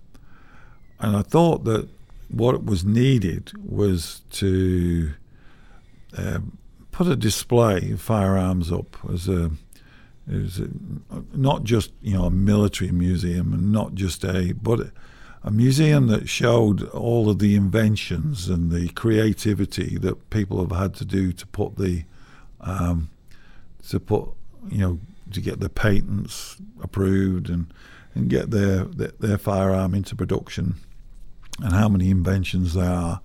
and 0.99 1.15
I 1.15 1.22
thought 1.22 1.64
that 1.64 1.88
what 2.30 2.64
was 2.65 2.84
needed 2.84 3.51
was 3.65 4.22
to 4.31 5.14
uh, 6.18 6.39
put 6.91 7.07
a 7.07 7.15
display 7.15 7.91
of 7.91 8.01
firearms 8.01 8.72
up 8.72 8.97
as 9.11 9.27
a 9.27 9.51
is 10.27 10.61
not 11.34 11.64
just 11.64 11.91
you 12.01 12.14
know 12.14 12.26
a 12.26 12.31
military 12.31 12.91
museum 12.91 13.53
and 13.53 13.72
not 13.72 13.95
just 13.95 14.23
a 14.23 14.53
but 14.61 14.91
a 15.43 15.51
museum 15.51 16.07
that 16.07 16.27
showed 16.27 16.84
all 16.89 17.30
of 17.30 17.39
the 17.39 17.56
inventions 17.56 18.49
and 18.49 18.72
the 18.72 18.89
creativity 18.89 19.97
that 19.97 20.30
people 20.30 20.60
have 20.60 20.77
had 20.77 20.93
to 20.93 21.06
do 21.06 21.31
to 21.31 21.47
put 21.47 21.77
the 21.77 22.03
um, 22.61 23.10
to 23.88 23.99
put 23.99 24.30
you 24.69 24.80
know 24.80 24.99
to 25.31 25.41
get 25.41 25.60
the 25.60 25.69
patents 25.69 26.57
approved 26.81 27.49
and 27.49 27.73
and 28.15 28.30
get 28.30 28.52
their, 28.52 28.86
their, 28.86 29.11
their 29.19 29.38
firearm 29.38 29.94
into 29.94 30.15
production 30.15 30.76
and 31.61 31.73
how 31.73 31.90
many 31.90 32.10
inventions 32.10 32.73
there 32.73 32.90
are. 32.90 33.22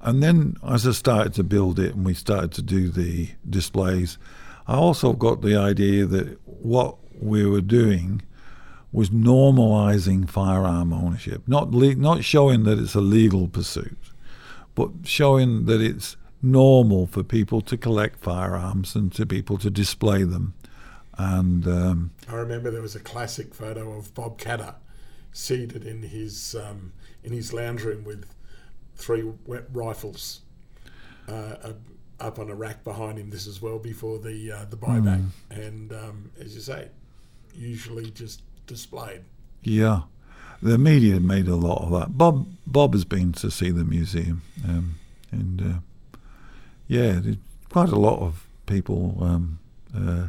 And 0.00 0.22
then 0.22 0.56
as 0.66 0.86
I 0.86 0.92
started 0.92 1.34
to 1.34 1.44
build 1.44 1.78
it 1.78 1.94
and 1.94 2.04
we 2.04 2.14
started 2.14 2.52
to 2.52 2.62
do 2.62 2.88
the 2.88 3.30
displays, 3.48 4.18
I 4.66 4.74
also 4.74 5.12
got 5.12 5.42
the 5.42 5.56
idea 5.56 6.06
that 6.06 6.38
what 6.46 6.96
we 7.20 7.46
were 7.46 7.60
doing 7.60 8.22
was 8.90 9.10
normalizing 9.10 10.28
firearm 10.28 10.92
ownership, 10.92 11.42
not 11.46 11.70
le- 11.70 11.94
not 11.94 12.24
showing 12.24 12.64
that 12.64 12.78
it's 12.78 12.94
a 12.94 13.00
legal 13.00 13.48
pursuit, 13.48 13.96
but 14.74 14.90
showing 15.04 15.64
that 15.66 15.80
it's 15.80 16.16
normal 16.42 17.06
for 17.06 17.22
people 17.22 17.60
to 17.62 17.76
collect 17.76 18.20
firearms 18.20 18.94
and 18.94 19.12
to 19.12 19.24
people 19.24 19.56
to 19.58 19.70
display 19.70 20.24
them. 20.24 20.54
And 21.18 21.66
um, 21.66 22.10
I 22.28 22.34
remember 22.34 22.70
there 22.70 22.82
was 22.82 22.96
a 22.96 23.00
classic 23.00 23.54
photo 23.54 23.92
of 23.92 24.14
Bob 24.14 24.38
Katter 24.38 24.74
seated 25.32 25.84
in 25.84 26.02
his 26.02 26.54
um, 26.54 26.92
in 27.22 27.32
his 27.32 27.52
lounge 27.52 27.82
room 27.82 28.04
with 28.04 28.26
three 28.96 29.24
rifles 29.72 30.40
uh, 31.28 31.72
up 32.20 32.38
on 32.38 32.48
a 32.48 32.54
rack 32.54 32.84
behind 32.84 33.18
him. 33.18 33.30
This 33.30 33.46
is 33.46 33.60
well 33.60 33.78
before 33.78 34.18
the 34.18 34.52
uh, 34.52 34.64
the 34.70 34.76
buyback, 34.76 35.20
mm. 35.20 35.30
and 35.50 35.92
um, 35.92 36.30
as 36.40 36.54
you 36.54 36.60
say, 36.60 36.88
usually 37.54 38.10
just 38.10 38.42
displayed. 38.66 39.22
Yeah, 39.62 40.02
the 40.62 40.78
media 40.78 41.20
made 41.20 41.48
a 41.48 41.56
lot 41.56 41.82
of 41.82 41.90
that. 41.90 42.16
Bob 42.16 42.46
Bob 42.66 42.94
has 42.94 43.04
been 43.04 43.32
to 43.34 43.50
see 43.50 43.70
the 43.70 43.84
museum, 43.84 44.42
um, 44.66 44.94
and 45.30 45.60
uh, 45.60 46.18
yeah, 46.88 47.20
quite 47.68 47.90
a 47.90 47.98
lot 47.98 48.20
of 48.20 48.46
people 48.66 49.18
um, 49.20 49.58
uh, 49.94 50.28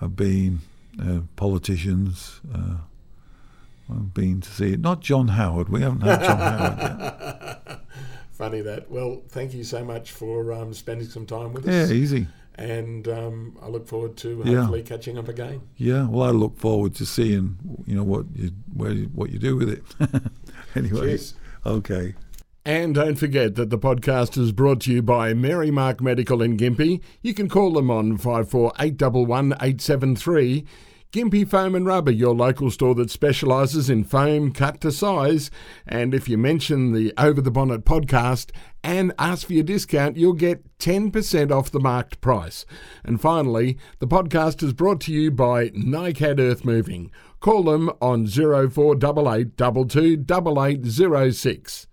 have 0.00 0.16
been 0.16 0.60
uh, 1.00 1.20
politicians. 1.36 2.40
Uh, 2.52 2.76
have 3.88 4.14
been 4.14 4.40
to 4.40 4.50
see 4.50 4.72
it. 4.74 4.80
Not 4.80 5.00
John 5.00 5.28
Howard. 5.28 5.68
We 5.68 5.80
haven't 5.80 6.02
had 6.02 6.22
John 6.22 6.38
Howard 6.38 6.78
yet. 6.78 7.80
Funny 8.32 8.60
that. 8.60 8.90
Well, 8.90 9.22
thank 9.28 9.54
you 9.54 9.64
so 9.64 9.84
much 9.84 10.12
for 10.12 10.52
um, 10.52 10.72
spending 10.74 11.08
some 11.08 11.26
time 11.26 11.52
with 11.52 11.66
us. 11.66 11.90
Yeah, 11.90 11.94
easy. 11.94 12.28
And 12.54 13.08
um, 13.08 13.56
I 13.62 13.68
look 13.68 13.86
forward 13.86 14.16
to 14.18 14.42
hopefully 14.42 14.80
yeah. 14.80 14.86
catching 14.86 15.16
up 15.16 15.28
again. 15.28 15.62
Yeah, 15.76 16.08
well, 16.08 16.28
I 16.28 16.32
look 16.32 16.58
forward 16.58 16.94
to 16.96 17.06
seeing 17.06 17.56
you 17.86 17.96
know 17.96 18.02
what 18.02 18.26
you 18.34 18.50
where 18.74 18.94
what 18.94 19.30
you 19.30 19.38
do 19.38 19.56
with 19.56 19.70
it. 19.70 19.82
anyway, 20.74 21.00
Cheers. 21.00 21.34
okay. 21.64 22.14
And 22.68 22.94
don't 22.96 23.16
forget 23.16 23.54
that 23.54 23.70
the 23.70 23.78
podcast 23.78 24.36
is 24.36 24.52
brought 24.52 24.82
to 24.82 24.92
you 24.92 25.00
by 25.00 25.32
Merrimark 25.32 26.02
Medical 26.02 26.42
in 26.42 26.58
Gympie. 26.58 27.00
You 27.22 27.32
can 27.32 27.48
call 27.48 27.72
them 27.72 27.90
on 27.90 28.18
five 28.18 28.50
four 28.50 28.74
eight 28.78 28.98
double 28.98 29.24
one 29.24 29.54
eight 29.62 29.80
seven 29.80 30.14
three. 30.14 30.66
Gympie 31.10 31.48
Foam 31.48 31.74
and 31.74 31.86
Rubber, 31.86 32.10
your 32.10 32.34
local 32.34 32.70
store 32.70 32.94
that 32.96 33.10
specialises 33.10 33.88
in 33.88 34.04
foam 34.04 34.52
cut 34.52 34.82
to 34.82 34.92
size. 34.92 35.50
And 35.86 36.12
if 36.12 36.28
you 36.28 36.36
mention 36.36 36.92
the 36.92 37.14
Over 37.16 37.40
the 37.40 37.50
Bonnet 37.50 37.86
podcast 37.86 38.50
and 38.84 39.14
ask 39.18 39.46
for 39.46 39.54
your 39.54 39.64
discount, 39.64 40.18
you'll 40.18 40.34
get 40.34 40.76
10% 40.78 41.50
off 41.50 41.70
the 41.70 41.80
marked 41.80 42.20
price. 42.20 42.66
And 43.02 43.18
finally, 43.18 43.78
the 43.98 44.06
podcast 44.06 44.62
is 44.62 44.74
brought 44.74 45.00
to 45.02 45.10
you 45.10 45.30
by 45.30 45.70
NICAD 45.70 46.38
Earth 46.38 46.66
Moving. 46.66 47.10
Call 47.40 47.62
them 47.62 47.90
on 48.02 48.26
0488 48.26 49.56
228806. 49.56 51.86